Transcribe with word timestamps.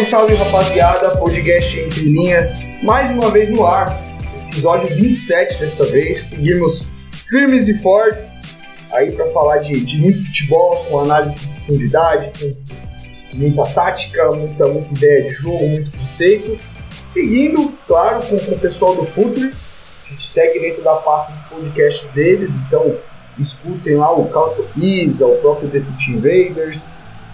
Salve, 0.00 0.04
salve 0.04 0.34
rapaziada, 0.34 1.16
podcast 1.16 1.78
Entre 1.78 2.04
Linhas, 2.04 2.72
mais 2.82 3.10
uma 3.12 3.30
vez 3.30 3.50
no 3.50 3.66
ar, 3.66 4.02
episódio 4.46 4.94
27 4.94 5.58
dessa 5.58 5.84
vez. 5.86 6.30
Seguimos 6.30 6.86
firmes 7.28 7.68
e 7.68 7.78
fortes 7.78 8.40
aí 8.92 9.12
para 9.12 9.26
falar 9.30 9.58
de, 9.58 9.78
de 9.80 9.98
muito 9.98 10.24
futebol, 10.26 10.84
com 10.88 11.00
análise 11.00 11.38
de 11.38 11.46
profundidade, 11.48 12.32
com 12.38 13.36
muita 13.36 13.64
tática, 13.66 14.30
muita, 14.32 14.68
muita 14.68 14.92
ideia 14.92 15.24
de 15.24 15.32
jogo, 15.32 15.66
muito 15.68 15.98
conceito. 15.98 16.58
Seguindo, 17.02 17.72
claro, 17.86 18.24
com, 18.26 18.38
com 18.38 18.52
o 18.52 18.58
pessoal 18.58 18.94
do 18.94 19.04
Futuri, 19.06 19.50
a 19.50 20.10
gente 20.10 20.28
segue 20.28 20.60
dentro 20.60 20.82
da 20.82 20.94
pasta 20.96 21.34
de 21.34 21.42
podcast 21.54 22.08
deles, 22.08 22.54
então 22.54 22.96
escutem 23.38 23.96
lá 23.96 24.12
o 24.16 24.28
Calcio 24.28 24.66
Pisa, 24.74 25.26
o 25.26 25.36
próprio 25.36 25.68
The 25.68 25.82
Invaders, 26.08 26.90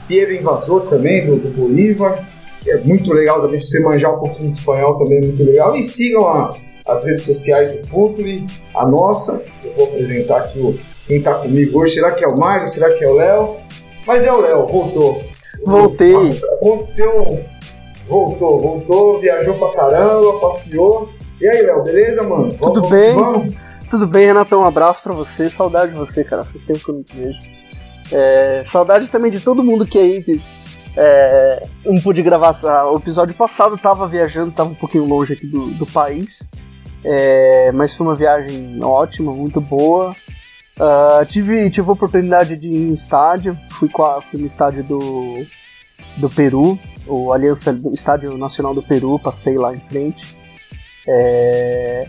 Piero 0.08 0.34
Invasor 0.34 0.88
também, 0.88 1.26
do, 1.26 1.38
do 1.38 1.48
Bolívar 1.50 2.24
é 2.70 2.78
muito 2.78 3.12
legal 3.12 3.40
também, 3.42 3.58
se 3.60 3.68
você 3.68 3.80
manjar 3.80 4.14
um 4.14 4.18
pouquinho 4.18 4.50
de 4.50 4.56
espanhol 4.56 4.98
também 4.98 5.18
é 5.18 5.26
muito 5.26 5.42
legal. 5.42 5.74
E 5.76 5.82
sigam 5.82 6.26
a- 6.26 6.54
as 6.86 7.04
redes 7.04 7.24
sociais 7.24 7.74
do 7.74 7.86
Futuri, 7.88 8.46
a 8.74 8.86
nossa, 8.86 9.42
eu 9.64 9.72
vou 9.76 9.86
apresentar 9.86 10.38
aqui 10.38 10.58
o, 10.60 10.78
quem 11.06 11.20
tá 11.22 11.34
comigo 11.34 11.80
hoje, 11.80 11.94
será 11.94 12.12
que 12.12 12.24
é 12.24 12.28
o 12.28 12.36
Mário, 12.38 12.68
será 12.68 12.92
que 12.92 13.04
é 13.04 13.08
o 13.08 13.14
Léo? 13.14 13.56
Mas 14.06 14.24
é 14.24 14.32
o 14.32 14.40
Léo, 14.40 14.66
voltou. 14.66 15.20
Voltei. 15.64 16.14
Aconteceu, 16.54 17.40
voltou, 18.08 18.58
voltou, 18.58 19.20
viajou 19.20 19.54
pra 19.54 19.72
caramba, 19.72 20.38
passeou. 20.40 21.08
E 21.40 21.48
aí, 21.48 21.62
Léo, 21.62 21.82
beleza, 21.82 22.22
mano? 22.22 22.48
Tudo 22.54 22.80
Vamos- 22.82 22.90
bem? 22.90 23.14
Vamos? 23.14 23.54
Tudo 23.90 24.06
bem, 24.06 24.26
Renato? 24.26 24.56
Um 24.56 24.64
abraço 24.64 25.02
pra 25.02 25.12
você. 25.14 25.48
Saudade 25.48 25.92
de 25.92 25.98
você, 25.98 26.24
cara. 26.24 26.42
Faz 26.42 26.62
tempo 26.64 26.78
que 26.78 26.90
eu 26.90 26.94
não 26.94 27.02
te 27.02 27.16
vejo. 27.16 27.38
É, 28.12 28.62
saudade 28.64 29.08
também 29.08 29.30
de 29.30 29.40
todo 29.40 29.62
mundo 29.64 29.84
que 29.86 29.98
aí 29.98 30.40
é, 30.96 31.68
não 31.84 32.00
pude 32.00 32.22
gravar 32.22 32.52
o 32.90 32.96
episódio 32.96 33.34
passado. 33.34 33.76
Tava 33.76 34.06
viajando, 34.06 34.52
tava 34.52 34.70
um 34.70 34.74
pouquinho 34.74 35.04
longe 35.04 35.34
aqui 35.34 35.46
do, 35.46 35.66
do 35.72 35.86
país. 35.86 36.48
É, 37.04 37.70
mas 37.72 37.94
foi 37.94 38.06
uma 38.06 38.14
viagem 38.14 38.82
ótima, 38.82 39.32
muito 39.32 39.60
boa. 39.60 40.14
Ah, 40.78 41.24
tive, 41.26 41.70
tive 41.70 41.88
a 41.88 41.92
oportunidade 41.92 42.56
de 42.56 42.68
ir 42.68 42.88
em 42.88 42.92
estádio. 42.92 43.58
Fui, 43.70 43.88
fui 44.30 44.40
no 44.40 44.46
estádio 44.46 44.84
do, 44.84 45.46
do 46.16 46.28
Peru, 46.28 46.78
o 47.06 47.32
Aliança, 47.32 47.78
Estádio 47.92 48.36
Nacional 48.36 48.74
do 48.74 48.82
Peru. 48.82 49.18
Passei 49.18 49.56
lá 49.56 49.74
em 49.74 49.80
frente. 49.80 50.36
É, 51.08 52.08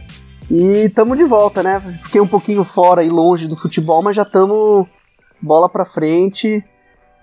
e 0.49 0.89
tamo 0.89 1.15
de 1.15 1.23
volta, 1.23 1.61
né? 1.61 1.79
Fiquei 2.03 2.19
um 2.19 2.27
pouquinho 2.27 2.63
fora 2.63 3.03
e 3.03 3.09
longe 3.09 3.47
do 3.47 3.55
futebol, 3.55 4.01
mas 4.01 4.15
já 4.15 4.25
tamo 4.25 4.87
bola 5.41 5.69
pra 5.69 5.85
frente, 5.85 6.63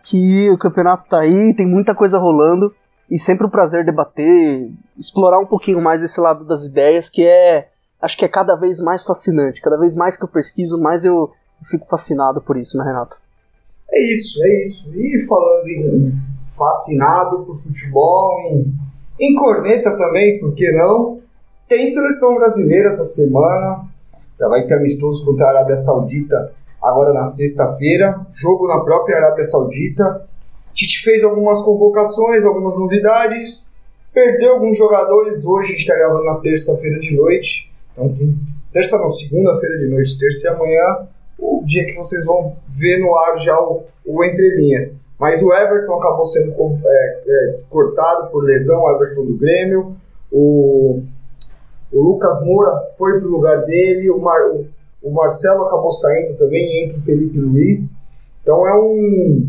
que 0.05 0.51
o 0.51 0.59
campeonato 0.59 1.07
tá 1.09 1.21
aí, 1.21 1.55
tem 1.55 1.67
muita 1.67 1.95
coisa 1.95 2.19
rolando 2.19 2.73
e 3.11 3.19
sempre 3.19 3.47
um 3.47 3.51
prazer 3.51 3.85
debater, 3.85 4.71
explorar 4.99 5.39
um 5.41 5.47
pouquinho 5.47 5.81
mais 5.81 6.03
esse 6.03 6.21
lado 6.21 6.45
das 6.45 6.65
ideias, 6.65 7.09
que 7.09 7.27
é 7.27 7.69
acho 8.01 8.17
que 8.19 8.25
é 8.25 8.29
cada 8.29 8.55
vez 8.55 8.81
mais 8.81 9.03
fascinante. 9.03 9.63
Cada 9.63 9.79
vez 9.79 9.97
mais 9.97 10.17
que 10.17 10.25
eu 10.25 10.29
pesquiso, 10.29 10.79
mais 10.79 11.05
eu 11.05 11.33
fico 11.65 11.89
fascinado 11.89 12.41
por 12.43 12.57
isso, 12.57 12.77
né, 12.77 12.85
Renato? 12.85 13.17
É 13.91 14.13
isso, 14.13 14.45
é 14.45 14.61
isso. 14.61 14.93
E 14.95 15.27
falando 15.27 15.67
em 15.69 16.13
fascinado 16.55 17.45
por 17.45 17.61
futebol, 17.63 18.39
em, 18.51 18.75
em 19.21 19.35
corneta 19.37 19.91
também, 19.97 20.39
por 20.39 20.55
que 20.55 20.71
não? 20.73 21.21
Tem 21.67 21.87
seleção 21.87 22.35
brasileira 22.37 22.89
essa 22.89 23.05
semana. 23.05 23.87
Já 24.39 24.49
vai 24.49 24.67
ter 24.67 24.75
amistoso 24.75 25.25
contra 25.25 25.47
a 25.47 25.51
Arábia 25.51 25.77
Saudita 25.77 26.53
agora 26.85 27.13
na 27.13 27.27
sexta-feira. 27.27 28.21
Jogo 28.31 28.67
na 28.69 28.81
própria 28.81 29.17
Arábia 29.17 29.45
Saudita. 29.45 30.27
Tite 30.75 31.03
fez 31.05 31.23
algumas 31.25 31.63
convocações, 31.63 32.45
algumas 32.45 32.79
novidades. 32.79 33.75
Perdeu 34.13 34.55
alguns 34.55 34.77
jogadores. 34.79 35.45
Hoje 35.45 35.69
a 35.69 35.71
gente 35.73 35.81
está 35.81 35.95
gravando 35.95 36.25
na 36.25 36.37
terça-feira 36.37 36.99
de 37.01 37.17
noite. 37.17 37.73
Então, 37.93 38.13
terça 38.73 38.99
não, 38.99 39.11
segunda-feira 39.11 39.79
de 39.79 39.87
noite, 39.87 40.19
terça 40.19 40.49
e 40.49 40.51
amanhã 40.51 41.07
o 41.39 41.63
dia 41.65 41.85
que 41.87 41.95
vocês 41.97 42.25
vão 42.25 42.57
ver 42.69 42.99
no 43.01 43.15
ar 43.17 43.39
já 43.39 43.59
o, 43.61 43.83
o 44.07 44.25
Entre 44.25 44.57
Linhas. 44.57 44.97
Mas 45.19 45.43
o 45.43 45.53
Everton 45.53 45.95
acabou 45.95 46.27
sendo 46.27 46.53
é, 46.85 47.23
é, 47.27 47.57
cortado 47.71 48.31
por 48.31 48.43
lesão, 48.45 48.83
o 48.83 48.91
Everton 48.97 49.25
do 49.27 49.37
Grêmio. 49.37 49.97
O, 50.31 51.03
o 51.93 52.03
Lucas 52.03 52.45
Moura 52.45 52.73
foi 52.99 53.21
pro 53.21 53.29
lugar 53.31 53.65
dele. 53.65 54.11
O, 54.11 54.19
Mar- 54.19 54.51
o- 54.51 54.67
o 55.05 55.13
Marcelo 55.13 55.65
acabou 55.67 55.93
saindo 55.93 56.37
também, 56.37 56.85
entra 56.85 56.99
o 56.99 57.03
Felipe 57.03 57.39
Luiz. 57.39 57.97
Então 58.43 58.67
é 58.67 58.75
um. 58.75 59.49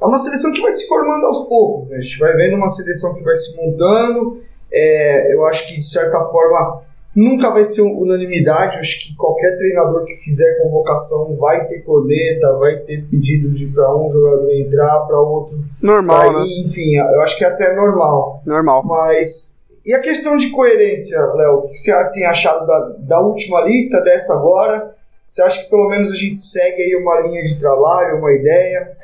É 0.00 0.04
uma 0.04 0.18
seleção 0.18 0.52
que 0.52 0.60
vai 0.60 0.72
se 0.72 0.86
formando 0.88 1.26
aos 1.26 1.48
poucos. 1.48 1.88
né? 1.88 1.96
A 1.96 2.00
gente 2.00 2.18
vai 2.18 2.32
vendo 2.34 2.56
uma 2.56 2.68
seleção 2.68 3.14
que 3.14 3.22
vai 3.22 3.34
se 3.34 3.56
montando. 3.56 4.40
É, 4.72 5.32
eu 5.34 5.44
acho 5.46 5.68
que, 5.68 5.76
de 5.78 5.84
certa 5.86 6.18
forma, 6.30 6.82
nunca 7.14 7.50
vai 7.50 7.64
ser 7.64 7.80
unanimidade. 7.80 8.74
Eu 8.74 8.80
acho 8.80 9.00
que 9.02 9.14
qualquer 9.16 9.56
treinador 9.56 10.04
que 10.04 10.16
fizer 10.16 10.60
convocação 10.62 11.34
vai 11.36 11.66
ter 11.66 11.80
corneta, 11.80 12.52
vai 12.58 12.76
ter 12.80 13.06
pedido 13.08 13.48
de 13.50 13.66
para 13.68 13.96
um 13.96 14.10
jogador 14.10 14.50
entrar, 14.50 15.06
para 15.06 15.18
outro 15.18 15.64
Normal, 15.80 16.02
sair. 16.02 16.32
né? 16.34 16.44
Enfim, 16.66 16.96
eu 16.96 17.22
acho 17.22 17.38
que 17.38 17.44
é 17.44 17.48
até 17.48 17.74
normal. 17.74 18.42
Normal. 18.44 18.84
Mas. 18.84 19.55
E 19.86 19.94
a 19.94 20.00
questão 20.00 20.36
de 20.36 20.50
coerência, 20.50 21.16
Léo? 21.34 21.58
O 21.58 21.68
que 21.68 21.76
você 21.78 21.92
tem 22.10 22.26
achado 22.26 22.66
da, 22.66 22.96
da 22.98 23.20
última 23.20 23.60
lista, 23.60 24.00
dessa 24.00 24.34
agora? 24.34 24.96
Você 25.24 25.40
acha 25.42 25.62
que 25.62 25.70
pelo 25.70 25.88
menos 25.88 26.12
a 26.12 26.16
gente 26.16 26.36
segue 26.36 26.82
aí 26.82 27.00
uma 27.00 27.20
linha 27.20 27.40
de 27.40 27.60
trabalho, 27.60 28.18
uma 28.18 28.32
ideia? 28.32 28.96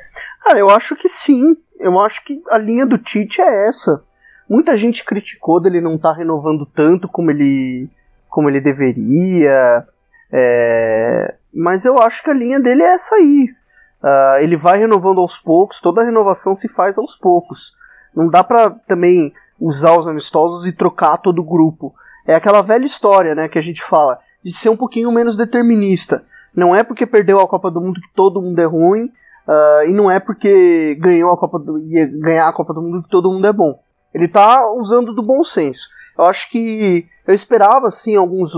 Ah, 0.45 0.57
eu 0.57 0.69
acho 0.69 0.93
que 0.97 1.07
sim. 1.07 1.55
Eu 1.79 1.97
acho 2.01 2.25
que 2.25 2.41
a 2.49 2.57
linha 2.57 2.85
do 2.85 2.97
Tite 2.97 3.41
é 3.41 3.69
essa. 3.69 4.03
Muita 4.49 4.75
gente 4.75 5.05
criticou 5.05 5.61
dele 5.61 5.79
não 5.79 5.95
estar 5.95 6.11
renovando 6.11 6.65
tanto 6.65 7.07
como 7.07 7.31
ele, 7.31 7.89
como 8.29 8.49
ele 8.49 8.59
deveria. 8.59 9.87
é, 10.33 11.35
mas 11.53 11.85
eu 11.85 11.97
acho 11.97 12.21
que 12.21 12.29
a 12.29 12.33
linha 12.33 12.59
dele 12.59 12.83
é 12.83 12.93
essa 12.93 13.15
aí. 13.15 13.47
Ah, 14.01 14.37
ele 14.41 14.57
vai 14.57 14.79
renovando 14.79 15.21
aos 15.21 15.39
poucos, 15.39 15.79
toda 15.79 16.03
renovação 16.03 16.53
se 16.53 16.67
faz 16.67 16.97
aos 16.97 17.15
poucos. 17.15 17.73
Não 18.13 18.29
dá 18.29 18.43
pra 18.43 18.69
também 18.69 19.33
usar 19.59 19.97
os 19.97 20.07
amistosos 20.07 20.65
e 20.65 20.71
trocar 20.71 21.17
todo 21.17 21.39
o 21.39 21.45
grupo. 21.45 21.91
É 22.27 22.35
aquela 22.35 22.61
velha 22.61 22.85
história, 22.85 23.35
né, 23.35 23.47
que 23.47 23.59
a 23.59 23.61
gente 23.61 23.83
fala, 23.83 24.17
de 24.43 24.53
ser 24.53 24.69
um 24.69 24.77
pouquinho 24.77 25.11
menos 25.11 25.35
determinista. 25.35 26.23
Não 26.55 26.75
é 26.75 26.83
porque 26.83 27.05
perdeu 27.05 27.39
a 27.39 27.47
Copa 27.47 27.71
do 27.71 27.81
Mundo 27.81 27.99
que 27.99 28.13
todo 28.15 28.41
mundo 28.41 28.59
é 28.59 28.65
ruim, 28.65 29.11
ah, 29.47 29.81
e 29.85 29.91
não 29.91 30.09
é 30.09 30.19
porque 30.19 30.95
ganhou 30.95 31.31
a 31.31 31.37
Copa 31.37 31.59
do, 31.59 31.77
ia 31.77 32.05
ganhar 32.05 32.47
a 32.47 32.53
Copa 32.53 32.73
do 32.73 32.81
Mundo 32.81 33.03
que 33.03 33.09
todo 33.09 33.31
mundo 33.31 33.45
é 33.47 33.53
bom. 33.53 33.79
Ele 34.13 34.27
tá 34.27 34.71
usando 34.71 35.13
do 35.13 35.23
bom 35.23 35.43
senso. 35.43 35.87
Eu 36.17 36.25
acho 36.25 36.49
que 36.49 37.07
eu 37.27 37.33
esperava 37.33 37.87
assim 37.87 38.15
alguns, 38.15 38.53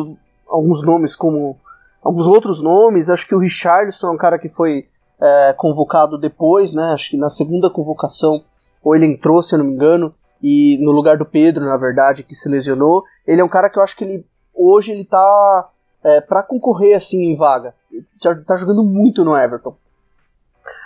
alguns 0.47 0.83
nomes 0.83 1.15
como 1.15 1.57
alguns 2.03 2.27
outros 2.27 2.61
nomes. 2.61 3.09
Acho 3.09 3.27
que 3.27 3.33
o 3.33 3.39
Richardson 3.39 4.07
é 4.07 4.11
um 4.11 4.17
cara 4.17 4.37
que 4.37 4.49
foi 4.49 4.87
é, 5.21 5.53
convocado 5.57 6.17
depois, 6.17 6.73
né? 6.73 6.91
Acho 6.93 7.11
que 7.11 7.17
na 7.17 7.29
segunda 7.29 7.69
convocação 7.69 8.43
ou 8.83 8.95
ele 8.95 9.05
entrou, 9.05 9.41
se 9.41 9.55
eu 9.55 9.59
não 9.59 9.65
me 9.65 9.73
engano, 9.73 10.13
e 10.41 10.77
no 10.81 10.91
lugar 10.91 11.17
do 11.17 11.25
Pedro, 11.25 11.65
na 11.65 11.77
verdade, 11.77 12.23
que 12.23 12.35
se 12.35 12.49
lesionou. 12.49 13.03
Ele 13.25 13.41
é 13.41 13.43
um 13.43 13.49
cara 13.49 13.69
que 13.69 13.79
eu 13.79 13.83
acho 13.83 13.95
que 13.95 14.03
ele 14.03 14.25
hoje 14.53 14.91
ele 14.91 15.05
tá 15.05 15.69
é, 16.03 16.21
para 16.21 16.43
concorrer 16.43 16.95
assim 16.95 17.31
em 17.31 17.35
vaga. 17.35 17.73
Tá, 18.21 18.35
tá 18.47 18.55
jogando 18.55 18.83
muito 18.83 19.23
no 19.23 19.35
Everton. 19.35 19.75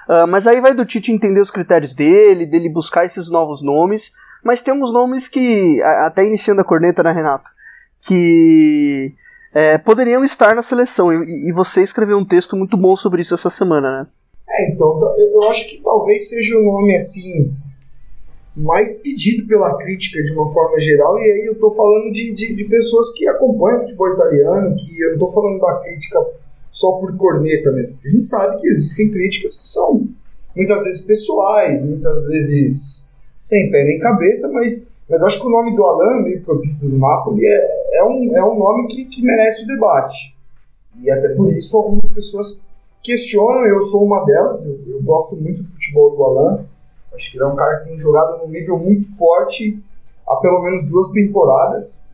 Ah, 0.07 0.28
mas 0.28 0.48
aí 0.48 0.60
vai 0.60 0.74
do 0.74 0.86
Tite 0.86 1.12
entender 1.12 1.40
os 1.40 1.51
critérios 1.51 1.94
dele, 1.94 2.46
dele 2.46 2.69
buscar 2.69 3.06
esses 3.06 3.30
novos 3.30 3.62
nomes. 3.62 4.13
Mas 4.44 4.62
tem 4.62 4.74
uns 4.74 4.92
nomes 4.92 5.28
que, 5.28 5.81
até 6.06 6.25
iniciando 6.25 6.62
a 6.62 6.66
corneta, 6.66 7.04
né, 7.04 7.12
Renato? 7.12 7.50
Que 8.02 9.13
é, 9.54 9.78
poderiam 9.78 10.24
estar 10.24 10.56
na 10.56 10.62
seleção. 10.62 11.12
E, 11.12 11.50
e 11.50 11.54
você 11.54 11.81
escreveu 11.81 12.18
um 12.18 12.25
texto 12.25 12.56
muito 12.56 12.78
bom 12.78 12.95
sobre 12.95 13.22
isso 13.22 13.34
essa 13.34 13.50
semana, 13.50 14.00
né? 14.00 14.07
É, 14.50 14.74
então, 14.74 14.98
eu 15.18 15.50
acho 15.50 15.69
que 15.69 15.81
talvez 15.84 16.30
seja 16.30 16.57
o 16.57 16.63
nome 16.63 16.95
assim 16.95 17.54
mais 18.56 19.01
pedido 19.01 19.48
pela 19.48 19.78
crítica 19.78 20.22
de 20.22 20.31
uma 20.34 20.51
forma 20.51 20.80
geral, 20.80 21.18
e 21.19 21.24
aí 21.24 21.46
eu 21.48 21.60
tô 21.60 21.72
falando 21.72 22.12
de, 22.12 22.34
de, 22.34 22.56
de 22.56 22.63
pessoas 22.66 23.13
que 23.13 23.28
acompanham 23.28 23.78
o 23.78 23.81
futebol 23.81 24.13
italiano, 24.13 24.75
que 24.75 25.01
eu 25.01 25.12
não 25.12 25.19
tô 25.19 25.31
falando 25.31 25.60
da 25.60 25.80
crítica 25.80 26.25
só 26.72 26.94
por 26.94 27.16
corneta 27.18 27.72
mesmo. 27.72 27.98
A 28.04 28.10
gente 28.10 28.24
sabe 28.24 28.57
que 28.60 28.68
existem 28.68 29.12
críticas 29.12 29.60
que 29.60 29.68
são 29.68 30.07
muitas 30.56 30.84
vezes 30.84 31.06
pessoais, 31.06 31.86
muitas 31.86 32.25
vezes 32.25 33.10
sem 33.38 33.72
pé 33.72 33.86
nem 33.86 34.00
cabeça, 34.00 34.52
mas, 34.52 34.86
mas 35.10 35.24
acho 35.24 35.42
que 35.42 35.48
o 35.48 35.52
nome 35.52 35.75
do 35.75 35.84
Alan, 35.84 36.22
meio 36.24 36.44
campista 36.44 36.88
do 36.88 36.98
Napoli, 36.98 37.45
é, 37.45 38.00
é, 38.00 38.04
um, 38.04 38.36
é 38.36 38.44
um 38.44 38.60
nome 38.60 38.88
que, 38.88 39.06
que 39.06 39.22
merece 39.22 39.63
o 39.63 39.68
debate. 39.68 40.36
E 41.02 41.10
até 41.10 41.30
por 41.30 41.52
isso 41.54 41.78
algumas 41.78 42.12
pessoas 42.12 42.66
questionam, 43.02 43.66
eu 43.66 43.81
sou 43.81 44.04
uma 44.04 44.25
delas, 44.25 44.66
eu, 44.66 44.80
eu 44.88 45.02
gosto 45.02 45.38
muito 45.38 45.63
do 45.63 45.69
futebol 45.69 46.16
do 46.16 46.24
Alan, 46.24 46.66
acho 47.19 47.31
que 47.31 47.38
ele 47.38 47.44
é 47.44 47.48
um 47.48 47.56
cara 47.56 47.80
que 47.80 47.89
tem 47.89 48.00
jogado 48.00 48.39
num 48.39 48.50
nível 48.50 48.80
muito 48.80 49.13
forte 49.16 49.77
há 50.27 50.36
pelo 50.38 50.62
menos 50.62 50.86
duas 50.86 51.12
temporadas, 51.12 52.06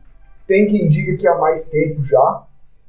tem 0.46 0.66
quem 0.68 0.88
diga 0.88 1.16
que 1.16 1.28
há 1.28 1.36
mais 1.36 1.68
tempo 1.68 2.02
já, 2.02 2.42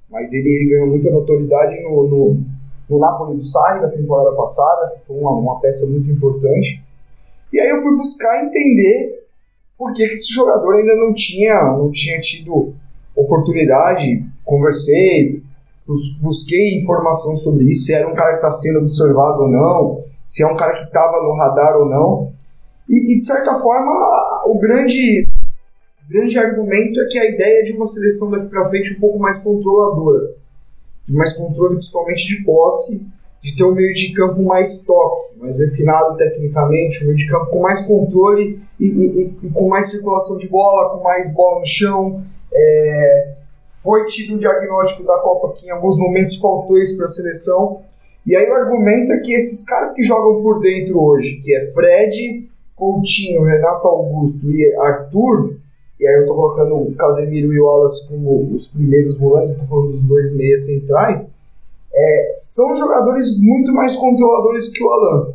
mas 0.09 0.31
ele, 0.31 0.47
ele 0.47 0.69
ganhou 0.69 0.87
muita 0.87 1.11
notoriedade 1.11 1.81
no, 1.83 2.07
no, 2.07 2.41
no 2.89 2.99
Napoli 2.99 3.37
do 3.37 3.43
Sarri 3.43 3.81
da 3.81 3.89
temporada 3.89 4.35
passada, 4.35 4.95
que 4.95 5.07
foi 5.07 5.17
uma, 5.17 5.31
uma 5.31 5.59
peça 5.59 5.89
muito 5.91 6.09
importante. 6.09 6.81
E 7.51 7.59
aí 7.59 7.69
eu 7.69 7.81
fui 7.81 7.95
buscar 7.97 8.45
entender 8.45 9.27
por 9.77 9.93
que, 9.93 10.07
que 10.07 10.13
esse 10.13 10.33
jogador 10.33 10.75
ainda 10.75 10.95
não 10.95 11.13
tinha, 11.13 11.61
não 11.73 11.91
tinha 11.91 12.19
tido 12.19 12.73
oportunidade. 13.15 14.25
Conversei, 14.45 15.43
busquei 16.21 16.79
informação 16.79 17.35
sobre 17.35 17.65
isso, 17.65 17.85
se 17.85 17.93
era 17.93 18.07
um 18.07 18.15
cara 18.15 18.31
que 18.31 18.37
está 18.37 18.51
sendo 18.51 18.79
observado 18.79 19.43
ou 19.43 19.49
não, 19.49 20.01
se 20.27 20.43
é 20.43 20.47
um 20.47 20.57
cara 20.57 20.73
que 20.73 20.83
estava 20.83 21.23
no 21.23 21.33
radar 21.35 21.77
ou 21.77 21.85
não. 21.85 22.33
E, 22.89 23.13
e, 23.13 23.15
de 23.15 23.23
certa 23.23 23.57
forma, 23.59 23.91
o 24.45 24.59
grande, 24.59 25.25
grande 26.09 26.37
argumento 26.37 26.99
é 26.99 27.05
que 27.05 27.17
a 27.17 27.25
ideia 27.25 27.63
de 27.63 27.73
uma 27.73 27.85
seleção 27.85 28.29
daqui 28.29 28.47
para 28.49 28.67
frente 28.67 28.97
um 28.97 28.99
pouco 28.99 29.17
mais 29.17 29.37
controladora, 29.39 30.35
de 31.05 31.13
mais 31.13 31.31
controle 31.31 31.75
principalmente 31.75 32.27
de 32.27 32.43
posse, 32.43 33.05
de 33.41 33.55
ter 33.55 33.63
um 33.63 33.73
meio 33.73 33.93
de 33.93 34.11
campo 34.13 34.43
mais 34.43 34.81
toque, 34.81 35.39
mais 35.39 35.59
refinado 35.59 36.17
tecnicamente, 36.17 37.03
um 37.03 37.07
meio 37.07 37.17
de 37.17 37.27
campo 37.27 37.45
com 37.45 37.61
mais 37.61 37.85
controle 37.85 38.59
e, 38.77 38.85
e, 38.85 39.37
e 39.43 39.49
com 39.51 39.69
mais 39.69 39.89
circulação 39.89 40.37
de 40.37 40.47
bola, 40.49 40.89
com 40.89 41.03
mais 41.03 41.33
bola 41.33 41.61
no 41.61 41.65
chão. 41.65 42.21
É, 42.53 43.33
foi 43.81 44.05
tido 44.07 44.35
um 44.35 44.37
diagnóstico 44.37 45.05
da 45.05 45.17
Copa 45.19 45.53
que 45.53 45.67
em 45.67 45.69
alguns 45.69 45.97
momentos 45.97 46.35
faltou 46.35 46.77
isso 46.77 46.97
para 46.97 47.05
a 47.05 47.09
seleção. 47.09 47.81
E 48.27 48.35
aí 48.35 48.49
o 48.49 48.55
argumento 48.55 49.13
é 49.13 49.19
que 49.19 49.31
esses 49.31 49.65
caras 49.65 49.95
que 49.95 50.03
jogam 50.03 50.43
por 50.43 50.59
dentro 50.59 51.01
hoje, 51.01 51.39
que 51.41 51.55
é 51.55 51.71
Fred, 51.71 52.49
Coutinho, 52.75 53.45
Renato 53.45 53.87
Augusto 53.87 54.51
e 54.51 54.75
Arthur, 54.81 55.55
e 55.97 56.05
aí 56.05 56.15
eu 56.15 56.21
estou 56.23 56.35
colocando 56.35 56.75
o 56.75 56.93
Casemiro 56.93 57.53
e 57.53 57.59
o 57.59 57.63
Wallace 57.63 58.09
como 58.09 58.53
os 58.53 58.67
primeiros 58.67 59.17
volantes, 59.17 59.51
estou 59.51 59.65
falando 59.65 59.91
dos 59.91 60.03
dois 60.03 60.35
meias 60.35 60.65
centrais, 60.65 61.31
é, 61.93 62.29
são 62.33 62.75
jogadores 62.75 63.39
muito 63.39 63.71
mais 63.71 63.95
controladores 63.95 64.73
que 64.73 64.83
o 64.83 64.89
Alan. 64.89 65.33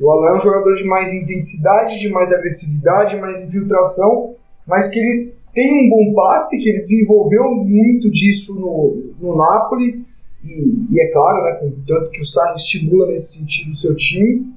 O 0.00 0.10
Alan 0.10 0.32
é 0.32 0.34
um 0.34 0.40
jogador 0.40 0.74
de 0.74 0.84
mais 0.84 1.14
intensidade, 1.14 2.00
de 2.00 2.08
mais 2.08 2.30
agressividade, 2.32 3.20
mais 3.20 3.40
infiltração, 3.44 4.34
mas 4.66 4.88
que 4.88 4.98
ele 4.98 5.32
tem 5.54 5.86
um 5.86 5.90
bom 5.90 6.12
passe, 6.12 6.60
que 6.60 6.70
ele 6.70 6.80
desenvolveu 6.80 7.54
muito 7.54 8.10
disso 8.10 8.60
no, 8.60 9.14
no 9.20 9.36
Napoli, 9.36 10.04
e, 10.46 10.94
e 10.94 11.00
é 11.00 11.12
claro, 11.12 11.42
né, 11.42 11.72
tanto 11.86 12.10
que 12.10 12.20
o 12.20 12.24
Sarri 12.24 12.56
estimula 12.56 13.06
nesse 13.06 13.38
sentido 13.38 13.70
o 13.70 13.76
seu 13.76 13.94
time, 13.96 14.54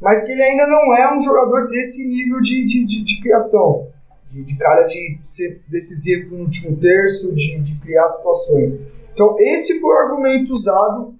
mas 0.00 0.24
que 0.24 0.32
ele 0.32 0.42
ainda 0.42 0.66
não 0.66 0.96
é 0.96 1.16
um 1.16 1.20
jogador 1.20 1.68
desse 1.68 2.08
nível 2.08 2.40
de, 2.40 2.66
de, 2.66 2.86
de, 2.86 3.04
de 3.04 3.20
criação, 3.20 3.86
de, 4.32 4.42
de, 4.42 4.56
cara 4.56 4.84
de 4.84 5.18
ser 5.22 5.62
decisivo 5.68 6.36
no 6.36 6.44
último 6.44 6.76
terço, 6.76 7.32
de, 7.32 7.58
de 7.60 7.74
criar 7.76 8.08
situações. 8.08 8.80
Então, 9.14 9.36
esse 9.38 9.80
foi 9.80 9.94
o 9.94 9.98
argumento 9.98 10.52
usado 10.52 11.14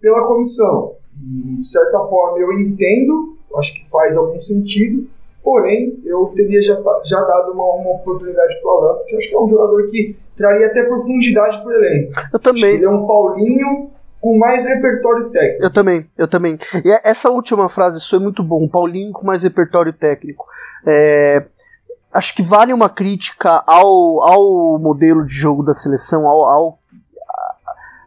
pela 0.00 0.26
comissão. 0.26 0.94
E, 1.20 1.56
de 1.56 1.66
certa 1.66 1.98
forma, 2.04 2.38
eu 2.38 2.52
entendo, 2.52 3.36
acho 3.56 3.74
que 3.74 3.88
faz 3.90 4.16
algum 4.16 4.38
sentido, 4.38 5.08
Porém, 5.48 5.98
eu 6.04 6.30
teria 6.36 6.60
já, 6.60 6.74
já 7.02 7.22
dado 7.22 7.52
uma, 7.54 7.64
uma 7.64 7.92
oportunidade 7.92 8.60
para 8.60 8.70
o 8.70 8.70
Alan, 8.70 8.98
porque 8.98 9.16
acho 9.16 9.30
que 9.30 9.34
é 9.34 9.40
um 9.40 9.48
jogador 9.48 9.86
que 9.86 10.14
traria 10.36 10.66
até 10.66 10.82
profundidade 10.82 11.62
para 11.62 11.68
o 11.68 11.72
elenco. 11.72 12.12
Eu 12.34 12.38
também. 12.38 12.74
ele 12.74 12.84
é 12.84 12.90
um 12.90 13.06
Paulinho 13.06 13.90
com 14.20 14.36
mais 14.36 14.66
repertório 14.66 15.30
técnico. 15.30 15.64
Eu 15.64 15.72
também, 15.72 16.06
eu 16.18 16.28
também. 16.28 16.58
E 16.84 16.90
é, 16.90 17.00
essa 17.02 17.30
última 17.30 17.70
frase 17.70 17.98
foi 18.06 18.18
muito 18.18 18.42
bom, 18.42 18.68
Paulinho 18.68 19.10
com 19.10 19.24
mais 19.24 19.42
repertório 19.42 19.94
técnico. 19.94 20.44
É, 20.86 21.42
acho 22.12 22.36
que 22.36 22.42
vale 22.42 22.74
uma 22.74 22.90
crítica 22.90 23.62
ao, 23.66 24.22
ao 24.22 24.78
modelo 24.78 25.24
de 25.24 25.32
jogo 25.32 25.62
da 25.62 25.72
seleção, 25.72 26.28
ao, 26.28 26.42
ao 26.42 26.78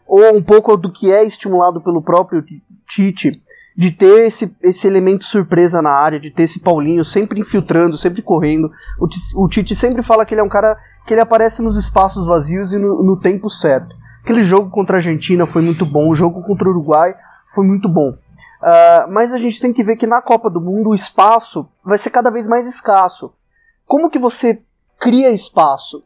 ou 0.05 0.35
um 0.35 0.43
pouco 0.43 0.77
do 0.77 0.91
que 0.91 1.11
é 1.11 1.23
estimulado 1.23 1.81
pelo 1.81 2.03
próprio 2.03 2.45
Tite 2.88 3.31
de 3.75 3.91
ter 3.91 4.25
esse, 4.25 4.56
esse 4.62 4.88
elemento 4.88 5.23
surpresa 5.23 5.81
na 5.81 5.91
área, 5.91 6.19
de 6.19 6.31
ter 6.31 6.44
esse 6.44 6.59
Paulinho 6.59 7.06
sempre 7.06 7.39
infiltrando, 7.39 7.97
sempre 7.97 8.21
correndo. 8.21 8.71
O, 9.00 9.07
o 9.44 9.47
Tite 9.47 9.75
sempre 9.75 10.03
fala 10.03 10.25
que 10.25 10.33
ele 10.33 10.41
é 10.41 10.44
um 10.44 10.50
cara 10.50 10.77
que 11.06 11.13
ele 11.13 11.21
aparece 11.21 11.62
nos 11.62 11.77
espaços 11.77 12.25
vazios 12.25 12.73
e 12.73 12.77
no, 12.77 13.01
no 13.01 13.19
tempo 13.19 13.50
certo. 13.50 13.95
Aquele 14.23 14.44
jogo 14.44 14.69
contra 14.69 14.97
a 14.97 15.00
Argentina 15.00 15.47
foi 15.47 15.62
muito 15.62 15.85
bom, 15.85 16.09
o 16.09 16.15
jogo 16.15 16.44
contra 16.44 16.68
o 16.68 16.71
Uruguai 16.71 17.13
foi 17.53 17.65
muito 17.65 17.89
bom. 17.89 18.09
Uh, 18.12 19.12
mas 19.12 19.33
a 19.33 19.39
gente 19.39 19.59
tem 19.59 19.74
que 19.74 19.83
ver 19.83 19.95
que 19.95 20.06
na 20.06 20.21
Copa 20.21 20.50
do 20.50 20.62
Mundo 20.62 20.89
o 20.89 20.95
espaço 20.95 21.67
vai 21.83 21.97
ser 21.97 22.12
cada 22.12 22.29
vez 22.29 22.47
mais 22.47 22.67
escasso. 22.67 23.33
Como 23.88 24.09
que 24.09 24.19
você 24.19 24.62
cria 25.00 25.31
espaço? 25.31 26.03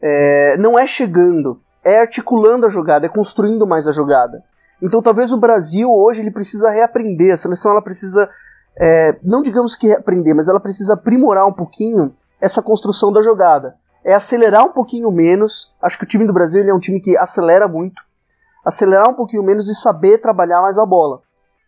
É, 0.00 0.56
não 0.58 0.78
é 0.78 0.86
chegando, 0.86 1.60
é 1.84 2.00
articulando 2.00 2.66
a 2.66 2.70
jogada, 2.70 3.06
é 3.06 3.08
construindo 3.08 3.66
mais 3.66 3.86
a 3.86 3.92
jogada. 3.92 4.42
Então 4.80 5.02
talvez 5.02 5.32
o 5.32 5.38
Brasil 5.38 5.90
hoje 5.90 6.20
ele 6.20 6.30
precisa 6.30 6.70
reaprender, 6.70 7.32
a 7.32 7.36
seleção 7.36 7.72
ela 7.72 7.82
precisa, 7.82 8.30
é, 8.76 9.18
não 9.22 9.42
digamos 9.42 9.74
que 9.74 9.88
reaprender, 9.88 10.34
mas 10.34 10.48
ela 10.48 10.60
precisa 10.60 10.94
aprimorar 10.94 11.46
um 11.46 11.52
pouquinho 11.52 12.14
essa 12.40 12.62
construção 12.62 13.12
da 13.12 13.22
jogada. 13.22 13.76
É 14.04 14.14
acelerar 14.14 14.64
um 14.64 14.72
pouquinho 14.72 15.10
menos, 15.10 15.74
acho 15.82 15.98
que 15.98 16.04
o 16.04 16.08
time 16.08 16.26
do 16.26 16.32
Brasil 16.32 16.60
ele 16.60 16.70
é 16.70 16.74
um 16.74 16.78
time 16.78 17.00
que 17.00 17.16
acelera 17.16 17.66
muito, 17.66 18.00
acelerar 18.64 19.08
um 19.08 19.14
pouquinho 19.14 19.42
menos 19.42 19.68
e 19.68 19.74
saber 19.74 20.18
trabalhar 20.18 20.62
mais 20.62 20.78
a 20.78 20.86
bola. 20.86 21.20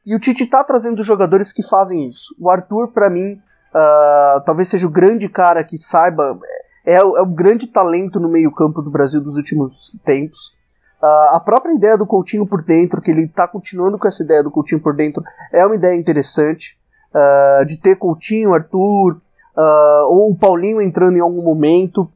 E 0.04 0.14
o 0.14 0.18
Tite 0.18 0.44
está 0.44 0.64
trazendo 0.64 1.02
jogadores 1.02 1.52
que 1.52 1.62
fazem 1.62 2.08
isso. 2.08 2.34
O 2.38 2.48
Arthur, 2.48 2.88
para 2.88 3.10
mim, 3.10 3.34
uh, 3.34 4.44
talvez 4.44 4.68
seja 4.68 4.86
o 4.86 4.90
grande 4.90 5.28
cara 5.28 5.62
que 5.62 5.76
saiba, 5.76 6.38
é, 6.86 6.94
é, 6.94 7.02
o 7.02 7.26
grande 7.26 7.66
talento 7.66 8.18
no 8.18 8.28
meio-campo 8.28 8.80
do 8.80 8.90
Brasil 8.90 9.20
dos 9.20 9.36
últimos 9.36 9.92
tempos. 10.04 10.56
Uh, 11.02 11.36
a 11.36 11.42
própria 11.44 11.72
ideia 11.72 11.96
do 11.96 12.06
Coutinho 12.06 12.46
por 12.46 12.62
dentro, 12.62 13.00
que 13.00 13.10
ele 13.10 13.24
está 13.24 13.48
continuando 13.48 13.98
com 13.98 14.06
essa 14.06 14.22
ideia 14.22 14.42
do 14.42 14.50
Coutinho 14.50 14.82
por 14.82 14.94
dentro, 14.94 15.22
é 15.52 15.64
uma 15.64 15.74
ideia 15.74 15.94
interessante. 15.98 16.78
Uh, 17.12 17.64
de 17.64 17.76
ter 17.78 17.96
Coutinho, 17.96 18.54
Arthur, 18.54 19.20
uh, 19.56 20.04
ou 20.08 20.30
o 20.30 20.36
Paulinho 20.36 20.80
entrando 20.80 21.16
em 21.16 21.20
algum 21.20 21.42
momento. 21.42 22.08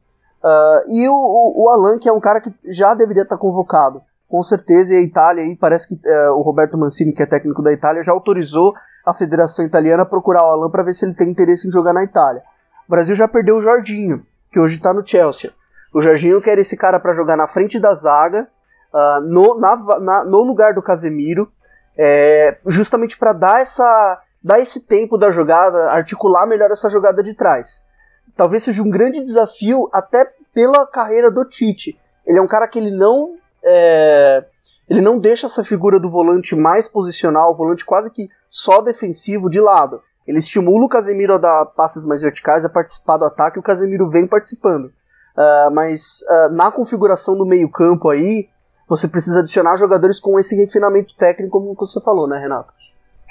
e 0.87 1.07
o, 1.09 1.63
o, 1.63 1.69
Alan, 1.69 1.97
que 1.97 2.07
é 2.07 2.13
um 2.13 2.19
cara 2.19 2.39
que 2.39 2.53
já 2.65 2.93
deveria 2.93 3.23
estar 3.23 3.35
tá 3.35 3.41
convocado. 3.41 4.01
Com 4.27 4.41
certeza, 4.41 4.93
e 4.93 4.97
a 4.97 5.01
Itália, 5.01 5.43
aí 5.43 5.55
parece 5.55 5.87
que 5.87 5.99
eh, 6.03 6.29
o 6.31 6.41
Roberto 6.41 6.77
Mancini, 6.77 7.13
que 7.13 7.21
é 7.21 7.25
técnico 7.25 7.61
da 7.61 7.71
Itália, 7.71 8.03
já 8.03 8.11
autorizou 8.11 8.73
a 9.05 9.13
Federação 9.13 9.63
Italiana 9.63 10.03
a 10.03 10.05
procurar 10.05 10.43
o 10.43 10.49
Alan 10.49 10.69
para 10.71 10.83
ver 10.83 10.93
se 10.93 11.05
ele 11.05 11.13
tem 11.13 11.29
interesse 11.29 11.67
em 11.67 11.71
jogar 11.71 11.93
na 11.93 12.03
Itália. 12.03 12.41
O 12.87 12.91
Brasil 12.91 13.15
já 13.15 13.27
perdeu 13.27 13.57
o 13.57 13.61
Jorginho, 13.61 14.25
que 14.51 14.59
hoje 14.59 14.77
está 14.77 14.93
no 14.93 15.05
Chelsea. 15.05 15.51
O 15.93 16.01
Jorginho 16.01 16.41
quer 16.41 16.57
esse 16.57 16.75
cara 16.75 16.99
para 16.99 17.13
jogar 17.13 17.37
na 17.37 17.47
frente 17.47 17.79
da 17.79 17.93
zaga, 17.93 18.47
uh, 18.95 19.21
no, 19.21 19.59
na, 19.59 19.99
na, 19.99 20.23
no 20.23 20.41
lugar 20.43 20.73
do 20.73 20.81
Casemiro, 20.81 21.45
é, 21.97 22.57
justamente 22.65 23.17
para 23.17 23.33
dar 23.33 23.61
essa 23.61 24.21
dar 24.41 24.59
esse 24.59 24.85
tempo 24.85 25.17
da 25.17 25.31
jogada, 25.31 25.89
articular 25.89 26.45
melhor 26.45 26.69
essa 26.69 26.87
jogada 26.87 27.23
de 27.23 27.33
trás. 27.33 27.83
Talvez 28.37 28.61
seja 28.61 28.83
um 28.83 28.91
grande 28.91 29.19
desafio 29.23 29.89
até 29.91 30.31
pela 30.53 30.85
carreira 30.85 31.31
do 31.31 31.43
Tite. 31.45 31.99
Ele 32.23 32.37
é 32.37 32.41
um 32.41 32.47
cara 32.47 32.67
que 32.67 32.77
ele 32.77 32.91
não 32.91 33.37
é, 33.63 34.45
ele 34.87 35.01
não 35.01 35.17
deixa 35.17 35.47
essa 35.47 35.63
figura 35.63 35.99
do 35.99 36.11
volante 36.11 36.55
mais 36.55 36.87
posicional, 36.87 37.57
volante 37.57 37.83
quase 37.83 38.11
que 38.11 38.29
só 38.47 38.81
defensivo 38.81 39.49
de 39.49 39.59
lado. 39.59 39.99
Ele 40.27 40.37
estimula 40.37 40.85
o 40.85 40.89
Casemiro 40.89 41.35
a 41.35 41.37
dar 41.39 41.65
passes 41.65 42.05
mais 42.05 42.21
verticais, 42.21 42.63
a 42.63 42.69
participar 42.69 43.17
do 43.17 43.25
ataque, 43.25 43.57
e 43.57 43.59
o 43.59 43.63
Casemiro 43.63 44.09
vem 44.09 44.27
participando. 44.27 44.85
Uh, 44.85 45.71
mas 45.73 46.23
uh, 46.29 46.53
na 46.53 46.71
configuração 46.71 47.35
do 47.35 47.45
meio 47.45 47.69
campo 47.69 48.09
aí, 48.09 48.47
você 48.87 49.07
precisa 49.07 49.39
adicionar 49.39 49.75
jogadores 49.75 50.19
com 50.19 50.39
esse 50.39 50.55
refinamento 50.55 51.15
técnico, 51.17 51.59
como 51.59 51.75
você 51.75 51.99
falou, 52.01 52.27
né, 52.27 52.39
Renato? 52.39 52.73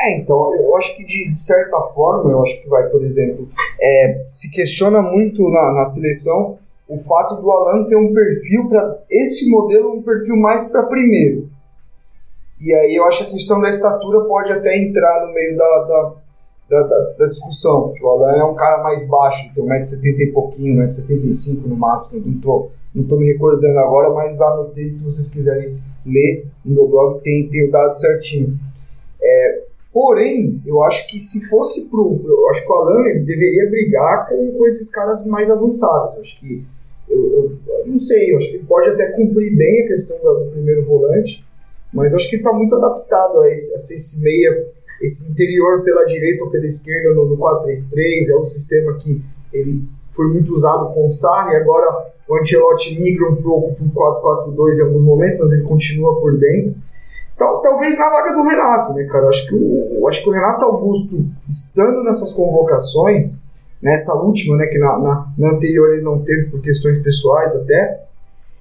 É, 0.01 0.21
então, 0.21 0.55
eu 0.55 0.77
acho 0.77 0.97
que 0.97 1.05
de, 1.05 1.35
certa 1.35 1.81
forma, 1.95 2.31
eu 2.31 2.43
acho 2.43 2.61
que 2.61 2.69
vai, 2.69 2.89
por 2.89 3.05
exemplo, 3.05 3.49
é, 3.81 4.25
se 4.27 4.51
questiona 4.51 5.01
muito 5.01 5.49
na, 5.49 5.73
na 5.73 5.85
seleção 5.85 6.59
o 6.89 6.99
fato 6.99 7.41
do 7.41 7.51
Alan 7.51 7.85
ter 7.85 7.97
um 7.97 8.13
perfil 8.13 8.69
para 8.69 8.99
esse 9.09 9.51
modelo, 9.51 9.95
um 9.95 10.03
perfil 10.03 10.37
mais 10.37 10.71
para 10.71 10.83
primeiro. 10.83 11.49
E 12.61 12.73
aí 12.75 12.95
eu 12.95 13.05
acho 13.07 13.25
que 13.25 13.31
a 13.31 13.33
questão 13.33 13.61
da 13.61 13.69
estatura 13.69 14.21
pode 14.27 14.53
até 14.53 14.77
entrar 14.79 15.27
no 15.27 15.33
meio 15.33 15.57
da, 15.57 15.85
da, 15.85 16.13
da, 16.69 16.83
da, 16.83 16.99
da 17.19 17.27
discussão. 17.27 17.95
O 18.01 18.09
Alan 18.09 18.37
é 18.37 18.45
um 18.45 18.55
cara 18.55 18.83
mais 18.83 19.09
baixo, 19.09 19.51
tem 19.55 19.65
1,70m 19.65 20.19
e 20.21 20.33
pouquinho, 20.33 20.83
1,75m 20.83 21.67
no 21.67 21.77
máximo, 21.77 22.23
não 22.27 22.65
não 22.95 23.03
estou 23.03 23.19
me 23.19 23.33
recordando 23.33 23.79
agora, 23.79 24.11
mas 24.11 24.39
lá 24.39 24.63
no 24.63 24.71
texto, 24.71 24.99
se 24.99 25.05
vocês 25.05 25.29
quiserem 25.29 25.77
lê 26.07 26.45
no 26.65 26.75
meu 26.75 26.89
blog, 26.89 27.21
tem, 27.23 27.49
tem 27.49 27.67
o 27.67 27.71
dado 27.71 27.99
certinho. 27.99 28.57
É, 29.21 29.63
porém, 29.93 30.63
eu 30.65 30.83
acho 30.85 31.09
que 31.09 31.19
se 31.19 31.49
fosse 31.49 31.89
pro. 31.89 32.21
Eu 32.25 32.49
acho 32.51 32.63
que 32.63 32.71
o 32.71 32.75
Alan 32.75 33.01
ele 33.09 33.25
deveria 33.25 33.69
brigar 33.69 34.29
com, 34.29 34.53
com 34.53 34.67
esses 34.67 34.91
caras 34.91 35.27
mais 35.27 35.51
avançados. 35.51 36.15
Eu 36.15 36.21
acho 36.21 36.41
que. 36.41 36.65
Eu, 37.09 37.59
eu, 37.67 37.87
não 37.87 37.99
sei, 37.99 38.33
eu 38.33 38.39
acho 38.39 38.51
que 38.51 38.57
ele 38.57 38.65
pode 38.65 38.89
até 38.89 39.11
cumprir 39.13 39.57
bem 39.57 39.83
a 39.83 39.89
questão 39.89 40.19
do, 40.19 40.51
primeiro 40.53 40.85
volante, 40.85 41.45
mas 41.93 42.15
acho 42.15 42.31
que 42.31 42.37
está 42.37 42.53
muito 42.53 42.75
adaptado 42.77 43.39
a 43.41 43.53
esse, 43.53 43.75
a 43.75 43.77
esse 43.77 44.23
meia, 44.23 44.67
esse 45.03 45.31
interior 45.33 45.83
pela 45.83 46.05
direita 46.05 46.45
ou 46.45 46.51
pela 46.51 46.65
esquerda 46.65 47.13
no, 47.15 47.27
no 47.27 47.37
4-3-3. 47.37 48.31
É 48.31 48.37
um 48.37 48.45
sistema 48.45 48.95
que 48.95 49.21
ele 49.53 49.83
foi 50.15 50.29
muito 50.29 50.53
usado 50.53 50.93
com 50.95 51.05
o 51.05 51.11
Sarri, 51.11 51.57
agora 51.57 52.13
o 52.29 52.37
Ancelotti 52.37 52.99
migra 52.99 53.29
um 53.29 53.37
pouco 53.37 53.75
para 53.75 53.85
o 53.85 54.49
4-4-2 54.55 54.79
em 54.79 54.83
alguns 54.83 55.05
momentos, 55.05 55.39
mas 55.41 55.53
ele 55.53 55.65
continua 55.65 56.19
por 56.21 56.39
dentro. 56.39 56.75
Então, 57.35 57.61
talvez 57.61 57.99
na 57.99 58.09
vaga 58.09 58.33
do 58.33 58.49
Renato, 58.49 58.93
né, 58.95 59.05
cara? 59.05 59.29
Acho 59.29 59.49
que 59.49 59.55
o, 59.55 60.07
acho 60.09 60.23
que 60.23 60.29
o 60.31 60.33
Renato 60.33 60.65
Augusto, 60.65 61.27
estando 61.49 62.03
nessas 62.05 62.33
convocações, 62.33 63.43
nessa 63.83 64.15
última, 64.15 64.57
né, 64.57 64.67
que 64.67 64.79
na, 64.79 64.99
na, 64.99 65.33
na, 65.37 65.51
anterior 65.51 65.93
ele 65.93 66.03
não 66.03 66.21
teve 66.21 66.45
por 66.45 66.61
questões 66.61 67.03
pessoais 67.03 67.55
até, 67.57 68.05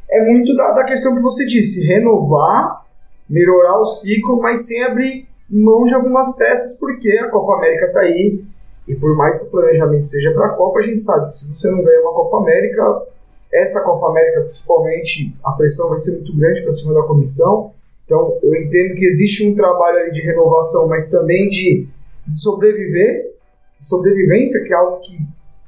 é 0.09 0.25
muito 0.25 0.55
da, 0.55 0.73
da 0.73 0.83
questão 0.83 1.15
que 1.15 1.21
você 1.21 1.45
disse, 1.45 1.87
renovar, 1.87 2.83
melhorar 3.29 3.79
o 3.79 3.85
ciclo, 3.85 4.41
mas 4.41 4.67
sem 4.67 4.83
abrir 4.83 5.27
mão 5.49 5.85
de 5.85 5.93
algumas 5.93 6.35
peças, 6.35 6.79
porque 6.79 7.09
a 7.19 7.29
Copa 7.29 7.55
América 7.55 7.85
está 7.85 7.99
aí, 8.01 8.43
e 8.87 8.95
por 8.95 9.15
mais 9.15 9.39
que 9.39 9.47
o 9.47 9.51
planejamento 9.51 10.05
seja 10.05 10.31
para 10.33 10.47
a 10.47 10.49
Copa, 10.49 10.79
a 10.79 10.81
gente 10.81 10.99
sabe 10.99 11.27
que 11.27 11.35
se 11.35 11.49
você 11.49 11.71
não 11.71 11.83
ganha 11.83 12.01
uma 12.01 12.13
Copa 12.13 12.37
América, 12.37 13.03
essa 13.51 13.83
Copa 13.83 14.07
América, 14.07 14.41
principalmente, 14.41 15.35
a 15.43 15.51
pressão 15.51 15.89
vai 15.89 15.97
ser 15.97 16.15
muito 16.15 16.35
grande 16.35 16.61
para 16.61 16.71
cima 16.71 16.93
da 16.93 17.03
comissão. 17.03 17.71
Então, 18.05 18.37
eu 18.41 18.55
entendo 18.55 18.95
que 18.95 19.05
existe 19.05 19.47
um 19.47 19.55
trabalho 19.55 20.11
de 20.11 20.21
renovação, 20.21 20.87
mas 20.87 21.07
também 21.09 21.47
de, 21.47 21.87
de 22.25 22.41
sobreviver, 22.41 23.33
sobrevivência, 23.79 24.63
que 24.65 24.73
é 24.73 24.75
algo 24.75 24.99
que 24.99 25.17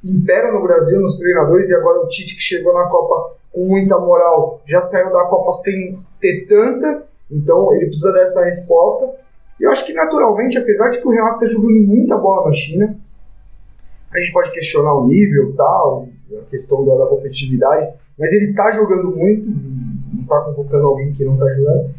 impera 0.04 0.52
no 0.52 0.62
Brasil, 0.62 1.00
nos 1.00 1.18
treinadores, 1.18 1.70
e 1.70 1.74
agora 1.74 2.00
o 2.00 2.08
Tite, 2.08 2.34
que 2.34 2.42
chegou 2.42 2.74
na 2.74 2.86
Copa 2.86 3.36
com 3.52 3.64
muita 3.66 3.98
moral, 3.98 4.60
já 4.66 4.80
saiu 4.80 5.10
da 5.10 5.24
Copa 5.28 5.52
sem 5.52 5.98
ter 6.20 6.46
tanta, 6.46 7.04
então 7.30 7.72
ele 7.74 7.86
precisa 7.86 8.12
dessa 8.12 8.44
resposta. 8.44 9.14
E 9.58 9.64
eu 9.64 9.70
acho 9.70 9.86
que, 9.86 9.94
naturalmente, 9.94 10.58
apesar 10.58 10.88
de 10.90 11.00
que 11.00 11.08
o 11.08 11.10
Renato 11.10 11.44
está 11.44 11.46
jogando 11.46 11.86
muita 11.86 12.16
bola 12.18 12.48
na 12.48 12.54
China, 12.54 12.96
a 14.16 14.20
gente 14.20 14.32
pode 14.32 14.50
questionar 14.52 14.94
o 14.94 15.06
nível 15.06 15.54
tal, 15.56 16.08
a 16.32 16.50
questão 16.50 16.84
da, 16.84 16.96
da 16.96 17.06
competitividade, 17.06 17.92
mas 18.18 18.32
ele 18.32 18.50
está 18.50 18.70
jogando 18.72 19.14
muito, 19.16 19.46
não 20.14 20.22
está 20.22 20.40
convocando 20.40 20.86
alguém 20.86 21.12
que 21.12 21.24
não 21.24 21.34
está 21.34 21.48
jogando. 21.52 21.90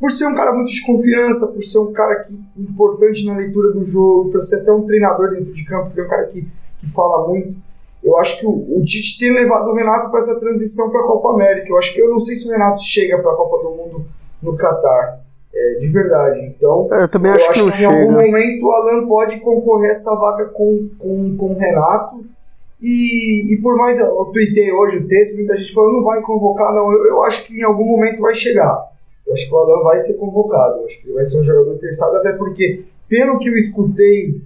Por 0.00 0.10
ser 0.10 0.26
um 0.26 0.34
cara 0.34 0.52
muito 0.52 0.70
de 0.70 0.84
confiança, 0.86 1.52
por 1.52 1.62
ser 1.62 1.78
um 1.78 1.92
cara 1.92 2.22
que, 2.22 2.38
importante 2.56 3.26
na 3.26 3.36
leitura 3.36 3.72
do 3.72 3.84
jogo, 3.84 4.30
por 4.30 4.42
ser 4.42 4.62
até 4.62 4.72
um 4.72 4.86
treinador 4.86 5.30
dentro 5.30 5.52
de 5.52 5.64
campo, 5.64 5.86
porque 5.86 6.00
é 6.00 6.04
um 6.04 6.08
cara 6.08 6.26
que, 6.26 6.46
que 6.78 6.86
fala 6.90 7.26
muito. 7.26 7.56
Eu 8.02 8.16
acho 8.18 8.38
que 8.38 8.46
o, 8.46 8.78
o 8.78 8.84
Tite 8.84 9.18
tem 9.18 9.32
levado 9.32 9.68
o 9.68 9.74
Renato 9.74 10.10
para 10.10 10.18
essa 10.18 10.38
transição 10.38 10.90
para 10.90 11.00
a 11.00 11.06
Copa 11.06 11.34
América. 11.34 11.68
Eu 11.68 11.78
acho 11.78 11.94
que 11.94 12.00
eu 12.00 12.08
não 12.08 12.18
sei 12.18 12.36
se 12.36 12.48
o 12.48 12.52
Renato 12.52 12.80
chega 12.80 13.18
para 13.18 13.32
a 13.32 13.36
Copa 13.36 13.68
do 13.68 13.76
Mundo 13.76 14.06
no 14.40 14.56
Catar. 14.56 15.20
É, 15.54 15.74
de 15.80 15.88
verdade. 15.88 16.40
Então, 16.46 16.88
é, 16.92 17.04
eu 17.04 17.08
também 17.08 17.32
acho, 17.32 17.44
eu 17.44 17.50
acho 17.50 17.64
que, 17.64 17.76
que, 17.78 17.82
em 17.82 17.86
algum 17.86 18.12
momento 18.12 18.66
o 18.66 18.70
Alan 18.70 19.06
pode 19.06 19.40
concorrer 19.40 19.90
essa 19.90 20.14
vaga 20.16 20.46
com, 20.46 20.88
com, 20.98 21.36
com 21.36 21.52
o 21.52 21.58
Renato. 21.58 22.24
E, 22.80 23.52
e 23.52 23.60
por 23.60 23.76
mais 23.76 23.98
eu 23.98 24.14
tuitei 24.32 24.70
hoje 24.70 24.98
o 24.98 25.08
texto, 25.08 25.36
muita 25.36 25.56
gente 25.56 25.74
falou, 25.74 25.92
não 25.94 26.04
vai 26.04 26.22
convocar, 26.22 26.72
não. 26.72 26.92
Eu, 26.92 27.06
eu 27.06 27.22
acho 27.22 27.46
que 27.46 27.58
em 27.58 27.64
algum 27.64 27.84
momento 27.84 28.20
vai 28.20 28.34
chegar. 28.34 28.88
Eu 29.26 29.34
acho 29.34 29.48
que 29.48 29.54
o 29.54 29.58
Alan 29.58 29.82
vai 29.82 29.98
ser 30.00 30.14
convocado. 30.14 30.78
Eu 30.78 30.86
acho 30.86 31.00
que 31.00 31.06
ele 31.06 31.14
vai 31.14 31.24
ser 31.24 31.40
um 31.40 31.44
jogador 31.44 31.76
testado, 31.78 32.16
até 32.16 32.32
porque, 32.32 32.84
pelo 33.08 33.38
que 33.38 33.48
eu 33.48 33.56
escutei 33.56 34.40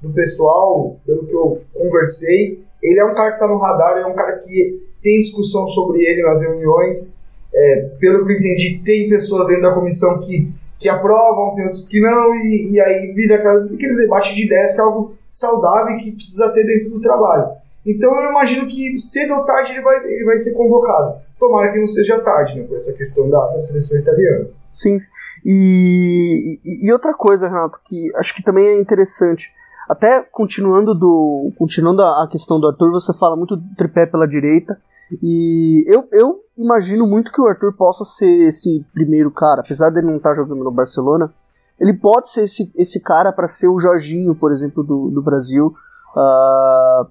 do 0.00 0.10
pessoal, 0.10 0.96
pelo 1.04 1.26
que 1.26 1.34
eu 1.34 1.60
conversei, 1.74 2.62
ele 2.82 3.00
é 3.00 3.04
um 3.04 3.14
cara 3.14 3.30
que 3.30 3.36
está 3.36 3.48
no 3.48 3.58
radar, 3.58 3.96
ele 3.96 4.06
é 4.06 4.06
um 4.06 4.14
cara 4.14 4.38
que 4.38 4.80
tem 5.02 5.18
discussão 5.18 5.66
sobre 5.66 6.04
ele 6.04 6.22
nas 6.22 6.42
reuniões. 6.42 7.17
É, 7.60 7.90
pelo 7.98 8.24
que 8.24 8.32
eu 8.32 8.36
entendi, 8.36 8.82
tem 8.84 9.08
pessoas 9.08 9.48
dentro 9.48 9.62
da 9.62 9.74
comissão 9.74 10.20
que, 10.20 10.52
que 10.78 10.88
aprovam, 10.88 11.54
tem 11.54 11.64
outros 11.64 11.88
que 11.88 12.00
não, 12.00 12.34
e, 12.34 12.70
e 12.70 12.80
aí 12.80 13.12
vira 13.12 13.34
aquele 13.36 13.96
debate 13.96 14.34
de 14.34 14.46
ideias 14.46 14.74
que 14.74 14.80
é 14.80 14.84
algo 14.84 15.16
saudável 15.28 15.96
e 15.96 16.04
que 16.04 16.12
precisa 16.12 16.52
ter 16.54 16.64
dentro 16.64 16.90
do 16.90 17.00
trabalho. 17.00 17.48
Então 17.84 18.14
eu 18.14 18.30
imagino 18.30 18.66
que 18.66 18.98
cedo 18.98 19.34
ou 19.34 19.44
tarde 19.44 19.72
ele 19.72 19.82
vai, 19.82 19.96
ele 20.04 20.24
vai 20.24 20.36
ser 20.36 20.54
convocado. 20.54 21.16
Tomara 21.38 21.72
que 21.72 21.78
não 21.78 21.86
seja 21.86 22.22
tarde, 22.22 22.58
né, 22.58 22.66
por 22.66 22.76
essa 22.76 22.92
questão 22.92 23.28
da, 23.28 23.46
da 23.46 23.60
seleção 23.60 23.98
italiana. 23.98 24.46
Sim. 24.72 25.00
E, 25.44 26.60
e, 26.64 26.92
outra 26.92 27.14
coisa, 27.14 27.48
Renato, 27.48 27.78
que 27.84 28.10
acho 28.16 28.34
que 28.34 28.42
também 28.42 28.66
é 28.66 28.80
interessante. 28.80 29.50
Até 29.88 30.20
continuando 30.20 30.94
do 30.94 31.52
continuando 31.56 32.02
a, 32.02 32.24
a 32.24 32.28
questão 32.28 32.60
do 32.60 32.66
Arthur, 32.66 32.90
você 32.90 33.16
fala 33.16 33.36
muito 33.36 33.56
do 33.56 33.74
tripé 33.74 34.04
pela 34.04 34.28
direita. 34.28 34.78
E 35.22 35.84
eu, 35.86 36.06
eu 36.12 36.40
imagino 36.56 37.06
muito 37.06 37.32
que 37.32 37.40
o 37.40 37.46
Arthur 37.46 37.72
possa 37.72 38.04
ser 38.04 38.48
esse 38.48 38.84
primeiro 38.92 39.30
cara, 39.30 39.60
apesar 39.60 39.90
dele 39.90 40.06
não 40.06 40.16
estar 40.16 40.30
tá 40.30 40.36
jogando 40.36 40.62
no 40.62 40.70
Barcelona, 40.70 41.32
ele 41.80 41.94
pode 41.94 42.30
ser 42.30 42.44
esse, 42.44 42.72
esse 42.74 43.00
cara 43.00 43.32
para 43.32 43.46
ser 43.46 43.68
o 43.68 43.78
Jorginho, 43.78 44.34
por 44.34 44.52
exemplo, 44.52 44.82
do, 44.82 45.10
do 45.10 45.22
Brasil. 45.22 45.74
Uh, 46.14 47.06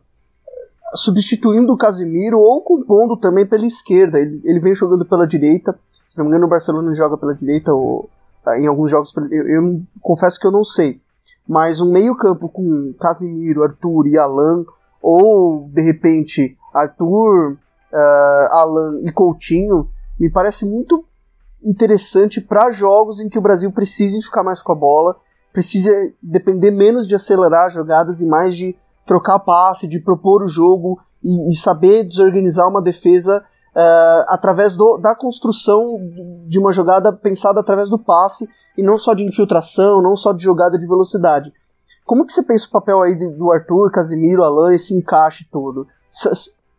substituindo 0.94 1.72
o 1.74 1.78
Casemiro 1.78 2.40
ou 2.40 2.62
compondo 2.62 3.18
também 3.18 3.48
pela 3.48 3.66
esquerda. 3.66 4.20
Ele, 4.20 4.42
ele 4.44 4.60
vem 4.60 4.74
jogando 4.74 5.06
pela 5.06 5.26
direita. 5.26 5.78
Se 6.10 6.18
não 6.18 6.26
me 6.26 6.32
engano, 6.32 6.46
o 6.46 6.50
Barcelona 6.50 6.94
joga 6.94 7.18
pela 7.18 7.34
direita 7.34 7.74
ou 7.74 8.10
tá, 8.44 8.60
em 8.60 8.68
alguns 8.68 8.92
jogos. 8.92 9.14
Eu, 9.32 9.48
eu 9.48 9.82
confesso 10.02 10.40
que 10.40 10.48
eu 10.48 10.52
não 10.52 10.64
sei. 10.64 11.00
Mas 11.48 11.80
um 11.80 11.92
meio-campo 11.92 12.50
com 12.50 12.94
Casemiro, 13.00 13.64
Arthur 13.64 14.08
e 14.08 14.18
Alan, 14.18 14.66
ou 15.02 15.70
de 15.70 15.82
repente 15.82 16.58
Arthur, 16.74 17.58
uh, 17.94 18.54
Alan 18.54 19.00
e 19.04 19.12
Coutinho, 19.12 19.90
me 20.20 20.30
parece 20.30 20.66
muito 20.66 21.06
interessante 21.64 22.40
para 22.42 22.72
jogos 22.72 23.20
em 23.20 23.30
que 23.30 23.38
o 23.38 23.42
Brasil 23.42 23.72
precise 23.72 24.22
ficar 24.22 24.44
mais 24.44 24.62
com 24.62 24.72
a 24.72 24.76
bola, 24.76 25.16
precisa 25.52 25.92
depender 26.22 26.72
menos 26.72 27.08
de 27.08 27.16
acelerar 27.16 27.70
jogadas 27.70 28.22
e 28.22 28.26
mais 28.26 28.56
de 28.56 28.76
trocar 29.06 29.40
passe, 29.40 29.88
de 29.88 30.00
propor 30.00 30.44
o 30.44 30.48
jogo 30.48 31.00
e, 31.24 31.52
e 31.52 31.56
saber 31.56 32.04
desorganizar 32.04 32.68
uma 32.68 32.82
defesa 32.82 33.44
uh, 33.76 34.26
através 34.28 34.76
do, 34.76 34.98
da 34.98 35.16
construção 35.16 35.98
de 36.48 36.60
uma 36.60 36.72
jogada 36.72 37.12
pensada 37.12 37.60
através 37.60 37.90
do 37.90 37.98
passe 37.98 38.48
e 38.78 38.84
não 38.84 38.98
só 38.98 39.14
de 39.14 39.26
infiltração, 39.26 40.02
não 40.02 40.16
só 40.16 40.32
de 40.32 40.44
jogada 40.44 40.78
de 40.78 40.88
velocidade. 40.88 41.52
Como 42.06 42.26
que 42.26 42.32
você 42.32 42.44
pensa 42.44 42.68
o 42.68 42.72
papel 42.72 43.02
aí 43.02 43.18
do 43.36 43.52
Arthur, 43.52 43.92
Casimiro, 43.92 44.44
Alain, 44.44 44.76
esse 44.76 44.96
encaixe 44.96 45.46
todo? 45.52 45.88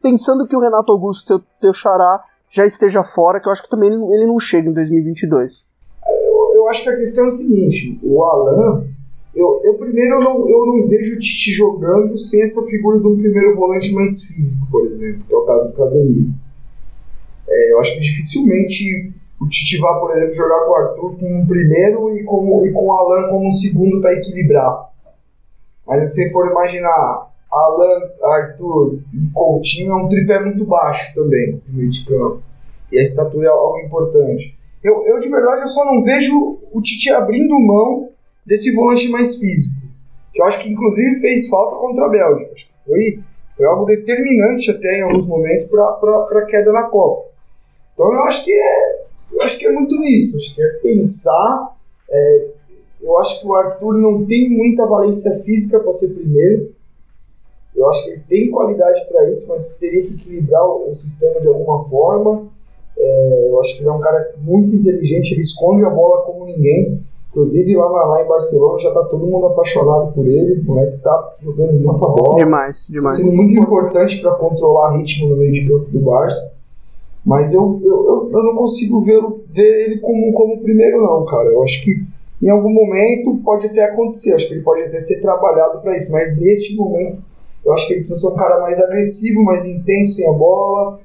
Pensando 0.02 0.46
que 0.46 0.56
o 0.56 0.60
Renato 0.60 0.92
Augusto, 0.92 1.26
teu, 1.26 1.46
teu 1.60 1.74
xará, 1.74 2.22
já 2.48 2.64
esteja 2.64 3.04
fora, 3.04 3.40
que 3.40 3.48
eu 3.48 3.52
acho 3.52 3.62
que 3.62 3.70
também 3.70 3.90
ele 3.90 4.26
não 4.26 4.38
chega 4.38 4.68
em 4.68 4.72
2022. 4.72 5.66
Eu, 6.06 6.56
eu 6.56 6.68
acho 6.68 6.84
que 6.84 6.90
a 6.90 6.96
questão 6.96 7.24
é 7.24 7.28
o 7.28 7.32
seguinte, 7.32 7.98
o 8.02 8.22
Alain, 8.24 8.88
eu, 9.34 9.60
eu 9.64 9.74
primeiro 9.74 10.16
eu 10.16 10.20
não, 10.20 10.48
eu 10.48 10.66
não 10.66 10.88
vejo 10.88 11.14
o 11.14 11.18
Tite 11.18 11.52
jogando 11.52 12.16
sem 12.18 12.42
essa 12.42 12.66
figura 12.66 12.98
de 12.98 13.06
um 13.06 13.16
primeiro 13.16 13.54
volante 13.54 13.92
mais 13.92 14.24
físico, 14.24 14.66
por 14.70 14.84
exemplo, 14.86 15.22
que 15.26 15.34
é 15.34 15.36
o 15.36 15.44
caso 15.44 15.68
do 15.68 15.74
Casemiro. 15.74 16.30
É, 17.48 17.72
eu 17.72 17.80
acho 17.80 17.94
que 17.94 18.00
dificilmente 18.00 19.12
o 19.40 19.48
Tite 19.48 19.78
vai, 19.78 20.00
por 20.00 20.10
exemplo, 20.16 20.32
jogar 20.32 20.64
com 20.64 20.70
o 20.70 20.74
Arthur 20.74 21.18
com 21.18 21.40
um 21.40 21.46
primeiro 21.46 22.16
e 22.16 22.24
com, 22.24 22.66
e 22.66 22.72
com 22.72 22.86
o 22.86 22.92
Alan 22.92 23.28
como 23.30 23.46
um 23.46 23.52
segundo 23.52 24.00
para 24.00 24.14
equilibrar. 24.14 24.90
Mas 25.86 26.12
se 26.12 26.22
você 26.22 26.32
for 26.32 26.50
imaginar 26.50 27.30
Alan, 27.50 28.10
Arthur 28.22 29.00
e 29.12 29.30
Coutinho, 29.32 29.92
é 29.92 29.96
um 29.96 30.08
tripé 30.08 30.40
muito 30.40 30.64
baixo 30.64 31.14
também 31.14 31.60
no 31.66 31.78
meio 31.78 31.90
de 31.90 32.04
campo. 32.04 32.42
E 32.92 32.98
a 32.98 33.02
estatura 33.02 33.46
é 33.46 33.50
algo 33.50 33.78
importante. 33.78 34.56
Eu, 34.82 35.04
eu 35.06 35.18
de 35.18 35.28
verdade 35.28 35.62
eu 35.62 35.68
só 35.68 35.84
não 35.84 36.04
vejo 36.04 36.58
o 36.72 36.80
Tite 36.80 37.10
abrindo 37.10 37.58
mão 37.58 38.10
desse 38.46 38.74
volante 38.74 39.08
mais 39.10 39.36
físico, 39.36 39.76
que 40.32 40.40
eu 40.40 40.46
acho 40.46 40.60
que 40.60 40.70
inclusive 40.70 41.20
fez 41.20 41.48
falta 41.48 41.76
contra 41.76 42.06
a 42.06 42.08
Bélgica. 42.08 42.54
Foi, 42.86 43.20
foi 43.56 43.66
algo 43.66 43.84
determinante 43.84 44.70
até 44.70 45.00
em 45.00 45.02
alguns 45.02 45.26
momentos 45.26 45.64
para 45.64 46.38
a 46.38 46.46
queda 46.46 46.72
na 46.72 46.84
Copa. 46.84 47.28
Então 47.92 48.12
eu 48.12 48.22
acho 48.22 48.44
que 48.44 48.52
é, 48.52 49.02
eu 49.32 49.42
acho 49.42 49.58
que 49.58 49.66
é 49.66 49.72
muito 49.72 49.98
nisso, 49.98 50.36
acho 50.36 50.54
que 50.54 50.62
é 50.62 50.68
pensar. 50.82 51.76
É, 52.10 52.46
eu 53.02 53.18
acho 53.18 53.40
que 53.40 53.46
o 53.46 53.54
Arthur 53.54 53.94
não 53.94 54.24
tem 54.24 54.50
muita 54.50 54.86
valência 54.86 55.42
física 55.44 55.78
para 55.78 55.92
ser 55.92 56.14
primeiro. 56.14 56.74
Eu 57.88 57.90
acho 57.90 58.04
que 58.04 58.10
ele 58.10 58.22
tem 58.28 58.50
qualidade 58.50 59.06
para 59.08 59.32
isso, 59.32 59.48
mas 59.48 59.76
teria 59.78 60.02
que 60.02 60.14
equilibrar 60.14 60.62
o, 60.64 60.90
o 60.90 60.94
sistema 60.94 61.40
de 61.40 61.48
alguma 61.48 61.88
forma. 61.88 62.46
É, 62.96 63.48
eu 63.48 63.60
acho 63.60 63.76
que 63.76 63.82
ele 63.82 63.88
é 63.88 63.92
um 63.92 64.00
cara 64.00 64.34
muito 64.42 64.68
inteligente, 64.74 65.32
ele 65.32 65.40
esconde 65.40 65.84
a 65.84 65.90
bola 65.90 66.22
como 66.24 66.44
ninguém. 66.44 67.00
Inclusive 67.30 67.76
lá, 67.76 68.06
lá 68.06 68.22
em 68.22 68.28
Barcelona 68.28 68.78
já 68.80 68.92
tá 68.92 69.04
todo 69.04 69.26
mundo 69.26 69.46
apaixonado 69.46 70.12
por 70.12 70.26
ele. 70.26 70.60
O 70.60 70.64
moleque 70.64 70.98
tá 70.98 71.36
jogando 71.42 71.72
muita 71.74 72.06
bola. 72.06 72.36
Demais, 72.36 72.88
demais. 72.90 73.16
Tá 73.16 73.22
sendo 73.22 73.36
muito 73.36 73.58
importante 73.58 74.20
para 74.20 74.34
controlar 74.34 74.96
ritmo 74.96 75.28
no 75.28 75.36
meio 75.36 75.52
de 75.52 75.68
campo 75.68 75.90
do 75.90 76.00
Barça. 76.00 76.56
Mas 77.24 77.54
eu, 77.54 77.80
eu, 77.84 78.06
eu, 78.06 78.30
eu 78.32 78.42
não 78.42 78.56
consigo 78.56 79.02
ver, 79.02 79.22
ver 79.52 79.84
ele 79.84 80.00
como, 80.00 80.32
como 80.32 80.62
primeiro, 80.62 81.00
não, 81.00 81.24
cara. 81.26 81.48
Eu 81.48 81.62
acho 81.62 81.84
que 81.84 82.02
em 82.42 82.50
algum 82.50 82.70
momento 82.70 83.36
pode 83.44 83.66
até 83.66 83.84
acontecer, 83.84 84.34
acho 84.34 84.48
que 84.48 84.54
ele 84.54 84.62
pode 84.62 84.82
até 84.82 84.98
ser 84.98 85.20
trabalhado 85.20 85.80
para 85.80 85.96
isso, 85.96 86.12
mas 86.12 86.36
neste 86.38 86.76
momento 86.76 87.18
eu 87.68 87.74
acho 87.74 87.86
que 87.86 87.92
ele 87.92 88.00
precisa 88.00 88.20
ser 88.20 88.32
um 88.32 88.36
cara 88.36 88.58
mais 88.60 88.80
agressivo, 88.80 89.44
mais 89.44 89.66
intenso 89.66 90.14
sem 90.14 90.26
a 90.26 90.32
bola. 90.32 90.98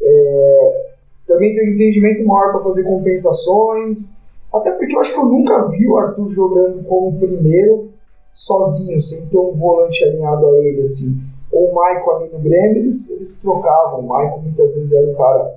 É, 0.00 0.92
também 1.26 1.54
tem 1.54 1.70
um 1.70 1.74
entendimento 1.74 2.26
maior 2.26 2.52
para 2.52 2.62
fazer 2.62 2.84
compensações. 2.84 4.18
Até 4.52 4.72
porque 4.72 4.94
eu 4.94 5.00
acho 5.00 5.14
que 5.14 5.20
eu 5.20 5.24
nunca 5.24 5.68
vi 5.68 5.88
o 5.88 5.96
Arthur 5.96 6.28
jogando 6.28 6.84
como 6.84 7.18
primeiro, 7.18 7.88
sozinho, 8.30 9.00
sem 9.00 9.24
ter 9.24 9.38
um 9.38 9.52
volante 9.52 10.04
alinhado 10.04 10.46
a 10.48 10.58
ele, 10.58 10.82
assim. 10.82 11.16
O 11.50 11.68
Michael 11.68 12.10
ali 12.16 12.30
no 12.30 12.40
Grêmio, 12.40 12.82
eles, 12.82 13.10
eles 13.12 13.40
trocavam. 13.40 14.00
O 14.00 14.02
Michael 14.02 14.42
muitas 14.42 14.74
vezes 14.74 14.92
era 14.92 15.10
o 15.10 15.16
cara 15.16 15.54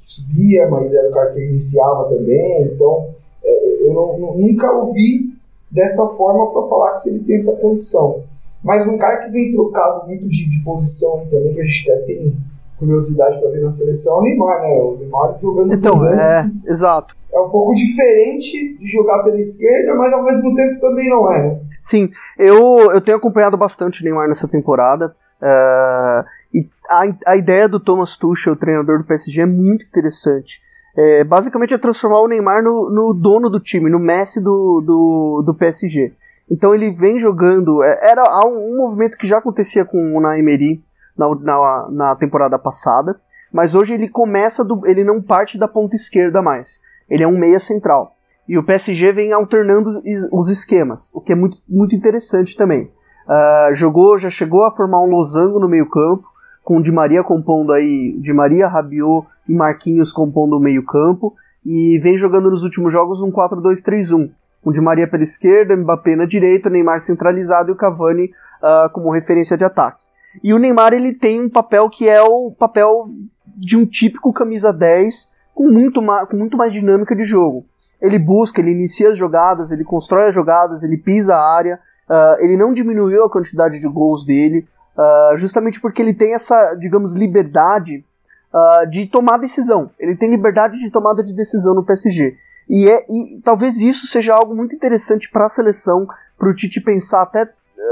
que 0.00 0.10
subia, 0.10 0.68
mas 0.70 0.94
era 0.94 1.10
o 1.10 1.12
cara 1.12 1.32
que 1.32 1.40
iniciava 1.40 2.08
também. 2.08 2.62
Então, 2.62 3.10
é, 3.44 3.86
eu 3.86 3.92
não, 3.92 4.38
nunca 4.38 4.72
ouvi 4.72 5.34
dessa 5.70 6.08
forma 6.16 6.50
para 6.50 6.66
falar 6.66 6.92
que 6.92 7.00
se 7.00 7.10
ele 7.10 7.24
tem 7.24 7.36
essa 7.36 7.56
condição. 7.56 8.31
Mas 8.62 8.86
um 8.86 8.96
cara 8.96 9.24
que 9.24 9.30
vem 9.30 9.50
trocado 9.50 10.06
muito 10.06 10.28
de, 10.28 10.48
de 10.48 10.58
posição 10.64 11.26
também, 11.30 11.54
que 11.54 11.60
a 11.60 11.64
gente 11.64 11.90
até 11.90 12.02
tem 12.02 12.36
curiosidade 12.78 13.40
para 13.40 13.50
ver 13.50 13.60
na 13.60 13.70
seleção, 13.70 14.16
é 14.16 14.20
o 14.20 14.22
Neymar, 14.22 14.62
né? 14.62 14.68
O 14.68 14.96
Neymar 14.98 15.38
jogando 15.40 15.74
Então, 15.74 16.06
é, 16.06 16.50
exato. 16.66 17.16
É 17.32 17.40
um 17.40 17.48
pouco 17.48 17.72
diferente 17.72 18.76
de 18.76 18.86
jogar 18.86 19.22
pela 19.22 19.36
esquerda, 19.36 19.94
mas 19.94 20.12
ao 20.12 20.24
mesmo 20.24 20.54
tempo 20.54 20.80
também 20.80 21.08
não 21.08 21.32
é, 21.32 21.48
né? 21.48 21.60
Sim, 21.82 22.10
eu, 22.38 22.92
eu 22.92 23.00
tenho 23.00 23.16
acompanhado 23.16 23.56
bastante 23.56 24.00
o 24.00 24.04
Neymar 24.04 24.28
nessa 24.28 24.46
temporada. 24.46 25.14
Uh, 25.40 26.24
e 26.54 26.68
a, 26.88 27.32
a 27.32 27.36
ideia 27.36 27.68
do 27.68 27.80
Thomas 27.80 28.16
Tuchel, 28.16 28.52
o 28.52 28.56
treinador 28.56 28.98
do 28.98 29.04
PSG, 29.04 29.42
é 29.42 29.46
muito 29.46 29.86
interessante. 29.86 30.60
É, 30.94 31.24
basicamente 31.24 31.72
é 31.72 31.78
transformar 31.78 32.20
o 32.20 32.28
Neymar 32.28 32.62
no, 32.62 32.90
no, 32.90 33.14
dono 33.14 33.48
do 33.48 33.58
time, 33.58 33.90
no 33.90 33.98
Messi 33.98 34.42
do, 34.42 34.82
do, 34.84 35.42
do 35.46 35.54
PSG. 35.54 36.12
Então 36.50 36.74
ele 36.74 36.90
vem 36.90 37.18
jogando. 37.18 37.82
É, 37.82 38.10
era 38.10 38.24
um, 38.46 38.76
movimento 38.76 39.16
que 39.16 39.26
já 39.26 39.38
acontecia 39.38 39.84
com 39.84 40.16
o 40.16 40.20
Naimeri 40.20 40.82
na, 41.16 41.34
na, 41.36 41.88
na, 41.90 42.16
temporada 42.16 42.58
passada, 42.58 43.20
mas 43.52 43.74
hoje 43.74 43.94
ele 43.94 44.08
começa 44.08 44.64
do, 44.64 44.86
ele 44.86 45.04
não 45.04 45.20
parte 45.20 45.58
da 45.58 45.68
ponta 45.68 45.96
esquerda 45.96 46.42
mais. 46.42 46.80
Ele 47.08 47.22
é 47.22 47.28
um 47.28 47.38
meia 47.38 47.60
central. 47.60 48.16
E 48.48 48.58
o 48.58 48.64
PSG 48.64 49.12
vem 49.12 49.32
alternando 49.32 49.88
os, 49.88 50.02
os 50.32 50.50
esquemas, 50.50 51.14
o 51.14 51.20
que 51.20 51.32
é 51.32 51.34
muito, 51.34 51.58
muito 51.68 51.94
interessante 51.94 52.56
também. 52.56 52.90
Uh, 53.26 53.74
jogou, 53.74 54.18
já 54.18 54.30
chegou 54.30 54.64
a 54.64 54.72
formar 54.72 55.00
um 55.02 55.10
losango 55.10 55.60
no 55.60 55.68
meio-campo, 55.68 56.24
com 56.64 56.78
o 56.78 56.82
Di 56.82 56.90
Maria 56.90 57.22
compondo 57.22 57.72
aí, 57.72 58.16
Di 58.20 58.32
Maria, 58.32 58.68
Rabiot 58.68 59.26
e 59.48 59.54
Marquinhos 59.54 60.12
compondo 60.12 60.56
o 60.56 60.60
meio-campo, 60.60 61.34
e 61.64 61.98
vem 61.98 62.16
jogando 62.16 62.50
nos 62.50 62.64
últimos 62.64 62.92
jogos 62.92 63.20
um 63.20 63.30
4-2-3-1, 63.30 64.30
com 64.62 64.72
Di 64.72 64.80
Maria 64.80 65.08
pela 65.08 65.22
esquerda, 65.22 65.76
Mbappé 65.76 66.16
na 66.16 66.24
direita, 66.24 66.70
Neymar 66.70 67.00
centralizado 67.00 67.70
e 67.70 67.72
o 67.72 67.76
Cavani 67.76 68.26
uh, 68.26 68.90
como 68.92 69.12
referência 69.12 69.56
de 69.56 69.64
ataque. 69.64 70.02
E 70.42 70.54
o 70.54 70.58
Neymar 70.58 70.92
ele 70.92 71.12
tem 71.12 71.40
um 71.40 71.50
papel 71.50 71.90
que 71.90 72.08
é 72.08 72.22
o 72.22 72.52
papel 72.52 73.10
de 73.56 73.76
um 73.76 73.84
típico 73.84 74.32
camisa 74.32 74.72
10 74.72 75.32
com 75.54 75.70
muito, 75.70 76.00
com 76.30 76.36
muito 76.36 76.56
mais 76.56 76.72
dinâmica 76.72 77.14
de 77.14 77.24
jogo. 77.24 77.66
Ele 78.00 78.18
busca, 78.18 78.60
ele 78.60 78.70
inicia 78.70 79.10
as 79.10 79.18
jogadas, 79.18 79.70
ele 79.70 79.84
constrói 79.84 80.28
as 80.28 80.34
jogadas, 80.34 80.82
ele 80.82 80.96
pisa 80.96 81.34
a 81.34 81.56
área, 81.56 81.78
uh, 82.08 82.42
ele 82.42 82.56
não 82.56 82.72
diminuiu 82.72 83.24
a 83.24 83.30
quantidade 83.30 83.80
de 83.80 83.88
gols 83.88 84.24
dele, 84.24 84.66
uh, 84.96 85.36
justamente 85.36 85.80
porque 85.80 86.02
ele 86.02 86.14
tem 86.14 86.34
essa, 86.34 86.74
digamos, 86.74 87.14
liberdade 87.14 88.04
uh, 88.52 88.88
de 88.88 89.06
tomar 89.06 89.38
decisão. 89.38 89.90
Ele 89.98 90.16
tem 90.16 90.30
liberdade 90.30 90.78
de 90.78 90.90
tomada 90.90 91.22
de 91.22 91.34
decisão 91.34 91.74
no 91.74 91.84
PSG. 91.84 92.36
E, 92.68 92.88
é, 92.88 93.04
e 93.08 93.40
talvez 93.44 93.78
isso 93.78 94.06
seja 94.06 94.34
algo 94.34 94.54
muito 94.54 94.74
interessante 94.74 95.30
para 95.30 95.46
a 95.46 95.48
seleção, 95.48 96.06
para 96.38 96.50
o 96.50 96.54
Tite 96.54 96.80
pensar 96.80 97.22
até 97.22 97.48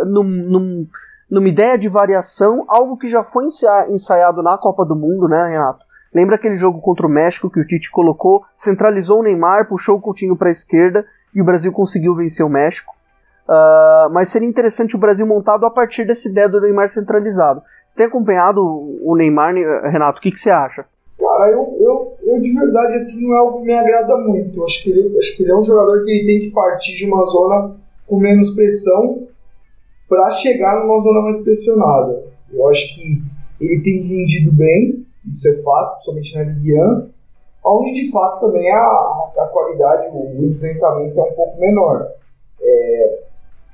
num, 0.07 0.41
num, 0.47 0.87
numa 1.31 1.49
ideia 1.49 1.77
de 1.77 1.89
variação, 1.89 2.65
algo 2.69 2.97
que 2.97 3.09
já 3.09 3.23
foi 3.23 3.47
ensaiado 3.89 4.43
na 4.43 4.57
Copa 4.59 4.85
do 4.85 4.97
Mundo, 4.97 5.29
né, 5.29 5.49
Renato? 5.49 5.85
Lembra 6.13 6.35
aquele 6.35 6.57
jogo 6.57 6.81
contra 6.81 7.07
o 7.07 7.11
México 7.11 7.51
que 7.51 7.61
o 7.61 7.67
Tite 7.67 7.91
colocou, 7.91 8.45
centralizou 8.57 9.21
o 9.21 9.23
Neymar, 9.23 9.69
puxou 9.69 9.97
o 9.97 10.01
Coutinho 10.01 10.37
para 10.37 10.49
a 10.49 10.51
esquerda 10.51 11.07
e 11.35 11.41
o 11.41 11.45
Brasil 11.45 11.73
conseguiu 11.73 12.15
vencer 12.17 12.45
o 12.45 12.49
México? 12.49 12.93
Uh, 13.47 14.11
mas 14.13 14.29
seria 14.29 14.49
interessante 14.49 14.97
o 14.97 14.99
Brasil 14.99 15.27
montado 15.27 15.67
a 15.67 15.71
partir 15.71 16.05
dessa 16.05 16.29
ideia 16.29 16.49
do 16.49 16.61
Neymar 16.61 16.89
centralizado. 16.89 17.63
Você 17.87 17.97
tem 17.97 18.07
acompanhado 18.07 18.61
o 18.61 19.15
Neymar, 19.17 19.55
Renato? 19.91 20.19
O 20.19 20.23
que, 20.23 20.31
que 20.31 20.41
você 20.41 20.51
acha? 20.51 20.85
Cara, 21.21 21.51
eu, 21.51 21.77
eu, 21.79 22.17
eu 22.23 22.41
de 22.41 22.51
verdade, 22.51 22.95
assim, 22.95 23.29
não 23.29 23.37
é 23.37 23.39
algo 23.41 23.59
que 23.61 23.67
me 23.67 23.75
agrada 23.75 24.17
muito. 24.27 24.59
Eu 24.59 24.65
acho 24.65 24.83
que, 24.83 24.91
ele, 24.91 25.19
acho 25.19 25.37
que 25.37 25.43
ele 25.43 25.53
é 25.53 25.57
um 25.57 25.63
jogador 25.63 26.03
que 26.03 26.11
ele 26.11 26.27
tem 26.27 26.41
que 26.41 26.51
partir 26.51 26.97
de 26.97 27.05
uma 27.05 27.23
zona 27.27 27.77
com 28.07 28.19
menos 28.19 28.55
pressão 28.55 29.29
para 30.09 30.31
chegar 30.31 30.81
numa 30.81 30.99
zona 31.03 31.21
mais 31.21 31.39
pressionada. 31.43 32.25
Eu 32.51 32.67
acho 32.69 32.95
que 32.95 33.23
ele 33.61 33.83
tem 33.83 34.01
rendido 34.01 34.51
bem, 34.51 35.05
isso 35.27 35.47
é 35.47 35.63
fato, 35.63 36.05
somente 36.05 36.35
na 36.35 36.45
Ligue 36.45 36.75
1, 36.75 37.09
onde 37.67 38.03
de 38.03 38.11
fato 38.11 38.41
também 38.47 38.71
a, 38.73 38.77
a 38.77 39.51
qualidade, 39.53 40.09
o, 40.09 40.41
o 40.41 40.47
enfrentamento 40.47 41.21
é 41.21 41.23
um 41.23 41.33
pouco 41.33 41.61
menor. 41.61 42.09
É, 42.63 43.23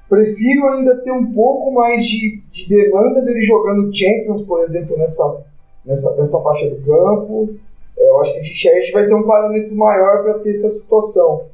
prefiro 0.08 0.66
ainda 0.68 1.00
ter 1.04 1.12
um 1.12 1.32
pouco 1.32 1.72
mais 1.72 2.04
de, 2.04 2.42
de 2.50 2.68
demanda 2.68 3.24
dele 3.24 3.42
jogando 3.42 3.94
Champions, 3.94 4.42
por 4.42 4.64
exemplo, 4.64 4.98
nessa, 4.98 5.44
nessa, 5.86 6.14
nessa 6.16 6.40
faixa 6.40 6.68
do 6.68 6.76
campo. 6.82 7.54
É, 7.96 8.08
eu 8.08 8.20
acho 8.20 8.34
que 8.34 8.40
a 8.40 8.42
gente, 8.42 8.68
a 8.68 8.80
gente 8.80 8.92
vai 8.92 9.06
ter 9.06 9.14
um 9.14 9.26
parâmetro 9.26 9.74
maior 9.74 10.22
para 10.22 10.38
ter 10.40 10.50
essa 10.50 10.68
situação. 10.68 11.44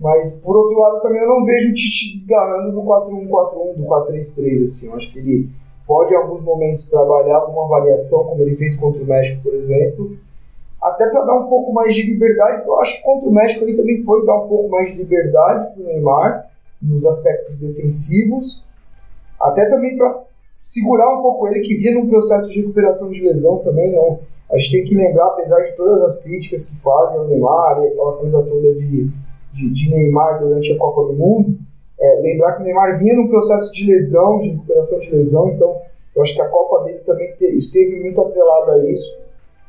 Mas, 0.00 0.32
por 0.42 0.56
outro 0.56 0.76
lado, 0.78 1.00
também 1.00 1.22
eu 1.22 1.28
não 1.28 1.44
vejo 1.44 1.70
o 1.70 1.74
Tite 1.74 2.12
desgarrando 2.12 2.72
do 2.72 2.82
4-1-4-1, 2.82 3.76
do 3.76 3.84
4-3-3. 3.84 4.64
Assim. 4.64 4.86
Eu 4.88 4.96
acho 4.96 5.12
que 5.12 5.20
ele 5.20 5.48
pode, 5.86 6.12
em 6.12 6.16
alguns 6.16 6.42
momentos, 6.42 6.90
trabalhar 6.90 7.42
com 7.42 7.52
uma 7.52 7.68
variação, 7.68 8.24
como 8.24 8.42
ele 8.42 8.56
fez 8.56 8.76
contra 8.76 9.02
o 9.02 9.06
México, 9.06 9.42
por 9.42 9.54
exemplo, 9.54 10.16
até 10.82 11.08
para 11.08 11.24
dar 11.24 11.38
um 11.38 11.46
pouco 11.46 11.72
mais 11.72 11.94
de 11.94 12.02
liberdade. 12.10 12.66
Eu 12.66 12.80
acho 12.80 12.96
que 12.96 13.02
contra 13.04 13.28
o 13.28 13.32
México 13.32 13.64
ele 13.64 13.76
também 13.76 14.02
foi 14.02 14.26
dar 14.26 14.36
um 14.36 14.48
pouco 14.48 14.68
mais 14.68 14.90
de 14.90 14.96
liberdade 14.96 15.74
para 15.74 15.82
o 15.82 15.86
Neymar, 15.86 16.50
nos 16.80 17.06
aspectos 17.06 17.56
defensivos, 17.58 18.64
até 19.40 19.70
também 19.70 19.96
para 19.96 20.24
segurar 20.62 21.18
um 21.18 21.22
pouco 21.22 21.48
ele, 21.48 21.60
que 21.60 21.74
via 21.74 21.92
num 21.92 22.08
processo 22.08 22.48
de 22.50 22.60
recuperação 22.60 23.10
de 23.10 23.20
lesão 23.20 23.58
também. 23.58 23.92
não 23.92 24.20
A 24.50 24.56
gente 24.56 24.70
tem 24.70 24.84
que 24.84 24.94
lembrar, 24.94 25.26
apesar 25.26 25.60
de 25.62 25.72
todas 25.76 26.00
as 26.02 26.22
críticas 26.22 26.66
que 26.66 26.76
fazem 26.76 27.18
ao 27.18 27.26
Neymar 27.26 27.82
e 27.82 27.88
aquela 27.88 28.12
coisa 28.12 28.42
toda 28.44 28.74
de, 28.74 29.10
de, 29.52 29.70
de 29.70 29.90
Neymar 29.90 30.38
durante 30.40 30.72
a 30.72 30.78
Copa 30.78 31.12
do 31.12 31.18
Mundo, 31.18 31.58
é, 32.00 32.20
lembrar 32.20 32.52
que 32.54 32.62
o 32.62 32.64
Neymar 32.64 32.98
vinha 32.98 33.16
num 33.16 33.28
processo 33.28 33.72
de 33.72 33.86
lesão, 33.86 34.40
de 34.40 34.50
recuperação 34.50 35.00
de 35.00 35.10
lesão, 35.10 35.48
então 35.48 35.76
eu 36.14 36.22
acho 36.22 36.34
que 36.34 36.42
a 36.42 36.48
Copa 36.48 36.84
dele 36.84 37.00
também 37.00 37.32
te, 37.32 37.44
esteve 37.56 38.00
muito 38.00 38.20
atrelada 38.20 38.72
a 38.72 38.90
isso. 38.90 39.20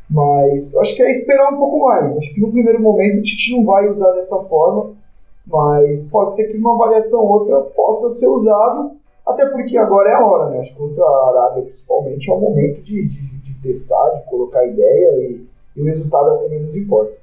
Mas 0.10 0.73
eu 0.73 0.82
acho 0.82 0.95
que 0.95 1.01
é 1.01 1.10
esperar 1.10 1.53
um 1.53 1.58
pouco 1.58 1.79
mais. 1.79 2.12
Eu 2.12 2.19
acho 2.19 2.34
que 2.36 2.41
no 2.41 2.51
primeiro 2.51 2.79
momento 2.79 3.17
o 3.17 3.21
Tite 3.23 3.56
não 3.56 3.65
vai 3.65 3.88
usar 3.89 4.12
dessa 4.12 4.38
forma, 4.43 4.91
mas 5.47 6.08
pode 6.08 6.36
ser 6.36 6.49
que 6.49 6.58
uma 6.58 6.77
variação 6.77 7.23
ou 7.23 7.32
outra 7.39 7.62
possa 7.62 8.12
ser 8.12 8.27
usado, 8.27 8.91
até 9.25 9.45
porque 9.47 9.77
agora 9.77 10.09
é 10.09 10.13
a 10.13 10.25
hora, 10.25 10.49
né? 10.49 10.59
Acho 10.59 10.73
que 10.73 10.77
contra 10.77 11.03
a 11.03 11.29
Arábia, 11.29 11.63
principalmente, 11.63 12.29
é 12.29 12.33
o 12.33 12.39
momento 12.39 12.81
de, 12.81 13.07
de, 13.07 13.38
de 13.39 13.53
testar, 13.62 14.09
de 14.17 14.29
colocar 14.29 14.65
ideia 14.65 15.09
e, 15.19 15.47
e 15.75 15.81
o 15.81 15.86
resultado 15.86 16.27
é 16.27 16.31
o 16.33 16.39
que 16.39 16.49
menos 16.49 16.75
importa. 16.75 17.13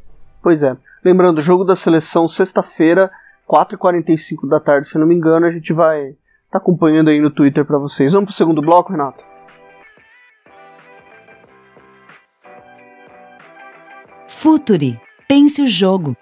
Pois 0.42 0.62
é. 0.62 0.76
Lembrando, 1.04 1.42
jogo 1.42 1.64
da 1.64 1.76
seleção 1.76 2.26
sexta-feira, 2.28 3.10
4h45 3.48 4.48
da 4.48 4.60
tarde, 4.60 4.88
se 4.88 4.98
não 4.98 5.06
me 5.06 5.14
engano, 5.14 5.46
a 5.46 5.50
gente 5.50 5.72
vai 5.72 6.14
tá 6.50 6.58
acompanhando 6.58 7.10
aí 7.10 7.20
no 7.20 7.30
Twitter 7.30 7.64
para 7.64 7.78
vocês. 7.78 8.12
Vamos 8.12 8.28
pro 8.30 8.36
segundo 8.36 8.60
bloco, 8.60 8.90
Renato? 8.90 9.22
Futuri. 14.26 14.98
Pense 15.28 15.62
o 15.62 15.66
jogo. 15.66 16.16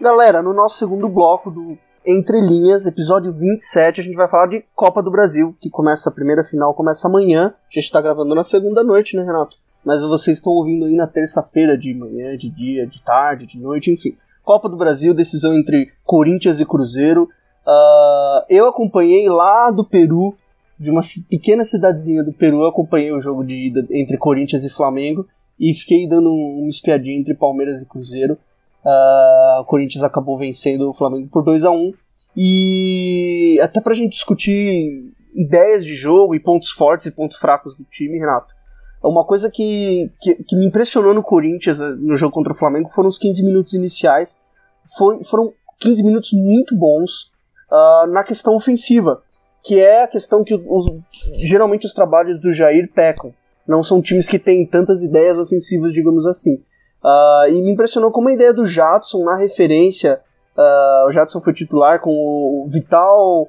Galera, 0.00 0.40
no 0.40 0.54
nosso 0.54 0.78
segundo 0.78 1.10
bloco 1.10 1.50
do 1.50 1.76
Entre 2.06 2.40
Linhas, 2.40 2.86
episódio 2.86 3.34
27, 3.34 4.00
a 4.00 4.02
gente 4.02 4.16
vai 4.16 4.26
falar 4.26 4.46
de 4.46 4.64
Copa 4.74 5.02
do 5.02 5.10
Brasil, 5.10 5.54
que 5.60 5.68
começa 5.68 6.08
a 6.08 6.12
primeira 6.12 6.42
final, 6.42 6.72
começa 6.72 7.06
amanhã. 7.06 7.52
A 7.70 7.74
gente 7.78 7.92
tá 7.92 8.00
gravando 8.00 8.34
na 8.34 8.42
segunda 8.42 8.82
noite, 8.82 9.14
né, 9.14 9.22
Renato? 9.22 9.58
Mas 9.84 10.00
vocês 10.00 10.38
estão 10.38 10.54
ouvindo 10.54 10.86
aí 10.86 10.96
na 10.96 11.06
terça-feira, 11.06 11.76
de 11.76 11.92
manhã, 11.92 12.34
de 12.34 12.48
dia, 12.48 12.86
de 12.86 12.98
tarde, 13.02 13.44
de 13.44 13.60
noite, 13.60 13.90
enfim. 13.90 14.16
Copa 14.42 14.70
do 14.70 14.76
Brasil, 14.78 15.12
decisão 15.12 15.52
entre 15.52 15.92
Corinthians 16.02 16.60
e 16.60 16.64
Cruzeiro. 16.64 17.24
Uh, 17.66 18.46
eu 18.48 18.68
acompanhei 18.68 19.28
lá 19.28 19.70
do 19.70 19.84
Peru, 19.84 20.34
de 20.78 20.90
uma 20.90 21.02
pequena 21.28 21.62
cidadezinha 21.62 22.24
do 22.24 22.32
Peru, 22.32 22.62
eu 22.62 22.68
acompanhei 22.68 23.12
o 23.12 23.20
jogo 23.20 23.44
de 23.44 23.66
ida 23.66 23.86
entre 23.90 24.16
Corinthians 24.16 24.64
e 24.64 24.70
Flamengo 24.70 25.26
e 25.58 25.74
fiquei 25.74 26.08
dando 26.08 26.32
uma 26.32 26.70
espiadinha 26.70 27.20
entre 27.20 27.34
Palmeiras 27.34 27.82
e 27.82 27.84
Cruzeiro. 27.84 28.38
Uh, 28.84 29.60
o 29.60 29.64
Corinthians 29.64 30.02
acabou 30.02 30.38
vencendo 30.38 30.88
o 30.88 30.94
Flamengo 30.94 31.28
por 31.28 31.44
2 31.44 31.64
a 31.64 31.70
1 31.70 31.92
E 32.36 33.60
até 33.62 33.80
pra 33.80 33.92
gente 33.92 34.12
discutir 34.12 35.12
ideias 35.34 35.84
de 35.84 35.94
jogo 35.94 36.34
e 36.34 36.40
pontos 36.40 36.70
fortes 36.70 37.06
e 37.06 37.10
pontos 37.10 37.36
fracos 37.36 37.76
do 37.76 37.84
time, 37.84 38.18
Renato. 38.18 38.54
Uma 39.02 39.24
coisa 39.24 39.50
que, 39.50 40.10
que, 40.20 40.42
que 40.44 40.56
me 40.56 40.66
impressionou 40.66 41.14
no 41.14 41.22
Corinthians 41.22 41.80
eh, 41.80 41.88
no 41.96 42.16
jogo 42.16 42.34
contra 42.34 42.52
o 42.52 42.56
Flamengo 42.56 42.90
foram 42.90 43.08
os 43.08 43.18
15 43.18 43.42
minutos 43.42 43.72
iniciais. 43.72 44.38
Foi, 44.98 45.24
foram 45.24 45.54
15 45.78 46.04
minutos 46.04 46.32
muito 46.34 46.76
bons 46.76 47.30
uh, 47.70 48.06
na 48.08 48.22
questão 48.22 48.54
ofensiva, 48.54 49.22
que 49.64 49.80
é 49.80 50.02
a 50.02 50.08
questão 50.08 50.44
que 50.44 50.54
os, 50.54 50.86
geralmente 51.38 51.86
os 51.86 51.94
trabalhos 51.94 52.38
do 52.40 52.52
Jair 52.52 52.90
pecam. 52.92 53.32
Não 53.66 53.82
são 53.82 54.02
times 54.02 54.28
que 54.28 54.38
têm 54.38 54.66
tantas 54.66 55.02
ideias 55.02 55.38
ofensivas, 55.38 55.94
digamos 55.94 56.26
assim. 56.26 56.62
Uh, 57.02 57.50
e 57.50 57.62
me 57.62 57.72
impressionou 57.72 58.10
como 58.10 58.28
a 58.28 58.32
ideia 58.32 58.52
do 58.52 58.66
Jadson 58.66 59.24
na 59.24 59.36
referência. 59.36 60.20
Uh, 60.56 61.08
o 61.08 61.10
Jadson 61.10 61.40
foi 61.40 61.52
titular 61.52 62.00
com 62.00 62.10
o 62.10 62.66
Vital 62.68 63.48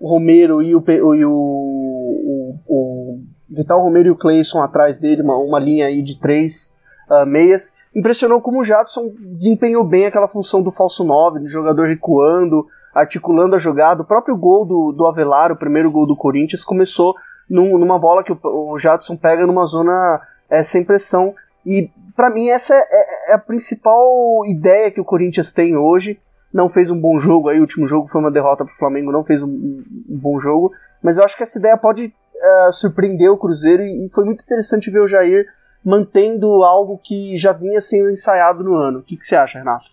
Romero 0.00 0.62
e 0.62 0.74
o, 0.74 0.78
o, 0.78 1.26
o, 1.26 2.54
o 2.66 3.20
Vital 3.48 3.82
Romero 3.82 4.08
e 4.08 4.10
o 4.10 4.16
Clayson 4.16 4.62
atrás 4.62 4.98
dele, 4.98 5.22
uma, 5.22 5.36
uma 5.36 5.58
linha 5.58 5.86
aí 5.86 6.02
de 6.02 6.18
três 6.18 6.76
uh, 7.10 7.26
meias. 7.26 7.74
Impressionou 7.94 8.40
como 8.40 8.60
o 8.60 8.64
Jadson 8.64 9.12
desempenhou 9.34 9.82
bem 9.84 10.06
aquela 10.06 10.28
função 10.28 10.62
do 10.62 10.70
falso 10.70 11.02
9, 11.02 11.40
do 11.40 11.48
jogador 11.48 11.88
recuando, 11.88 12.66
articulando 12.94 13.56
a 13.56 13.58
jogada. 13.58 14.02
O 14.02 14.06
próprio 14.06 14.36
gol 14.36 14.64
do, 14.64 14.92
do 14.92 15.06
Avelar, 15.06 15.50
o 15.50 15.56
primeiro 15.56 15.90
gol 15.90 16.06
do 16.06 16.16
Corinthians, 16.16 16.64
começou 16.64 17.14
num, 17.48 17.76
numa 17.78 17.98
bola 17.98 18.22
que 18.22 18.32
o, 18.32 18.38
o 18.42 18.78
Jadson 18.78 19.16
pega 19.16 19.46
numa 19.46 19.64
zona 19.64 20.20
é, 20.48 20.62
sem 20.62 20.84
pressão. 20.84 21.34
E 21.66 21.90
para 22.16 22.30
mim 22.30 22.48
essa 22.48 22.74
é, 22.74 22.78
é, 22.78 23.30
é, 23.30 23.34
a 23.34 23.38
principal 23.38 24.44
ideia 24.46 24.90
que 24.90 25.00
o 25.00 25.04
Corinthians 25.04 25.52
tem 25.52 25.76
hoje. 25.76 26.18
Não 26.52 26.68
fez 26.68 26.90
um 26.90 27.00
bom 27.00 27.20
jogo 27.20 27.48
aí, 27.48 27.58
o 27.58 27.62
último 27.62 27.86
jogo 27.86 28.08
foi 28.08 28.20
uma 28.20 28.30
derrota 28.30 28.64
para 28.64 28.74
o 28.74 28.76
Flamengo, 28.76 29.12
não 29.12 29.24
fez 29.24 29.40
um, 29.40 29.46
um, 29.46 29.84
bom 30.08 30.40
jogo. 30.40 30.72
Mas 31.00 31.16
eu 31.16 31.24
acho 31.24 31.36
que 31.36 31.44
essa 31.44 31.58
ideia 31.58 31.76
pode 31.76 32.06
uh, 32.06 32.72
surpreender 32.72 33.30
o 33.30 33.38
Cruzeiro 33.38 33.84
e, 33.84 34.06
e 34.06 34.10
foi 34.10 34.24
muito 34.24 34.42
interessante 34.42 34.90
ver 34.90 35.00
o 35.00 35.06
Jair 35.06 35.46
mantendo 35.84 36.46
algo 36.64 36.98
que 36.98 37.36
já 37.36 37.52
vinha 37.52 37.80
sendo 37.80 38.10
ensaiado 38.10 38.64
no 38.64 38.74
ano. 38.74 38.98
O 38.98 39.02
que, 39.02 39.16
que 39.16 39.24
você 39.24 39.36
acha, 39.36 39.58
Renato? 39.58 39.84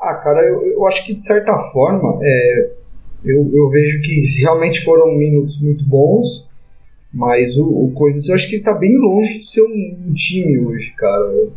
Ah, 0.00 0.14
cara, 0.14 0.40
eu, 0.40 0.62
eu 0.62 0.86
acho 0.86 1.04
que 1.04 1.12
de 1.12 1.22
certa 1.22 1.56
forma 1.70 2.18
é, 2.22 2.70
eu, 3.24 3.50
eu 3.52 3.68
vejo 3.68 4.00
que 4.00 4.40
realmente 4.40 4.82
foram 4.82 5.14
minutos 5.14 5.62
muito 5.62 5.84
bons, 5.86 6.49
mas 7.12 7.56
o, 7.56 7.68
o 7.68 7.92
Corinthians 7.92 8.28
eu 8.28 8.34
acho 8.36 8.48
que 8.48 8.56
está 8.56 8.74
bem 8.74 8.96
longe 8.96 9.38
de 9.38 9.44
ser 9.44 9.62
um, 9.62 9.96
um 10.08 10.12
time 10.12 10.58
hoje, 10.58 10.92
cara. 10.96 11.24
Eu, 11.24 11.52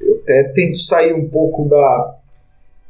eu, 0.00 0.20
até 0.22 0.44
tento 0.54 0.76
sair 0.78 1.12
um 1.12 1.28
pouco 1.28 1.68
da, 1.68 2.16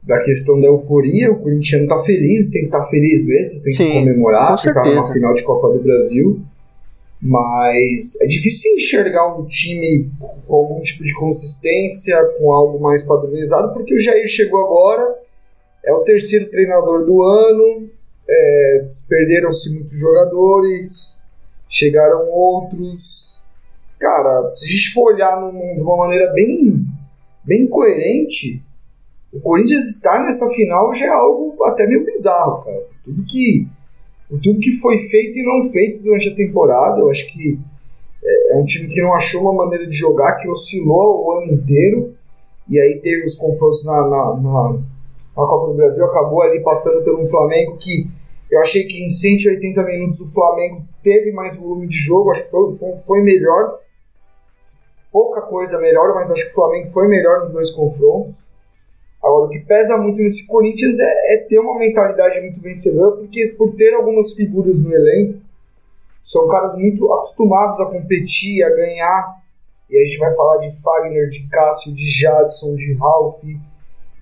da 0.03 0.23
questão 0.23 0.59
da 0.61 0.69
euforia. 0.69 1.31
O 1.31 1.41
Corinthians 1.41 1.83
está 1.83 2.03
feliz, 2.03 2.51
tem 2.51 2.63
que 2.63 2.67
estar 2.69 2.85
tá 2.85 2.87
feliz 2.89 3.27
mesmo, 3.27 3.61
tem 3.61 3.73
Sim, 3.73 3.87
que 3.87 3.93
comemorar, 3.93 4.55
porque 4.55 4.69
está 4.69 4.85
numa 4.85 5.13
final 5.13 5.35
de 5.35 5.43
Copa 5.43 5.69
do 5.69 5.83
Brasil. 5.83 6.41
Mas 7.21 8.21
é 8.21 8.27
difícil 8.27 8.75
enxergar 8.75 9.39
um 9.39 9.45
time 9.45 10.11
com 10.21 10.57
algum 10.57 10.81
tipo 10.81 11.05
de 11.05 11.15
consistência, 11.15 12.17
com 12.39 12.51
algo 12.51 12.81
mais 12.81 13.05
padronizado, 13.05 13.73
porque 13.73 13.95
o 13.95 13.99
Jair 13.99 14.27
chegou 14.27 14.59
agora, 14.59 15.15
é 15.85 15.93
o 15.93 16.01
terceiro 16.01 16.51
treinador 16.51 17.05
do 17.05 17.23
ano, 17.23 17.89
é, 18.29 18.89
perderam-se 19.09 19.73
muitos 19.73 19.97
jogadores, 20.01 21.22
chegaram 21.73 22.29
outros. 22.31 23.43
Cara, 23.99 24.53
se 24.55 24.67
a 24.67 24.69
gente 24.69 24.93
for 24.93 25.15
olhar 25.15 25.41
num, 25.41 25.75
de 25.75 25.81
uma 25.81 25.97
maneira 25.97 26.31
bem, 26.33 26.85
bem 27.45 27.67
coerente, 27.67 28.63
o 29.33 29.41
Corinthians 29.41 29.97
estar 29.97 30.23
nessa 30.23 30.49
final 30.51 30.93
já 30.93 31.07
é 31.07 31.09
algo 31.09 31.65
até 31.65 31.87
meio 31.87 32.05
bizarro, 32.05 32.63
cara. 32.65 32.83
Tudo 33.03 33.25
que 33.25 33.67
por 34.29 34.41
tudo 34.41 34.61
que 34.61 34.79
foi 34.79 34.99
feito 34.99 35.39
e 35.39 35.45
não 35.45 35.71
feito 35.71 36.03
durante 36.03 36.31
a 36.31 36.35
temporada. 36.35 37.01
Eu 37.01 37.11
acho 37.11 37.31
que 37.31 37.59
é, 38.25 38.53
é 38.55 38.57
um 38.57 38.65
time 38.65 38.89
que 38.89 39.03
não 39.03 39.15
achou 39.15 39.43
uma 39.43 39.65
maneira 39.65 39.87
de 39.87 39.95
jogar, 39.95 40.39
que 40.41 40.49
oscilou 40.49 41.23
o 41.23 41.33
ano 41.33 41.53
inteiro. 41.53 42.15
E 42.67 42.79
aí 42.81 42.99
teve 43.03 43.27
os 43.27 43.37
confrontos 43.37 43.85
na, 43.85 44.01
na, 44.09 44.37
na, 44.37 44.73
na 44.73 45.47
Copa 45.47 45.67
do 45.67 45.75
Brasil, 45.75 46.05
acabou 46.07 46.41
ali 46.41 46.61
passando 46.61 47.05
pelo 47.05 47.23
um 47.23 47.29
Flamengo 47.29 47.77
que 47.77 48.09
eu 48.53 48.61
achei 48.61 48.85
que 48.85 49.03
em 49.03 49.09
180 49.09 49.83
minutos 49.83 50.21
o 50.21 50.31
Flamengo 50.31 50.85
teve 51.03 51.33
mais 51.33 51.57
volume 51.57 51.89
de 51.89 51.97
jogo, 51.97 52.31
acho 52.31 52.45
que 52.45 52.51
foi, 52.51 52.77
foi, 53.07 53.23
melhor. 53.23 53.79
Pouca 55.11 55.41
coisa 55.41 55.79
melhor, 55.79 56.15
mas 56.15 56.31
acho 56.31 56.45
que 56.45 56.51
o 56.51 56.55
Flamengo 56.55 56.91
foi 56.91 57.09
melhor 57.09 57.45
nos 57.45 57.53
dois 57.53 57.71
confrontos. 57.71 58.37
Agora, 59.23 59.47
o 59.47 59.49
que 59.49 59.61
pesa 59.61 59.97
muito 59.97 60.21
nesse 60.21 60.47
Corinthians 60.47 60.99
é, 61.01 61.35
é, 61.35 61.39
ter 61.49 61.59
uma 61.61 61.79
mentalidade 61.79 62.43
muito 62.43 62.61
vencedora, 62.61 63.17
porque 63.17 63.55
por 63.57 63.75
ter 63.75 63.95
algumas 63.95 64.35
figuras 64.35 64.85
no 64.85 64.93
elenco, 64.93 65.41
são 66.23 66.47
caras 66.49 66.77
muito 66.77 67.11
acostumados 67.11 67.81
a 67.81 67.87
competir, 67.87 68.63
a 68.65 68.69
ganhar. 68.69 69.43
E 69.89 69.97
a 69.97 70.05
gente 70.05 70.19
vai 70.19 70.35
falar 70.35 70.59
de 70.59 70.79
Fagner, 70.83 71.31
de 71.31 71.49
Cássio, 71.49 71.95
de 71.95 72.07
Jadson, 72.07 72.75
de 72.75 72.93
Ralph, 72.95 73.43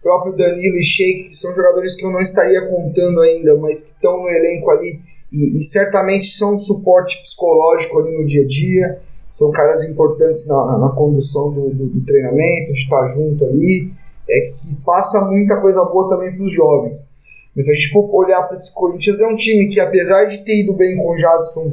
próprio 0.03 0.37
Danilo 0.37 0.77
e 0.77 0.83
Sheik, 0.83 1.29
que 1.29 1.37
são 1.37 1.55
jogadores 1.55 1.95
que 1.95 2.05
eu 2.05 2.11
não 2.11 2.21
estaria 2.21 2.67
contando 2.69 3.21
ainda, 3.21 3.55
mas 3.57 3.81
que 3.81 3.93
estão 3.93 4.23
no 4.23 4.29
elenco 4.29 4.71
ali 4.71 5.01
e, 5.33 5.59
e 5.59 5.61
certamente 5.63 6.27
são 6.27 6.55
um 6.55 6.59
suporte 6.59 7.21
psicológico 7.23 7.99
ali 8.01 8.17
no 8.17 8.27
dia 8.27 8.43
a 8.43 8.47
dia. 8.47 8.99
São 9.29 9.51
caras 9.51 9.85
importantes 9.85 10.49
na, 10.49 10.67
na, 10.67 10.79
na 10.79 10.89
condução 10.91 11.53
do, 11.53 11.71
do, 11.71 11.87
do 11.87 12.05
treinamento, 12.05 12.73
de 12.73 12.81
estar 12.81 13.09
junto 13.11 13.45
ali 13.45 13.93
é 14.31 14.41
que 14.53 14.75
passa 14.85 15.29
muita 15.29 15.61
coisa 15.61 15.85
boa 15.85 16.09
também 16.09 16.33
para 16.33 16.43
os 16.43 16.53
jovens. 16.53 17.09
Mas 17.55 17.67
se 17.67 17.73
a 17.73 17.75
gente 17.75 17.91
for 17.91 18.09
olhar 18.15 18.43
para 18.43 18.57
esse 18.57 18.73
Corinthians, 18.73 19.21
é 19.21 19.27
um 19.27 19.35
time 19.35 19.69
que, 19.69 19.81
apesar 19.81 20.27
de 20.27 20.45
ter 20.45 20.63
ido 20.63 20.73
bem 20.73 20.97
com 20.97 21.11
o 21.11 21.17
Jadson 21.17 21.73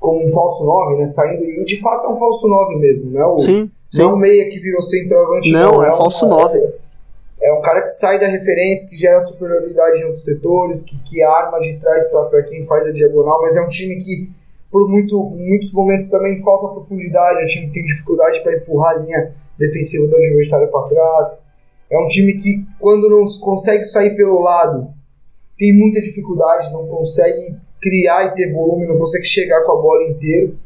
como 0.00 0.26
um 0.26 0.32
falso 0.32 0.64
9, 0.64 0.96
né? 0.96 1.06
Saindo, 1.06 1.44
e 1.44 1.64
de 1.64 1.80
fato 1.80 2.06
é 2.06 2.08
um 2.08 2.18
falso 2.18 2.48
9 2.48 2.76
mesmo, 2.76 3.10
né? 3.10 3.24
O, 3.24 3.38
sim, 3.38 3.70
sim. 3.90 3.98
Não 3.98 4.14
o 4.14 4.16
meia 4.16 4.48
que 4.48 4.58
virou 4.58 4.80
centroavante, 4.80 5.52
não. 5.52 5.72
Não, 5.72 5.84
é, 5.84 5.92
um 5.92 5.96
falso 5.98 6.26
9. 6.26 6.58
É, 6.58 6.74
é, 7.40 7.52
um 7.52 7.60
cara 7.60 7.82
que 7.82 7.88
sai 7.88 8.18
da 8.18 8.26
referência, 8.26 8.88
que 8.88 8.96
gera 8.96 9.20
superioridade 9.20 10.00
em 10.00 10.04
outros 10.04 10.24
setores, 10.24 10.82
que, 10.82 10.98
que 11.04 11.22
arma 11.22 11.60
de 11.60 11.76
trás 11.78 12.08
para 12.08 12.42
quem 12.42 12.64
faz 12.66 12.86
a 12.86 12.92
diagonal, 12.92 13.40
mas 13.42 13.56
é 13.56 13.62
um 13.62 13.68
time 13.68 13.96
que, 13.96 14.30
por 14.70 14.88
muito, 14.88 15.18
muitos 15.30 15.72
momentos, 15.72 16.10
também 16.10 16.42
falta 16.42 16.74
profundidade. 16.74 17.40
É 17.40 17.42
um 17.42 17.46
time 17.46 17.66
que 17.66 17.72
tem 17.74 17.84
dificuldade 17.84 18.40
para 18.40 18.56
empurrar 18.56 18.96
a 18.96 18.98
linha 18.98 19.32
defensiva 19.58 20.06
do 20.08 20.16
adversário 20.16 20.68
para 20.68 20.88
trás 20.88 21.46
é 21.90 21.98
um 21.98 22.08
time 22.08 22.34
que, 22.34 22.64
quando 22.78 23.08
não 23.08 23.22
consegue 23.40 23.84
sair 23.84 24.16
pelo 24.16 24.40
lado, 24.40 24.88
tem 25.56 25.72
muita 25.72 26.00
dificuldade, 26.00 26.72
não 26.72 26.86
consegue 26.86 27.56
criar 27.80 28.26
e 28.26 28.34
ter 28.34 28.52
volume, 28.52 28.86
não 28.86 28.98
consegue 28.98 29.24
chegar 29.24 29.62
com 29.62 29.72
a 29.72 29.82
bola 29.82 30.10
inteiro. 30.10 30.58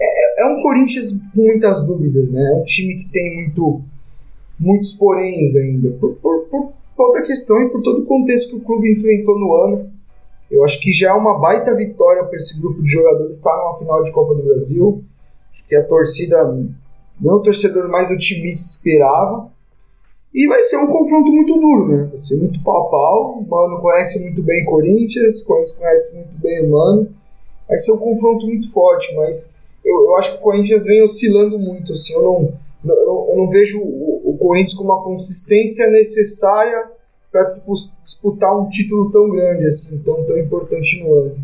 É, 0.00 0.42
é 0.42 0.46
um 0.46 0.62
Corinthians 0.62 1.20
com 1.34 1.42
muitas 1.42 1.84
dúvidas, 1.84 2.30
né? 2.30 2.40
É 2.40 2.54
um 2.54 2.64
time 2.64 2.96
que 2.96 3.08
tem 3.10 3.36
muito, 3.36 3.82
muitos 4.58 4.94
poréns 4.94 5.56
ainda, 5.56 5.90
por, 6.00 6.14
por, 6.16 6.44
por 6.46 6.72
toda 6.96 7.20
a 7.20 7.22
questão 7.22 7.62
e 7.62 7.70
por 7.70 7.82
todo 7.82 8.02
o 8.02 8.06
contexto 8.06 8.56
que 8.56 8.62
o 8.62 8.64
clube 8.64 8.92
enfrentou 8.92 9.38
no 9.38 9.54
ano. 9.54 9.90
Eu 10.50 10.64
acho 10.64 10.80
que 10.80 10.90
já 10.92 11.10
é 11.10 11.14
uma 11.14 11.38
baita 11.38 11.76
vitória 11.76 12.24
para 12.24 12.36
esse 12.36 12.60
grupo 12.60 12.82
de 12.82 12.88
jogadores 12.88 13.36
estar 13.36 13.56
numa 13.56 13.78
final 13.78 14.02
de 14.02 14.12
Copa 14.12 14.34
do 14.34 14.42
Brasil. 14.42 15.04
Acho 15.52 15.64
que 15.66 15.76
a 15.76 15.84
torcida, 15.84 16.42
não 17.20 17.36
o 17.36 17.42
torcedor 17.42 17.88
mais 17.88 18.10
otimista 18.10 18.66
esperava. 18.66 19.50
E 20.34 20.46
vai 20.46 20.60
ser 20.62 20.78
um 20.78 20.86
confronto 20.86 21.32
muito 21.32 21.54
duro, 21.54 21.88
né? 21.88 22.08
Vai 22.10 22.18
ser 22.18 22.36
muito 22.36 22.62
pau 22.62 22.90
pau. 22.90 23.38
O 23.38 23.48
Mano 23.48 23.80
conhece 23.80 24.22
muito 24.22 24.42
bem 24.42 24.64
Corinthians, 24.64 25.42
Corinthians 25.42 25.72
conhece 25.72 26.16
muito 26.16 26.36
bem 26.38 26.66
o 26.66 26.70
Mano. 26.70 27.08
Vai 27.66 27.78
ser 27.78 27.92
um 27.92 27.98
confronto 27.98 28.46
muito 28.46 28.70
forte, 28.70 29.14
mas 29.14 29.52
eu, 29.84 29.94
eu 29.94 30.16
acho 30.16 30.32
que 30.32 30.38
o 30.38 30.42
Corinthians 30.42 30.84
vem 30.84 31.02
oscilando 31.02 31.58
muito. 31.58 31.92
Assim, 31.92 32.14
eu, 32.14 32.22
não, 32.22 32.52
eu, 32.84 33.26
eu 33.30 33.34
não 33.36 33.48
vejo 33.48 33.80
Corinthians 34.38 34.74
com 34.74 34.84
uma 34.84 35.02
consistência 35.02 35.88
necessária 35.88 36.90
para 37.30 37.44
disputar 37.44 38.58
um 38.58 38.68
título 38.68 39.10
tão 39.10 39.28
grande, 39.28 39.66
assim, 39.66 39.98
tão, 39.98 40.24
tão 40.24 40.38
importante 40.38 41.02
no 41.02 41.14
ano. 41.14 41.36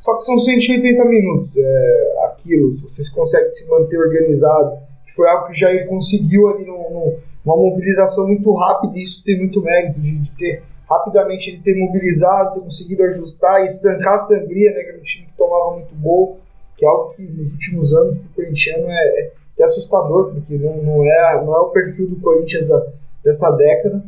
Só 0.00 0.14
que 0.14 0.22
são 0.22 0.38
180 0.38 1.04
minutos. 1.04 1.56
É, 1.56 2.14
aquilo, 2.26 2.72
se 2.72 2.82
vocês 2.82 3.08
conseguem 3.08 3.48
se 3.48 3.68
manter 3.68 3.98
organizado, 3.98 4.78
que 5.04 5.12
foi 5.14 5.28
algo 5.28 5.46
que 5.46 5.52
o 5.52 5.54
Jair 5.54 5.86
conseguiu 5.88 6.48
ali 6.48 6.64
no, 6.64 6.78
no 6.90 7.14
uma 7.44 7.56
mobilização 7.56 8.26
muito 8.26 8.52
rápida, 8.54 8.98
e 8.98 9.04
isso 9.04 9.22
tem 9.22 9.38
muito 9.38 9.62
mérito 9.62 10.00
de, 10.00 10.18
de 10.18 10.30
ter 10.32 10.64
rapidamente 10.90 11.50
ele 11.50 11.60
ter 11.62 11.76
mobilizado, 11.76 12.54
ter 12.54 12.60
conseguido 12.60 13.04
ajustar 13.04 13.62
e 13.62 13.66
estancar 13.66 14.14
a 14.14 14.18
sangria, 14.18 14.72
né, 14.72 14.82
que 14.82 14.88
era 14.88 14.98
um 14.98 15.02
time 15.02 15.26
que 15.26 15.36
tomava 15.36 15.76
muito 15.76 15.94
gol, 15.94 16.40
que 16.76 16.84
é 16.84 16.88
algo 16.88 17.14
que 17.14 17.22
nos 17.22 17.52
últimos 17.52 17.92
anos 17.92 18.16
para 18.16 18.26
o 18.26 18.34
corintiano 18.34 18.88
é, 18.88 19.20
é, 19.20 19.32
assustador, 19.62 20.32
porque 20.32 20.56
não, 20.56 20.76
não, 20.82 21.04
é, 21.04 21.44
não 21.44 21.54
é 21.54 21.60
o 21.60 21.70
perfil 21.70 22.08
do 22.08 22.16
Corinthians 22.16 22.68
da, 22.68 22.86
dessa 23.24 23.50
década, 23.52 24.02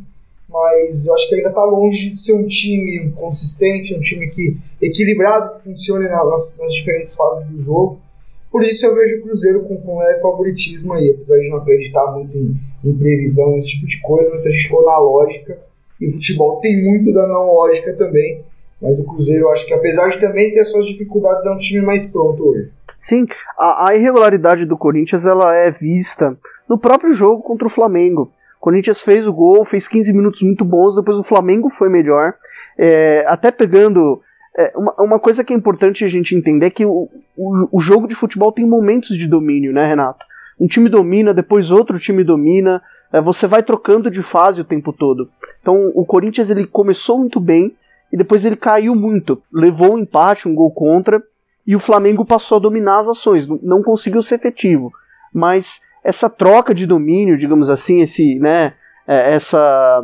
mas 0.48 1.06
eu 1.06 1.14
acho 1.14 1.28
que 1.28 1.34
ainda 1.34 1.50
está 1.50 1.64
longe 1.64 2.10
de 2.10 2.18
ser 2.18 2.34
um 2.34 2.46
time 2.46 3.10
consistente, 3.10 3.94
um 3.94 4.00
time 4.00 4.28
que 4.28 4.56
equilibrado, 4.80 5.58
que 5.58 5.64
funcione 5.64 6.08
nas, 6.08 6.58
nas 6.58 6.72
diferentes 6.72 7.14
fases 7.14 7.46
do 7.48 7.60
jogo. 7.60 8.00
Por 8.50 8.62
isso 8.64 8.86
eu 8.86 8.94
vejo 8.94 9.18
o 9.18 9.22
Cruzeiro 9.22 9.60
com, 9.64 9.76
com 9.76 9.98
leve 9.98 10.20
favoritismo 10.20 10.94
aí, 10.94 11.10
apesar 11.10 11.38
de 11.38 11.48
não 11.50 11.58
acreditar 11.58 12.12
muito 12.12 12.36
em, 12.36 12.56
em 12.82 12.96
previsão, 12.96 13.56
esse 13.56 13.68
tipo 13.68 13.86
de 13.86 14.00
coisa, 14.00 14.30
mas 14.30 14.42
se 14.42 14.48
a 14.48 14.52
gente 14.52 14.68
for 14.68 14.84
na 14.84 14.98
lógica, 14.98 15.58
e 16.00 16.08
o 16.08 16.12
futebol 16.12 16.60
tem 16.60 16.82
muito 16.82 17.12
da 17.12 17.26
não 17.26 17.54
lógica 17.54 17.92
também, 17.94 18.42
Mas 18.80 18.98
o 18.98 19.04
Cruzeiro, 19.04 19.44
eu 19.44 19.50
acho 19.50 19.66
que 19.66 19.74
apesar 19.74 20.08
de 20.08 20.20
também 20.20 20.52
ter 20.52 20.64
suas 20.64 20.86
dificuldades, 20.86 21.44
é 21.44 21.50
um 21.50 21.56
time 21.56 21.84
mais 21.84 22.06
pronto 22.06 22.48
hoje. 22.48 22.70
Sim, 22.98 23.26
a, 23.58 23.88
a 23.88 23.96
irregularidade 23.96 24.64
do 24.64 24.76
Corinthians 24.76 25.26
ela 25.26 25.54
é 25.54 25.70
vista 25.70 26.36
no 26.68 26.78
próprio 26.78 27.12
jogo 27.12 27.42
contra 27.42 27.66
o 27.66 27.70
Flamengo. 27.70 28.32
O 28.58 28.60
Corinthians 28.60 29.00
fez 29.00 29.26
o 29.26 29.32
gol, 29.32 29.64
fez 29.64 29.86
15 29.88 30.12
minutos 30.12 30.42
muito 30.42 30.64
bons, 30.64 30.96
depois 30.96 31.16
o 31.16 31.22
Flamengo 31.22 31.70
foi 31.70 31.88
melhor. 31.88 32.34
É, 32.76 33.24
até 33.26 33.50
pegando. 33.50 34.20
É, 34.56 34.72
uma, 34.76 34.94
uma, 34.98 35.18
coisa 35.20 35.44
que 35.44 35.52
é 35.52 35.56
importante 35.56 36.04
a 36.04 36.08
gente 36.08 36.34
entender 36.34 36.66
é 36.66 36.70
que 36.70 36.84
o, 36.84 37.08
o, 37.36 37.68
o, 37.78 37.80
jogo 37.80 38.08
de 38.08 38.16
futebol 38.16 38.50
tem 38.50 38.66
momentos 38.66 39.16
de 39.16 39.28
domínio, 39.28 39.72
né, 39.72 39.86
Renato? 39.86 40.24
Um 40.58 40.66
time 40.66 40.88
domina, 40.88 41.32
depois 41.32 41.70
outro 41.70 41.96
time 42.00 42.24
domina, 42.24 42.82
é, 43.12 43.20
você 43.20 43.46
vai 43.46 43.62
trocando 43.62 44.10
de 44.10 44.20
fase 44.22 44.60
o 44.60 44.64
tempo 44.64 44.92
todo. 44.92 45.30
Então 45.60 45.92
o 45.94 46.04
Corinthians 46.04 46.50
ele 46.50 46.66
começou 46.66 47.18
muito 47.20 47.38
bem 47.38 47.72
e 48.12 48.16
depois 48.16 48.44
ele 48.44 48.56
caiu 48.56 48.94
muito, 48.94 49.42
levou 49.52 49.94
um 49.94 49.98
empate, 49.98 50.48
um 50.48 50.54
gol 50.54 50.70
contra, 50.70 51.22
e 51.66 51.76
o 51.76 51.80
Flamengo 51.80 52.24
passou 52.24 52.58
a 52.58 52.60
dominar 52.60 53.00
as 53.00 53.08
ações, 53.08 53.46
não 53.62 53.82
conseguiu 53.82 54.22
ser 54.22 54.36
efetivo. 54.36 54.90
Mas 55.32 55.82
essa 56.02 56.30
troca 56.30 56.74
de 56.74 56.86
domínio, 56.86 57.36
digamos 57.36 57.68
assim, 57.68 58.00
esse, 58.00 58.38
né, 58.38 58.74
é, 59.06 59.34
essa, 59.34 60.02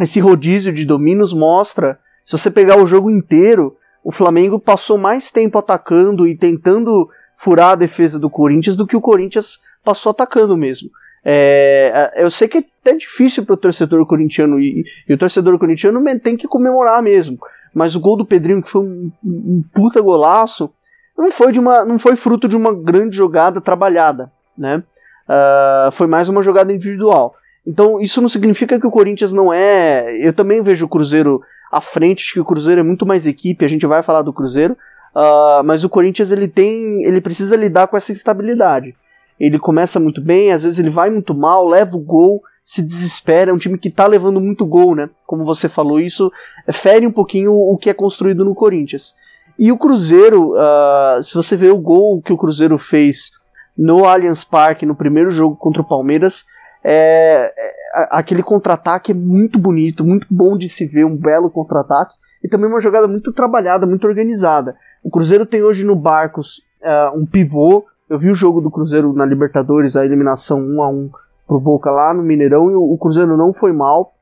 esse 0.00 0.20
rodízio 0.20 0.72
de 0.72 0.84
domínios 0.84 1.32
mostra, 1.32 1.98
se 2.24 2.38
você 2.38 2.50
pegar 2.50 2.78
o 2.78 2.86
jogo 2.86 3.10
inteiro, 3.10 3.76
o 4.04 4.12
Flamengo 4.12 4.60
passou 4.60 4.96
mais 4.96 5.30
tempo 5.30 5.58
atacando 5.58 6.28
e 6.28 6.36
tentando 6.36 7.08
furar 7.36 7.70
a 7.70 7.76
defesa 7.76 8.18
do 8.18 8.30
Corinthians 8.30 8.76
do 8.76 8.86
que 8.86 8.96
o 8.96 9.00
Corinthians 9.00 9.60
passou 9.82 10.10
atacando 10.10 10.56
mesmo. 10.56 10.88
É, 11.24 12.12
eu 12.16 12.30
sei 12.30 12.46
que 12.46 12.58
é 12.58 12.64
até 12.82 12.94
difícil 12.96 13.46
para 13.46 13.54
o 13.54 13.56
torcedor 13.56 14.04
corintiano 14.06 14.60
e, 14.60 14.84
e, 15.08 15.14
o 15.14 15.18
torcedor 15.18 15.58
corintiano 15.58 16.02
tem 16.20 16.36
que 16.36 16.46
comemorar 16.46 17.02
mesmo. 17.02 17.38
Mas 17.72 17.96
o 17.96 18.00
gol 18.00 18.16
do 18.16 18.26
Pedrinho, 18.26 18.62
que 18.62 18.70
foi 18.70 18.82
um, 18.82 19.10
um 19.24 19.64
puta 19.74 20.00
golaço, 20.00 20.70
não 21.16 21.32
foi, 21.32 21.50
de 21.50 21.58
uma, 21.58 21.84
não 21.84 21.98
foi 21.98 22.14
fruto 22.14 22.46
de 22.46 22.56
uma 22.56 22.74
grande 22.74 23.16
jogada 23.16 23.60
trabalhada, 23.60 24.30
né? 24.56 24.82
Uh, 25.26 25.90
foi 25.92 26.06
mais 26.06 26.28
uma 26.28 26.42
jogada 26.42 26.72
individual. 26.72 27.34
Então 27.66 28.00
isso 28.00 28.20
não 28.20 28.28
significa 28.28 28.78
que 28.78 28.86
o 28.86 28.90
Corinthians 28.90 29.32
não 29.32 29.52
é. 29.52 30.14
Eu 30.20 30.34
também 30.34 30.62
vejo 30.62 30.84
o 30.84 30.88
Cruzeiro 30.88 31.40
à 31.72 31.80
frente, 31.80 32.22
acho 32.22 32.34
que 32.34 32.40
o 32.40 32.44
Cruzeiro 32.44 32.80
é 32.80 32.84
muito 32.84 33.06
mais 33.06 33.26
equipe, 33.26 33.64
a 33.64 33.68
gente 33.68 33.86
vai 33.86 34.02
falar 34.02 34.22
do 34.22 34.32
Cruzeiro, 34.32 34.76
uh, 35.14 35.64
mas 35.64 35.82
o 35.82 35.88
Corinthians 35.88 36.30
ele 36.30 36.46
tem. 36.46 37.02
ele 37.04 37.20
precisa 37.20 37.56
lidar 37.56 37.86
com 37.86 37.96
essa 37.96 38.12
instabilidade. 38.12 38.94
Ele 39.38 39.58
começa 39.58 39.98
muito 39.98 40.20
bem, 40.20 40.52
às 40.52 40.62
vezes 40.62 40.78
ele 40.78 40.90
vai 40.90 41.10
muito 41.10 41.34
mal, 41.34 41.66
leva 41.66 41.96
o 41.96 42.00
gol, 42.00 42.42
se 42.64 42.82
desespera, 42.82 43.50
é 43.50 43.54
um 43.54 43.58
time 43.58 43.76
que 43.76 43.90
tá 43.90 44.06
levando 44.06 44.40
muito 44.40 44.64
gol, 44.64 44.94
né? 44.94 45.10
Como 45.26 45.44
você 45.44 45.68
falou, 45.68 46.00
isso 46.00 46.32
fere 46.72 47.06
um 47.06 47.12
pouquinho 47.12 47.52
o 47.52 47.76
que 47.76 47.90
é 47.90 47.94
construído 47.94 48.44
no 48.44 48.54
Corinthians. 48.54 49.14
E 49.58 49.70
o 49.70 49.78
Cruzeiro, 49.78 50.52
uh, 50.52 51.22
se 51.22 51.34
você 51.34 51.56
vê 51.56 51.68
o 51.68 51.78
gol 51.78 52.22
que 52.22 52.32
o 52.32 52.38
Cruzeiro 52.38 52.78
fez 52.78 53.32
no 53.76 54.04
Allianz 54.04 54.44
Parque 54.44 54.86
no 54.86 54.94
primeiro 54.94 55.30
jogo 55.30 55.56
contra 55.56 55.82
o 55.82 55.86
Palmeiras, 55.86 56.44
é, 56.82 57.52
é, 57.56 58.08
aquele 58.10 58.42
contra-ataque 58.42 59.12
é 59.12 59.14
muito 59.14 59.58
bonito, 59.58 60.04
muito 60.04 60.26
bom 60.30 60.56
de 60.56 60.68
se 60.68 60.86
ver, 60.86 61.04
um 61.04 61.16
belo 61.16 61.50
contra-ataque, 61.50 62.14
e 62.42 62.48
também 62.48 62.68
uma 62.68 62.80
jogada 62.80 63.08
muito 63.08 63.32
trabalhada, 63.32 63.86
muito 63.86 64.06
organizada. 64.06 64.76
O 65.02 65.10
Cruzeiro 65.10 65.46
tem 65.46 65.62
hoje 65.62 65.84
no 65.84 65.96
Barcos 65.96 66.58
uh, 66.82 67.18
um 67.18 67.24
pivô, 67.24 67.84
eu 68.08 68.18
vi 68.18 68.30
o 68.30 68.34
jogo 68.34 68.60
do 68.60 68.70
Cruzeiro 68.70 69.12
na 69.12 69.24
Libertadores, 69.24 69.96
a 69.96 70.04
eliminação 70.04 70.60
1 70.60 70.82
a 70.82 70.88
1 70.88 71.10
pro 71.46 71.60
Boca 71.60 71.90
lá 71.90 72.12
no 72.12 72.22
Mineirão, 72.22 72.70
e 72.70 72.74
o, 72.74 72.96
Cruzeiro 72.98 73.36
não 73.36 73.52
foi 73.52 73.72
mal, 73.72 74.14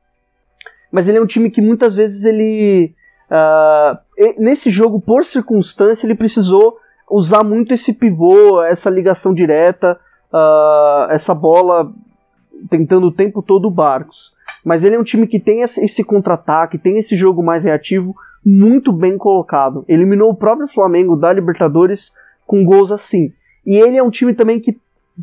mas 0.91 1.07
ele 1.07 1.17
é 1.17 1.21
um 1.21 1.27
time 1.27 1.49
que 1.49 1.61
muitas 1.61 1.95
vezes 1.95 2.23
ele... 2.23 2.93
Uh, 3.29 3.97
nesse 4.37 4.69
jogo, 4.69 5.01
por 5.01 5.23
circunstância, 5.23 6.05
ele 6.05 6.15
precisou 6.15 6.77
usar 7.09 7.43
muito 7.43 7.73
esse 7.73 7.93
pivô, 7.93 8.61
essa 8.61 8.89
ligação 8.89 9.33
direta, 9.33 9.99
uh, 10.31 11.11
essa 11.11 11.33
bola 11.33 11.91
tentando 12.69 13.07
o 13.07 13.11
tempo 13.11 13.41
todo 13.41 13.67
o 13.67 13.71
Barcos. 13.71 14.31
Mas 14.63 14.83
ele 14.83 14.95
é 14.95 14.99
um 14.99 15.03
time 15.03 15.27
que 15.27 15.39
tem 15.39 15.61
esse 15.61 16.03
contra-ataque, 16.03 16.77
tem 16.77 16.97
esse 16.97 17.15
jogo 17.15 17.43
mais 17.43 17.63
reativo 17.65 18.15
muito 18.45 18.91
bem 18.91 19.17
colocado. 19.17 19.83
Eliminou 19.87 20.29
o 20.29 20.35
próprio 20.35 20.67
Flamengo 20.67 21.15
da 21.15 21.33
Libertadores 21.33 22.13
com 22.45 22.63
gols 22.63 22.91
assim. 22.91 23.31
E 23.65 23.77
ele 23.77 23.97
é 23.97 24.03
um 24.03 24.09
time 24.09 24.33
também 24.33 24.59
que 24.59 24.77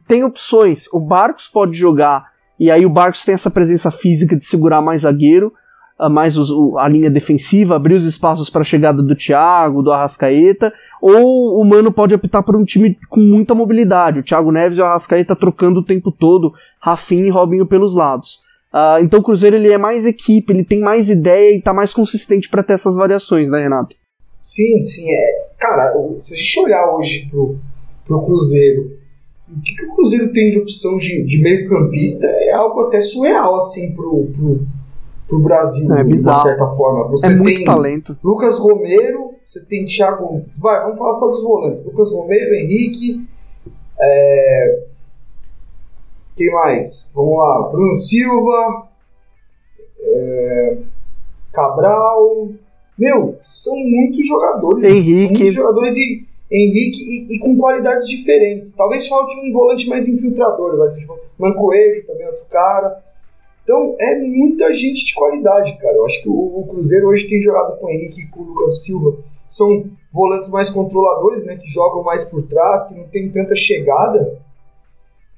tem 0.06 0.24
opções. 0.24 0.86
O 0.92 1.00
Barcos 1.00 1.48
pode 1.48 1.76
jogar, 1.76 2.30
e 2.58 2.70
aí 2.70 2.84
o 2.84 2.90
Barcos 2.90 3.24
tem 3.24 3.34
essa 3.34 3.50
presença 3.50 3.90
física 3.90 4.36
de 4.36 4.44
segurar 4.44 4.80
mais 4.80 5.02
zagueiro, 5.02 5.52
ah, 5.98 6.08
mais 6.08 6.34
a 6.78 6.88
linha 6.88 7.10
defensiva, 7.10 7.76
abrir 7.76 7.94
os 7.94 8.06
espaços 8.06 8.48
para 8.48 8.62
a 8.62 8.64
chegada 8.64 9.02
do 9.02 9.14
Thiago, 9.14 9.82
do 9.82 9.92
Arrascaeta, 9.92 10.72
ou 11.00 11.60
o 11.60 11.64
Mano 11.64 11.92
pode 11.92 12.14
optar 12.14 12.42
por 12.42 12.56
um 12.56 12.64
time 12.64 12.98
com 13.08 13.20
muita 13.20 13.54
mobilidade. 13.54 14.20
O 14.20 14.22
Thiago 14.22 14.50
Neves 14.50 14.78
e 14.78 14.80
o 14.80 14.84
Arrascaeta 14.84 15.36
trocando 15.36 15.80
o 15.80 15.84
tempo 15.84 16.10
todo, 16.10 16.52
Rafinha 16.80 17.26
e 17.26 17.30
Robinho 17.30 17.66
pelos 17.66 17.94
lados. 17.94 18.40
Uh, 18.72 19.02
então 19.02 19.18
o 19.20 19.22
Cruzeiro 19.22 19.56
ele 19.56 19.72
é 19.72 19.76
mais 19.76 20.06
equipe, 20.06 20.52
ele 20.52 20.64
tem 20.64 20.80
mais 20.80 21.10
ideia 21.10 21.54
e 21.54 21.58
está 21.58 21.74
mais 21.74 21.92
consistente 21.92 22.48
para 22.48 22.62
ter 22.62 22.74
essas 22.74 22.94
variações, 22.94 23.50
né, 23.50 23.62
Renato? 23.62 23.96
Sim, 24.40 24.80
sim. 24.80 25.04
É, 25.06 25.48
cara, 25.58 25.92
se 26.18 26.34
a 26.34 26.36
gente 26.36 26.60
olhar 26.60 26.96
hoje 26.96 27.28
pro, 27.30 27.58
pro 28.10 28.24
Cruzeiro, 28.24 28.98
o 29.48 29.60
que, 29.60 29.74
que 29.76 29.84
o 29.84 29.94
Cruzeiro 29.94 30.32
tem 30.32 30.50
de 30.50 30.58
opção 30.58 30.98
de, 30.98 31.24
de 31.24 31.38
meio-campista 31.38 32.26
é 32.26 32.50
algo 32.50 32.80
até 32.82 33.00
surreal, 33.00 33.54
assim, 33.54 33.94
pro, 33.94 34.26
pro, 34.36 34.66
pro 35.28 35.38
Brasil, 35.38 35.92
é, 35.94 36.02
de 36.02 36.20
uma 36.20 36.36
certa 36.36 36.66
forma. 36.66 37.08
Você 37.08 37.32
é 37.32 37.36
muito 37.36 37.54
tem 37.54 37.64
talento. 37.64 38.18
Lucas 38.22 38.58
Romero, 38.58 39.34
você 39.46 39.60
tem 39.60 39.84
Thiago. 39.84 40.44
Vai, 40.58 40.82
vamos 40.82 40.98
falar 40.98 41.12
só 41.12 41.28
dos 41.28 41.42
volantes. 41.44 41.84
Lucas 41.84 42.10
Romero, 42.10 42.54
Henrique. 42.54 43.24
É... 44.00 44.82
Quem 46.36 46.50
mais? 46.50 47.12
Vamos 47.14 47.38
lá. 47.38 47.68
Bruno 47.70 47.98
Silva. 47.98 48.88
É... 50.00 50.78
Cabral. 51.52 52.48
Meu, 52.98 53.38
são 53.48 53.74
muitos 53.76 54.26
jogadores. 54.26 54.84
Henrique. 54.84 55.34
Muitos 55.34 55.54
jogadores 55.54 55.96
e. 55.96 56.29
Henrique 56.50 57.00
e, 57.00 57.36
e, 57.36 57.38
com 57.38 57.56
qualidades 57.56 58.08
diferentes. 58.08 58.74
Talvez 58.76 59.06
falte 59.06 59.36
um 59.36 59.52
volante 59.52 59.88
mais 59.88 60.08
infiltrador, 60.08 60.76
vai 60.76 60.88
ser 60.88 61.00
tipo 61.00 61.18
Mancoejo 61.38 62.06
também, 62.06 62.26
outro 62.26 62.44
cara. 62.50 63.02
Então 63.62 63.94
é 64.00 64.18
muita 64.18 64.74
gente 64.74 65.04
de 65.04 65.14
qualidade, 65.14 65.78
cara. 65.78 65.94
Eu 65.94 66.06
acho 66.06 66.20
que 66.22 66.28
o, 66.28 66.32
o 66.32 66.66
Cruzeiro 66.66 67.06
hoje 67.08 67.28
tem 67.28 67.40
jogado 67.40 67.78
com 67.78 67.86
o 67.86 67.90
Henrique 67.90 68.22
e 68.22 68.26
com 68.26 68.40
o 68.40 68.44
Lucas 68.44 68.82
Silva. 68.82 69.18
São 69.46 69.84
volantes 70.12 70.50
mais 70.50 70.70
controladores, 70.70 71.44
né? 71.44 71.56
Que 71.56 71.68
jogam 71.68 72.02
mais 72.02 72.24
por 72.24 72.42
trás, 72.42 72.88
que 72.88 72.94
não 72.94 73.04
tem 73.04 73.30
tanta 73.30 73.54
chegada, 73.54 74.36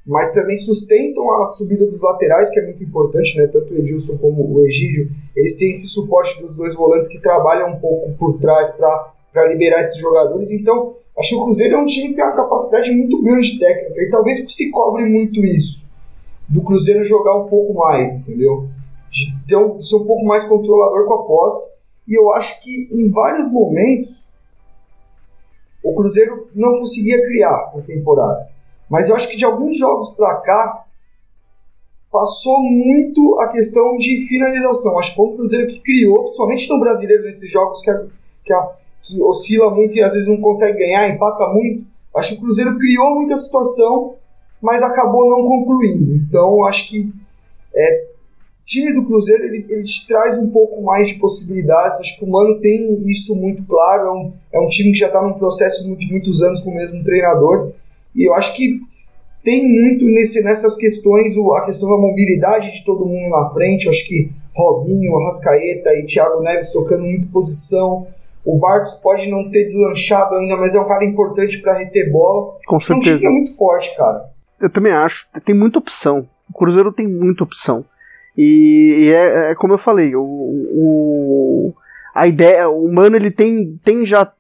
mas 0.07 0.33
também 0.33 0.57
sustentam 0.57 1.31
a 1.35 1.45
subida 1.45 1.85
dos 1.85 2.01
laterais, 2.01 2.51
que 2.51 2.59
é 2.59 2.65
muito 2.65 2.83
importante, 2.83 3.37
né? 3.37 3.47
Tanto 3.49 3.75
o 3.75 3.77
Edilson 3.77 4.17
como 4.17 4.51
o 4.51 4.67
Egídio, 4.67 5.11
eles 5.37 5.59
têm 5.59 5.71
esse 5.71 5.89
suporte 5.89 6.41
dos 6.41 6.57
dois 6.57 6.75
volantes 6.75 7.09
que 7.09 7.21
trabalham 7.21 7.73
um 7.73 7.79
pouco 7.79 8.13
por 8.15 8.39
trás 8.39 8.77
para 8.77 9.47
liberar 9.49 9.83
esses 9.83 9.99
jogadores. 9.99 10.51
Então, 10.51 10.97
acho 11.19 11.31
que 11.31 11.35
o 11.37 11.45
Cruzeiro 11.45 11.77
é 11.77 11.79
um 11.79 11.87
time 11.87 12.09
que 12.09 12.15
tem 12.15 12.25
uma 12.25 12.37
capacidade 12.37 12.91
muito 12.93 13.23
grande 13.23 13.59
técnica 13.59 14.03
e 14.03 14.11
talvez 14.11 14.45
se 14.53 14.71
cobre 14.71 15.05
muito 15.05 15.45
isso 15.45 15.83
do 16.53 16.63
Cruzeiro 16.63 17.03
jogar 17.03 17.35
um 17.39 17.49
pouco 17.49 17.73
mais, 17.73 18.13
entendeu? 18.13 18.69
De 19.11 19.35
ter 19.47 19.57
um, 19.57 19.81
ser 19.81 19.97
um 19.97 20.07
pouco 20.07 20.25
mais 20.25 20.45
controlador 20.45 21.07
com 21.07 21.15
a 21.15 21.25
posse. 21.25 21.73
E 22.07 22.19
eu 22.19 22.33
acho 22.35 22.63
que 22.63 22.89
em 22.93 23.11
vários 23.11 23.51
momentos 23.51 24.27
o 25.83 25.95
Cruzeiro 25.95 26.49
não 26.55 26.79
conseguia 26.79 27.25
criar 27.27 27.73
na 27.75 27.83
temporada. 27.83 28.49
Mas 28.89 29.09
eu 29.09 29.17
acho 29.17 29.31
que 29.31 29.37
de 29.39 29.45
alguns 29.47 29.79
jogos 29.79 30.11
para 30.11 30.37
cá 30.41 30.85
passou 32.11 32.63
muito 32.63 33.39
a 33.41 33.49
questão 33.49 33.97
de 33.97 34.27
finalização. 34.29 34.99
Acho 34.99 35.11
que 35.11 35.17
foi 35.17 35.27
o 35.27 35.37
Cruzeiro 35.37 35.67
que 35.67 35.81
criou, 35.81 36.25
principalmente 36.25 36.69
no 36.69 36.81
brasileiro, 36.81 37.25
nesses 37.25 37.51
jogos 37.51 37.81
que, 37.81 37.91
que, 38.45 38.53
que 39.03 39.21
oscila 39.23 39.71
muito 39.75 39.95
e 39.95 40.03
às 40.03 40.13
vezes 40.13 40.29
não 40.29 40.41
consegue 40.41 40.79
ganhar, 40.79 41.09
empata 41.09 41.47
muito. 41.49 41.85
Acho 42.15 42.35
que 42.35 42.39
o 42.39 42.41
Cruzeiro 42.43 42.79
criou 42.79 43.15
muita 43.17 43.37
situação 43.37 44.17
mas 44.63 44.81
acabou 44.83 45.29
não 45.29 45.49
concluindo. 45.49 46.15
Então, 46.15 46.65
acho 46.65 46.89
que 46.89 47.13
é, 47.75 48.05
time 48.65 48.95
do 48.95 49.05
Cruzeiro 49.05 49.45
ele, 49.45 49.67
ele 49.69 49.83
te 49.83 50.07
traz 50.07 50.39
um 50.39 50.51
pouco 50.51 50.81
mais 50.83 51.09
de 51.09 51.15
possibilidades. 51.15 51.99
Acho 51.99 52.19
que 52.19 52.25
o 52.25 52.31
Mano 52.31 52.61
tem 52.61 53.03
isso 53.11 53.35
muito 53.35 53.65
claro. 53.65 54.07
É 54.07 54.13
um, 54.13 54.33
é 54.53 54.61
um 54.61 54.69
time 54.69 54.93
que 54.93 54.99
já 55.01 55.09
está 55.09 55.21
num 55.21 55.35
processo 55.35 55.95
de 55.97 56.07
muitos 56.07 56.41
anos 56.43 56.63
com 56.63 56.71
o 56.71 56.77
mesmo 56.77 57.03
treinador. 57.03 57.73
E 58.15 58.29
eu 58.29 58.33
acho 58.35 58.57
que 58.57 58.81
tem 59.43 59.69
muito 59.69 60.05
nesse, 60.05 60.45
nessas 60.45 60.77
questões 60.77 61.37
a 61.37 61.63
questão 61.63 61.91
da 61.91 61.97
mobilidade 61.97 62.73
de 62.73 62.85
todo 62.85 63.05
mundo 63.05 63.31
na 63.31 63.51
frente. 63.51 63.87
Eu 63.87 63.91
acho 63.91 64.07
que 64.07 64.31
Robinho, 64.55 65.19
Arrascaeta 65.19 65.93
e 65.95 66.05
Thiago 66.05 66.41
Neves 66.41 66.73
tocando 66.73 67.03
muito 67.03 67.27
posição. 67.29 68.07
O 68.45 68.59
Barcos 68.59 68.95
pode 69.03 69.31
não 69.31 69.51
ter 69.51 69.65
deslanchado 69.65 70.35
ainda, 70.35 70.57
mas 70.57 70.75
é 70.75 70.81
um 70.81 70.89
cara 70.89 71.05
importante 71.05 71.59
para 71.63 71.79
reter 71.79 72.11
bola. 72.11 72.57
Com 72.67 72.81
certeza. 72.81 73.13
É 73.13 73.15
um 73.15 73.19
time 73.19 73.27
é 73.27 73.31
muito 73.31 73.57
forte, 73.57 73.97
cara 73.97 74.33
eu 74.63 74.71
também 74.71 74.93
acho. 74.93 75.27
Tem 75.45 75.55
muita 75.55 75.79
opção. 75.79 76.29
O 76.49 76.53
Cruzeiro 76.53 76.93
tem 76.93 77.07
muita 77.07 77.45
opção. 77.45 77.85
E, 78.37 78.97
e 79.01 79.13
é, 79.13 79.51
é, 79.51 79.55
como 79.55 79.75
eu 79.75 79.79
falei, 79.79 80.15
o, 80.17 80.23
o, 80.23 81.75
a 82.15 82.27
ideia, 82.27 82.69
o 82.69 82.91
Mano 82.91 83.17
ele 83.17 83.31
tem, 83.31 83.79
tem 83.85 84.05
já 84.05 84.31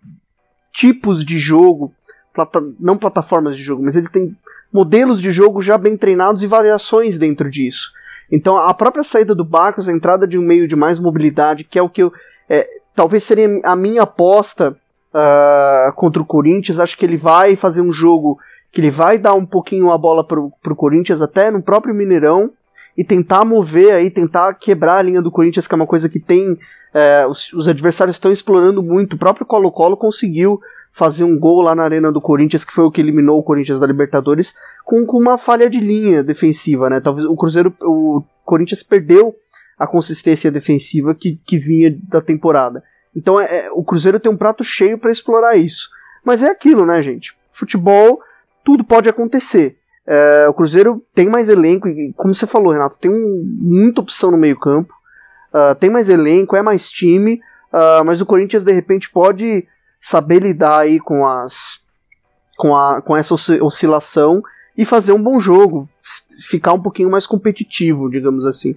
tipos 0.72 1.24
de 1.24 1.38
jogo, 1.38 1.92
plata, 2.32 2.62
não 2.80 2.96
plataformas 2.96 3.56
de 3.56 3.62
jogo, 3.62 3.82
mas 3.82 3.96
ele 3.96 4.08
tem 4.08 4.34
modelos 4.72 5.20
de 5.20 5.30
jogo 5.30 5.60
já 5.60 5.76
bem 5.76 5.96
treinados 5.96 6.42
e 6.42 6.46
variações 6.46 7.18
dentro 7.18 7.50
disso. 7.50 7.92
Então 8.30 8.56
a 8.56 8.72
própria 8.72 9.04
saída 9.04 9.34
do 9.34 9.44
Barcos, 9.44 9.88
a 9.88 9.92
entrada 9.92 10.26
de 10.26 10.38
um 10.38 10.42
meio 10.42 10.66
de 10.66 10.74
mais 10.74 10.98
mobilidade, 10.98 11.64
que 11.64 11.78
é 11.78 11.82
o 11.82 11.88
que 11.88 12.02
eu. 12.02 12.12
É, 12.48 12.66
talvez 12.94 13.22
seria 13.22 13.60
a 13.64 13.76
minha 13.76 14.02
aposta 14.02 14.76
uh, 15.12 15.92
contra 15.94 16.20
o 16.20 16.26
Corinthians. 16.26 16.78
Acho 16.78 16.96
que 16.96 17.04
ele 17.04 17.16
vai 17.16 17.56
fazer 17.56 17.80
um 17.80 17.92
jogo 17.92 18.38
que 18.72 18.80
ele 18.80 18.90
vai 18.90 19.18
dar 19.18 19.34
um 19.34 19.44
pouquinho 19.44 19.90
a 19.90 19.98
bola 19.98 20.26
pro, 20.26 20.50
pro 20.62 20.76
Corinthians, 20.76 21.20
até 21.20 21.50
no 21.50 21.62
próprio 21.62 21.94
Mineirão, 21.94 22.50
e 22.96 23.04
tentar 23.04 23.44
mover 23.44 23.92
aí, 23.94 24.10
tentar 24.10 24.54
quebrar 24.54 24.96
a 24.96 25.02
linha 25.02 25.22
do 25.22 25.30
Corinthians, 25.30 25.66
que 25.66 25.74
é 25.74 25.76
uma 25.76 25.86
coisa 25.86 26.08
que 26.08 26.20
tem. 26.20 26.56
É, 26.94 27.26
os, 27.26 27.52
os 27.54 27.68
adversários 27.68 28.16
estão 28.16 28.30
explorando 28.30 28.82
muito. 28.82 29.14
O 29.14 29.18
próprio 29.18 29.46
Colo-Colo 29.46 29.96
conseguiu 29.96 30.60
fazer 30.92 31.24
um 31.24 31.38
gol 31.38 31.62
lá 31.62 31.74
na 31.74 31.84
arena 31.84 32.12
do 32.12 32.20
Corinthians, 32.20 32.64
que 32.64 32.72
foi 32.72 32.84
o 32.84 32.90
que 32.90 33.00
eliminou 33.00 33.38
o 33.38 33.42
Corinthians 33.42 33.80
da 33.80 33.86
Libertadores, 33.86 34.54
com, 34.84 35.06
com 35.06 35.18
uma 35.18 35.38
falha 35.38 35.70
de 35.70 35.80
linha 35.80 36.22
defensiva, 36.22 36.90
né? 36.90 37.00
Talvez 37.00 37.26
o 37.26 37.34
Cruzeiro, 37.34 37.74
o 37.80 38.22
Corinthians 38.44 38.82
perdeu 38.82 39.34
a 39.82 39.86
consistência 39.86 40.50
defensiva 40.50 41.12
que, 41.12 41.40
que 41.44 41.58
vinha 41.58 41.96
da 42.08 42.20
temporada. 42.20 42.84
Então 43.14 43.40
é, 43.40 43.66
é 43.66 43.70
o 43.72 43.82
Cruzeiro 43.82 44.20
tem 44.20 44.30
um 44.30 44.36
prato 44.36 44.62
cheio 44.62 44.96
para 44.96 45.10
explorar 45.10 45.56
isso. 45.56 45.88
Mas 46.24 46.40
é 46.40 46.50
aquilo, 46.50 46.86
né, 46.86 47.02
gente? 47.02 47.36
Futebol, 47.50 48.20
tudo 48.64 48.84
pode 48.84 49.08
acontecer. 49.08 49.76
É, 50.06 50.46
o 50.48 50.54
Cruzeiro 50.54 51.04
tem 51.12 51.28
mais 51.28 51.48
elenco, 51.48 51.88
e 51.88 52.12
como 52.16 52.32
você 52.32 52.46
falou, 52.46 52.72
Renato, 52.72 52.96
tem 52.98 53.10
um, 53.10 53.44
muita 53.60 54.00
opção 54.00 54.30
no 54.30 54.36
meio-campo, 54.36 54.94
uh, 55.52 55.74
tem 55.74 55.90
mais 55.90 56.08
elenco, 56.08 56.56
é 56.56 56.62
mais 56.62 56.88
time, 56.88 57.40
uh, 57.72 58.04
mas 58.04 58.20
o 58.20 58.26
Corinthians 58.26 58.64
de 58.64 58.72
repente 58.72 59.10
pode 59.10 59.66
saber 60.00 60.40
lidar 60.40 60.78
aí 60.78 61.00
com 61.00 61.26
as 61.26 61.82
com, 62.56 62.76
a, 62.76 63.02
com 63.02 63.16
essa 63.16 63.34
oscilação 63.34 64.42
e 64.76 64.84
fazer 64.84 65.12
um 65.12 65.22
bom 65.22 65.40
jogo, 65.40 65.88
ficar 66.38 66.72
um 66.72 66.80
pouquinho 66.80 67.10
mais 67.10 67.26
competitivo, 67.26 68.08
digamos 68.08 68.44
assim. 68.44 68.76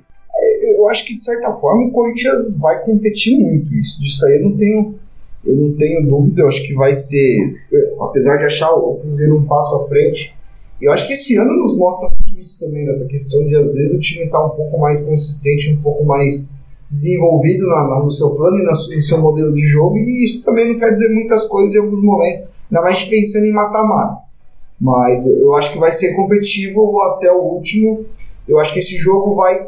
Eu 0.62 0.88
acho 0.90 1.06
que 1.06 1.16
de 1.16 1.24
certa 1.24 1.52
forma 1.54 1.88
o 1.88 1.92
Corinthians 1.92 2.56
vai 2.58 2.84
competir 2.84 3.40
muito 3.40 3.74
isso. 3.74 4.00
Disso 4.02 4.26
aí 4.26 4.38
eu 4.38 4.50
não 4.50 4.58
tenho, 4.58 4.96
eu 5.46 5.56
não 5.56 5.74
tenho 5.74 6.08
dúvida. 6.08 6.42
Eu 6.42 6.48
acho 6.48 6.66
que 6.66 6.74
vai 6.74 6.94
ser, 6.94 7.56
apesar 8.00 8.38
de 8.38 8.46
achar 8.46 8.74
o 8.74 8.96
Cruzeiro 8.96 9.38
um 9.38 9.46
passo 9.46 9.76
à 9.76 9.88
frente, 9.88 10.36
eu 10.82 10.92
acho 10.92 11.08
que 11.08 11.14
esse 11.14 11.38
ano 11.38 11.54
nos 11.58 11.78
mostra 11.78 12.10
muito 12.10 12.40
isso 12.40 12.60
também, 12.60 12.86
nessa 12.86 13.08
questão 13.08 13.46
de 13.46 13.56
às 13.56 13.74
vezes 13.76 13.94
o 13.94 14.00
time 14.00 14.26
estar 14.26 14.40
tá 14.40 14.46
um 14.46 14.50
pouco 14.50 14.78
mais 14.78 15.02
consistente, 15.06 15.72
um 15.72 15.82
pouco 15.82 16.04
mais 16.04 16.50
desenvolvido 16.90 17.66
na, 17.68 17.88
na, 17.88 18.00
no 18.04 18.10
seu 18.10 18.32
plano 18.32 18.58
e 18.58 18.64
no 18.64 18.76
seu 18.76 19.22
modelo 19.22 19.54
de 19.54 19.62
jogo, 19.62 19.98
e 19.98 20.24
isso 20.24 20.44
também 20.44 20.72
não 20.72 20.80
quer 20.80 20.92
dizer 20.92 21.14
muitas 21.14 21.48
coisas 21.48 21.74
em 21.74 21.80
alguns 21.80 22.04
momentos, 22.04 22.48
ainda 22.70 22.82
mais 22.82 23.04
pensando 23.06 23.46
em 23.46 23.52
mata-mata. 23.54 24.26
Mas 24.80 25.26
eu 25.26 25.56
acho 25.56 25.72
que 25.72 25.80
vai 25.80 25.92
ser 25.92 26.14
competitivo 26.16 27.02
até 27.02 27.32
o 27.32 27.42
último. 27.42 28.06
Eu 28.48 28.60
acho 28.60 28.74
que 28.74 28.80
esse 28.80 28.98
jogo 28.98 29.34
vai 29.34 29.68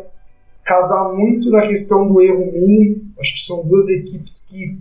casar 0.67 1.13
muito 1.13 1.49
na 1.49 1.61
questão 1.61 2.07
do 2.07 2.21
erro 2.21 2.51
mínimo. 2.51 3.01
Acho 3.17 3.33
que 3.33 3.39
são 3.39 3.65
duas 3.65 3.87
equipes 3.87 4.45
que, 4.49 4.77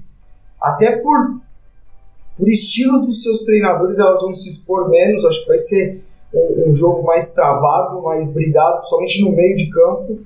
até 0.61 0.97
por, 0.97 1.41
por 2.37 2.49
estilos 2.49 3.03
dos 3.03 3.23
seus 3.23 3.45
treinadores, 3.45 4.01
elas 4.01 4.21
vão 4.21 4.33
se 4.33 4.49
expor 4.49 4.91
menos. 4.91 5.25
Acho 5.25 5.43
que 5.43 5.49
vai 5.49 5.59
ser 5.59 6.03
um, 6.35 6.71
um 6.71 6.75
jogo 6.75 7.07
mais 7.07 7.33
travado, 7.33 8.03
mais 8.03 8.27
brigado, 8.27 8.85
somente 8.85 9.23
no 9.23 9.31
meio 9.31 9.57
de 9.57 9.71
campo. 9.71 10.19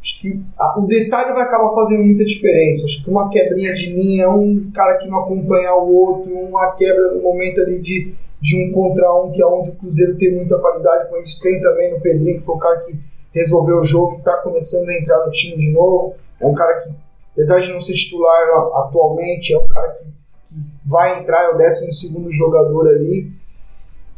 Acho 0.00 0.20
que 0.20 0.40
a, 0.58 0.80
o 0.80 0.86
detalhe 0.86 1.34
vai 1.34 1.42
acabar 1.42 1.74
fazendo 1.74 2.04
muita 2.04 2.24
diferença. 2.24 2.86
Acho 2.86 3.04
que 3.04 3.10
uma 3.10 3.28
quebrinha 3.28 3.74
de 3.74 3.92
linha, 3.92 4.30
um 4.30 4.70
cara 4.72 4.96
que 4.96 5.06
não 5.06 5.18
acompanha 5.18 5.74
o 5.74 5.94
outro, 5.94 6.32
uma 6.32 6.72
quebra 6.72 7.12
no 7.12 7.22
momento 7.22 7.60
ali 7.60 7.78
de, 7.78 8.14
de 8.40 8.56
um 8.56 8.72
contra 8.72 9.14
um, 9.22 9.30
que 9.30 9.42
é 9.42 9.46
onde 9.46 9.68
o 9.68 9.76
Cruzeiro 9.76 10.16
tem 10.16 10.34
muita 10.34 10.58
qualidade, 10.58 11.08
como 11.08 11.20
a 11.20 11.24
gente 11.24 11.40
tem 11.40 11.60
também 11.60 11.92
no 11.92 12.00
Pedrinho, 12.00 12.38
que 12.38 12.44
foi 12.44 12.54
o 12.54 12.58
cara 12.58 12.80
que 12.80 12.98
resolveu 13.34 13.78
o 13.78 13.84
jogo, 13.84 14.18
está 14.18 14.36
começando 14.36 14.88
a 14.88 14.98
entrar 14.98 15.26
no 15.26 15.32
time 15.32 15.56
de 15.56 15.72
novo. 15.72 16.14
É 16.40 16.46
um 16.46 16.54
cara 16.54 16.78
que, 16.78 16.90
apesar 17.32 17.60
de 17.60 17.72
não 17.72 17.80
ser 17.80 17.94
titular 17.94 18.42
atualmente, 18.74 19.52
é 19.52 19.58
um 19.58 19.66
cara 19.66 19.88
que, 19.92 20.04
que 20.04 20.60
vai 20.86 21.20
entrar, 21.20 21.44
é 21.44 21.48
o 21.50 21.58
12 21.58 22.30
jogador 22.30 22.88
ali. 22.88 23.32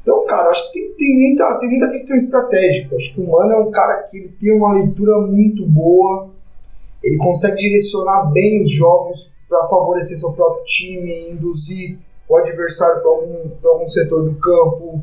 Então, 0.02 0.24
cara, 0.26 0.50
acho 0.50 0.70
que 0.70 0.78
tem, 0.78 0.92
tem, 0.92 1.28
muita, 1.28 1.58
tem 1.58 1.68
muita 1.68 1.88
questão 1.88 2.16
estratégica. 2.16 2.94
Acho 2.94 3.12
que 3.12 3.20
o 3.20 3.28
Mano 3.28 3.52
é 3.52 3.56
um 3.58 3.70
cara 3.70 4.02
que 4.02 4.18
ele 4.18 4.28
tem 4.38 4.52
uma 4.52 4.72
leitura 4.74 5.18
muito 5.20 5.66
boa, 5.66 6.30
ele 7.02 7.16
consegue 7.16 7.56
direcionar 7.56 8.30
bem 8.32 8.62
os 8.62 8.70
jogos 8.70 9.32
para 9.48 9.66
favorecer 9.68 10.18
seu 10.18 10.32
próprio 10.32 10.64
time, 10.64 11.30
induzir 11.30 11.98
o 12.28 12.36
adversário 12.36 13.00
para 13.00 13.10
algum, 13.10 13.50
algum 13.64 13.88
setor 13.88 14.24
do 14.24 14.34
campo, 14.36 15.02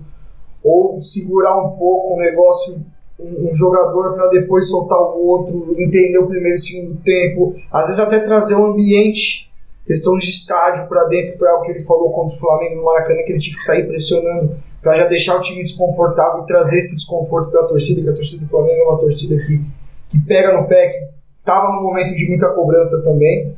ou 0.63 1.01
segurar 1.01 1.57
um 1.57 1.77
pouco 1.77 2.15
o 2.15 2.17
negócio, 2.17 2.85
um, 3.23 3.53
jogador 3.53 4.13
para 4.13 4.27
depois 4.27 4.69
soltar 4.69 4.99
o 4.99 5.25
outro, 5.25 5.75
entender 5.77 6.17
o 6.17 6.27
primeiro 6.27 6.55
e 6.55 6.59
segundo 6.59 6.99
tempo, 7.03 7.55
às 7.71 7.87
vezes 7.87 8.01
até 8.01 8.19
trazer 8.19 8.55
um 8.55 8.67
ambiente, 8.67 9.51
questão 9.85 10.17
de 10.17 10.25
estádio 10.25 10.87
para 10.87 11.07
dentro, 11.07 11.33
que 11.33 11.37
foi 11.37 11.47
algo 11.47 11.65
que 11.65 11.71
ele 11.71 11.83
falou 11.83 12.11
contra 12.11 12.35
o 12.35 12.39
Flamengo 12.39 12.75
no 12.77 12.85
Maracanã, 12.85 13.23
que 13.23 13.31
ele 13.31 13.39
tinha 13.39 13.55
que 13.55 13.61
sair 13.61 13.87
pressionando 13.87 14.55
para 14.81 14.97
já 14.97 15.07
deixar 15.07 15.37
o 15.37 15.41
time 15.41 15.61
desconfortável 15.61 16.43
e 16.43 16.45
trazer 16.45 16.77
esse 16.77 16.95
desconforto 16.95 17.49
para 17.51 17.61
a 17.61 17.67
torcida, 17.67 18.01
que 18.01 18.09
a 18.09 18.13
torcida 18.13 18.43
do 18.43 18.49
Flamengo 18.49 18.81
é 18.81 18.83
uma 18.83 18.99
torcida 18.99 19.37
que, 19.37 19.61
que 20.09 20.19
pega 20.27 20.59
no 20.59 20.67
pé, 20.67 20.89
que 20.89 21.13
estava 21.39 21.73
num 21.73 21.83
momento 21.83 22.13
de 22.13 22.27
muita 22.27 22.49
cobrança 22.49 23.01
também. 23.03 23.55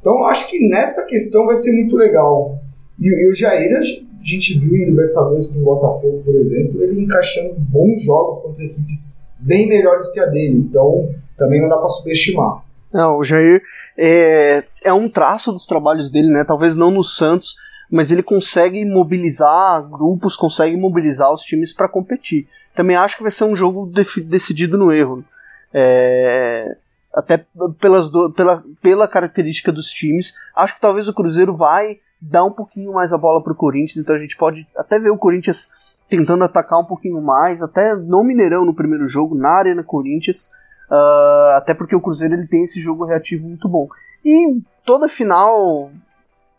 Então 0.00 0.26
acho 0.26 0.50
que 0.50 0.68
nessa 0.68 1.06
questão 1.06 1.46
vai 1.46 1.56
ser 1.56 1.72
muito 1.72 1.96
legal. 1.96 2.58
E, 2.98 3.06
e 3.06 3.28
o 3.28 3.34
Jair, 3.34 3.80
a 4.26 4.28
gente 4.28 4.58
viu 4.58 4.76
em 4.76 4.86
Libertadores 4.86 5.46
com 5.48 5.60
o 5.60 5.64
Botafogo, 5.64 6.22
por 6.24 6.34
exemplo, 6.34 6.82
ele 6.82 7.00
encaixando 7.00 7.54
bons 7.58 8.02
jogos 8.04 8.42
contra 8.42 8.64
equipes 8.64 9.18
bem 9.38 9.68
melhores 9.68 10.12
que 10.12 10.20
a 10.20 10.26
dele. 10.26 10.58
Então 10.58 11.14
também 11.36 11.60
não 11.60 11.68
dá 11.68 11.78
para 11.78 11.88
subestimar. 11.88 12.64
Não, 12.92 13.18
o 13.18 13.24
Jair 13.24 13.62
é, 13.96 14.64
é 14.84 14.92
um 14.92 15.08
traço 15.08 15.52
dos 15.52 15.66
trabalhos 15.66 16.10
dele, 16.10 16.28
né? 16.28 16.44
Talvez 16.44 16.74
não 16.74 16.90
no 16.90 17.04
Santos, 17.04 17.56
mas 17.90 18.10
ele 18.10 18.22
consegue 18.22 18.84
mobilizar 18.84 19.88
grupos, 19.88 20.36
consegue 20.36 20.76
mobilizar 20.76 21.32
os 21.32 21.42
times 21.42 21.72
para 21.72 21.88
competir. 21.88 22.46
Também 22.74 22.96
acho 22.96 23.16
que 23.16 23.22
vai 23.22 23.32
ser 23.32 23.44
um 23.44 23.56
jogo 23.56 23.90
decidido 24.28 24.76
no 24.76 24.92
erro. 24.92 25.24
É, 25.72 26.76
até 27.16 27.44
pelas 27.80 28.10
do, 28.10 28.30
pela, 28.30 28.62
pela 28.82 29.08
característica 29.08 29.72
dos 29.72 29.88
times. 29.88 30.34
Acho 30.54 30.74
que 30.74 30.80
talvez 30.80 31.08
o 31.08 31.14
Cruzeiro 31.14 31.56
vai 31.56 31.98
dar 32.20 32.44
um 32.44 32.52
pouquinho 32.52 32.92
mais 32.92 33.12
a 33.12 33.18
bola 33.18 33.42
para 33.42 33.52
o 33.52 33.56
Corinthians, 33.56 33.98
então 33.98 34.14
a 34.14 34.18
gente 34.18 34.36
pode 34.36 34.66
até 34.76 34.98
ver 34.98 35.10
o 35.10 35.18
Corinthians 35.18 35.68
tentando 36.08 36.44
atacar 36.44 36.80
um 36.80 36.84
pouquinho 36.84 37.20
mais, 37.20 37.62
até 37.62 37.94
no 37.94 38.22
Mineirão 38.22 38.64
no 38.64 38.74
primeiro 38.74 39.08
jogo, 39.08 39.34
na 39.34 39.58
Arena 39.58 39.82
Corinthians, 39.82 40.50
uh, 40.90 41.56
até 41.56 41.74
porque 41.74 41.96
o 41.96 42.00
Cruzeiro 42.00 42.34
ele 42.34 42.46
tem 42.46 42.62
esse 42.62 42.80
jogo 42.80 43.04
reativo 43.04 43.46
muito 43.46 43.68
bom. 43.68 43.88
E 44.24 44.60
toda 44.84 45.08
final 45.08 45.90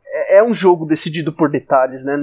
é, 0.06 0.38
é 0.38 0.44
um 0.44 0.54
jogo 0.54 0.86
decidido 0.86 1.34
por 1.34 1.50
detalhes, 1.50 2.04
né? 2.04 2.18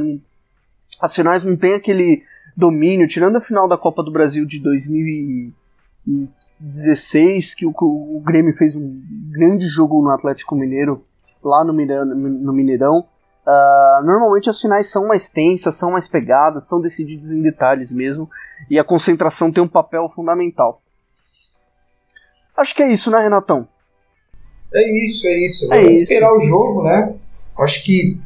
As 1.01 1.15
finais 1.15 1.45
não 1.45 1.57
tem 1.57 1.75
aquele 1.75 2.23
domínio, 2.57 3.09
tirando 3.09 3.37
a 3.37 3.41
final 3.41 3.67
da 3.69 3.77
Copa 3.77 4.01
do 4.03 4.11
Brasil 4.13 4.47
de 4.47 4.59
2016, 4.61 7.55
que 7.55 7.67
o, 7.67 7.71
o 7.71 8.23
Grêmio 8.25 8.55
fez 8.55 8.77
um 8.77 9.03
grande 9.31 9.67
jogo 9.67 10.01
no 10.03 10.11
Atlético 10.11 10.55
Mineiro, 10.55 11.05
lá 11.43 11.65
no 11.65 11.73
Mineirão. 11.73 12.07
No 12.07 12.53
Mineirão. 12.53 13.05
Uh, 13.47 14.05
normalmente 14.07 14.49
as 14.49 14.59
finais 14.59 14.91
são 14.91 15.07
mais 15.07 15.29
tensas, 15.29 15.75
são 15.75 15.91
mais 15.91 16.09
pegadas, 16.09 16.67
são 16.67 16.81
decididas 16.81 17.31
em 17.31 17.43
detalhes 17.43 17.93
mesmo, 17.93 18.29
e 18.71 18.79
a 18.79 18.85
concentração 18.85 19.53
tem 19.53 19.63
um 19.63 19.69
papel 19.69 20.11
fundamental. 20.15 20.81
Acho 22.57 22.75
que 22.75 22.83
é 22.83 22.91
isso, 22.91 23.11
né, 23.11 23.19
Renatão? 23.19 23.69
É 24.73 25.05
isso, 25.05 25.27
é 25.27 25.39
isso. 25.45 25.73
É 25.73 25.77
Vamos 25.77 25.93
isso. 25.93 26.03
esperar 26.03 26.35
o 26.35 26.41
jogo, 26.41 26.83
né? 26.85 27.15
Acho 27.59 27.85
que 27.85 28.19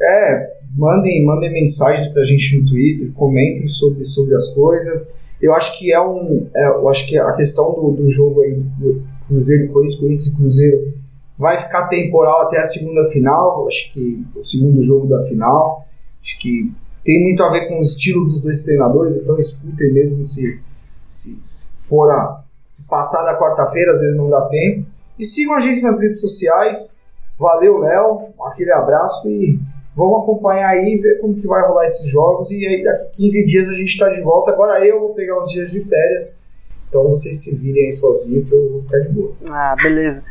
é, 0.00 0.56
mandem, 0.76 1.24
mandem 1.24 1.52
mensagens 1.52 2.08
pra 2.08 2.24
gente 2.24 2.58
no 2.58 2.68
Twitter, 2.68 3.12
comentem 3.12 3.66
sobre, 3.66 4.04
sobre 4.04 4.34
as 4.34 4.48
coisas. 4.54 5.16
Eu 5.40 5.52
acho 5.54 5.78
que 5.78 5.92
é 5.92 6.00
um. 6.00 6.48
É, 6.54 6.68
eu 6.68 6.88
acho 6.88 7.06
que 7.06 7.18
a 7.18 7.32
questão 7.32 7.72
do, 7.72 7.92
do 7.92 8.08
jogo 8.08 8.42
aí 8.42 8.54
do 8.54 9.02
Cruzeiro 9.26 9.72
Corinthians, 9.72 10.00
Corinthians 10.00 10.26
e 10.26 10.36
Cruzeiro 10.36 10.99
vai 11.40 11.58
ficar 11.58 11.88
temporal 11.88 12.42
até 12.42 12.58
a 12.58 12.64
segunda 12.64 13.10
final. 13.10 13.66
Acho 13.66 13.90
que 13.94 14.22
o 14.36 14.44
segundo 14.44 14.82
jogo 14.82 15.08
da 15.08 15.24
final. 15.24 15.86
Acho 16.22 16.38
que 16.38 16.70
tem 17.02 17.22
muito 17.22 17.42
a 17.42 17.50
ver 17.50 17.66
com 17.66 17.78
o 17.78 17.80
estilo 17.80 18.26
dos 18.26 18.42
dois 18.42 18.62
treinadores, 18.62 19.16
então 19.16 19.38
escutem 19.38 19.90
mesmo 19.90 20.22
se, 20.22 20.60
se 21.08 21.40
for 21.88 22.10
a, 22.10 22.44
se 22.62 22.86
passar 22.86 23.24
da 23.24 23.40
quarta-feira, 23.40 23.92
às 23.92 24.00
vezes 24.00 24.16
não 24.18 24.28
dá 24.28 24.42
tempo. 24.42 24.86
E 25.18 25.24
sigam 25.24 25.54
a 25.54 25.60
gente 25.60 25.82
nas 25.82 25.98
redes 25.98 26.20
sociais. 26.20 27.00
Valeu, 27.38 27.78
Léo. 27.78 28.28
Aquele 28.44 28.72
abraço 28.72 29.30
e 29.30 29.58
vamos 29.96 30.22
acompanhar 30.22 30.68
aí, 30.68 31.00
ver 31.02 31.20
como 31.20 31.34
que 31.34 31.46
vai 31.46 31.66
rolar 31.66 31.86
esses 31.86 32.08
jogos. 32.10 32.50
E 32.50 32.66
aí 32.66 32.84
daqui 32.84 33.22
15 33.22 33.46
dias 33.46 33.66
a 33.66 33.72
gente 33.72 33.88
está 33.88 34.10
de 34.10 34.20
volta. 34.20 34.50
Agora 34.50 34.86
eu 34.86 35.00
vou 35.00 35.14
pegar 35.14 35.40
uns 35.40 35.48
dias 35.48 35.70
de 35.70 35.80
férias. 35.80 36.38
Então 36.86 37.08
vocês 37.08 37.42
se 37.42 37.56
virem 37.56 37.86
aí 37.86 37.94
sozinhos 37.94 38.46
que 38.46 38.54
eu 38.54 38.72
vou 38.72 38.82
ficar 38.82 38.98
de 38.98 39.08
boa. 39.08 39.32
Ah, 39.50 39.74
beleza. 39.82 40.22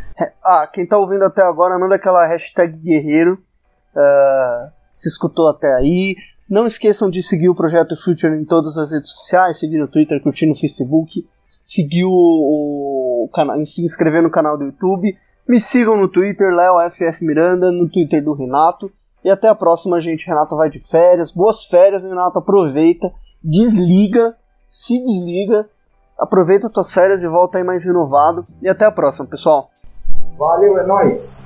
Ah, 0.43 0.67
quem 0.71 0.85
tá 0.85 0.97
ouvindo 0.97 1.23
até 1.23 1.41
agora, 1.41 1.77
manda 1.77 1.95
aquela 1.95 2.25
hashtag 2.25 2.73
guerreiro. 2.77 3.33
Uh, 3.95 4.71
se 4.93 5.07
escutou 5.07 5.47
até 5.47 5.73
aí. 5.73 6.15
Não 6.49 6.65
esqueçam 6.65 7.09
de 7.09 7.21
seguir 7.21 7.49
o 7.49 7.55
Projeto 7.55 7.95
Future 7.95 8.33
em 8.33 8.43
todas 8.43 8.77
as 8.77 8.91
redes 8.91 9.11
sociais, 9.11 9.59
seguir 9.59 9.77
no 9.77 9.87
Twitter, 9.87 10.21
curtir 10.21 10.47
no 10.47 10.55
Facebook, 10.55 11.23
seguir 11.63 12.05
o, 12.05 12.09
o 12.09 13.29
canal, 13.33 13.63
se 13.63 13.83
inscrever 13.83 14.23
no 14.23 14.31
canal 14.31 14.57
do 14.57 14.65
YouTube. 14.65 15.15
Me 15.47 15.59
sigam 15.59 15.95
no 15.95 16.07
Twitter, 16.07 16.49
LeoFF 16.51 17.23
Miranda, 17.23 17.71
no 17.71 17.89
Twitter 17.89 18.23
do 18.23 18.33
Renato. 18.33 18.91
E 19.23 19.29
até 19.29 19.47
a 19.47 19.55
próxima, 19.55 19.99
gente. 19.99 20.27
Renato 20.27 20.55
vai 20.55 20.69
de 20.69 20.79
férias. 20.79 21.31
Boas 21.31 21.65
férias, 21.65 22.03
Renato. 22.03 22.39
Aproveita, 22.39 23.11
desliga, 23.43 24.35
se 24.67 24.99
desliga. 25.03 25.69
Aproveita 26.17 26.69
tuas 26.69 26.91
férias 26.91 27.23
e 27.23 27.27
volta 27.27 27.57
aí 27.57 27.63
mais 27.63 27.83
renovado. 27.83 28.45
E 28.61 28.67
até 28.67 28.85
a 28.85 28.91
próxima, 28.91 29.27
pessoal. 29.27 29.67
Valeu, 30.39 30.79
é 30.79 30.85
nóis! 30.87 31.45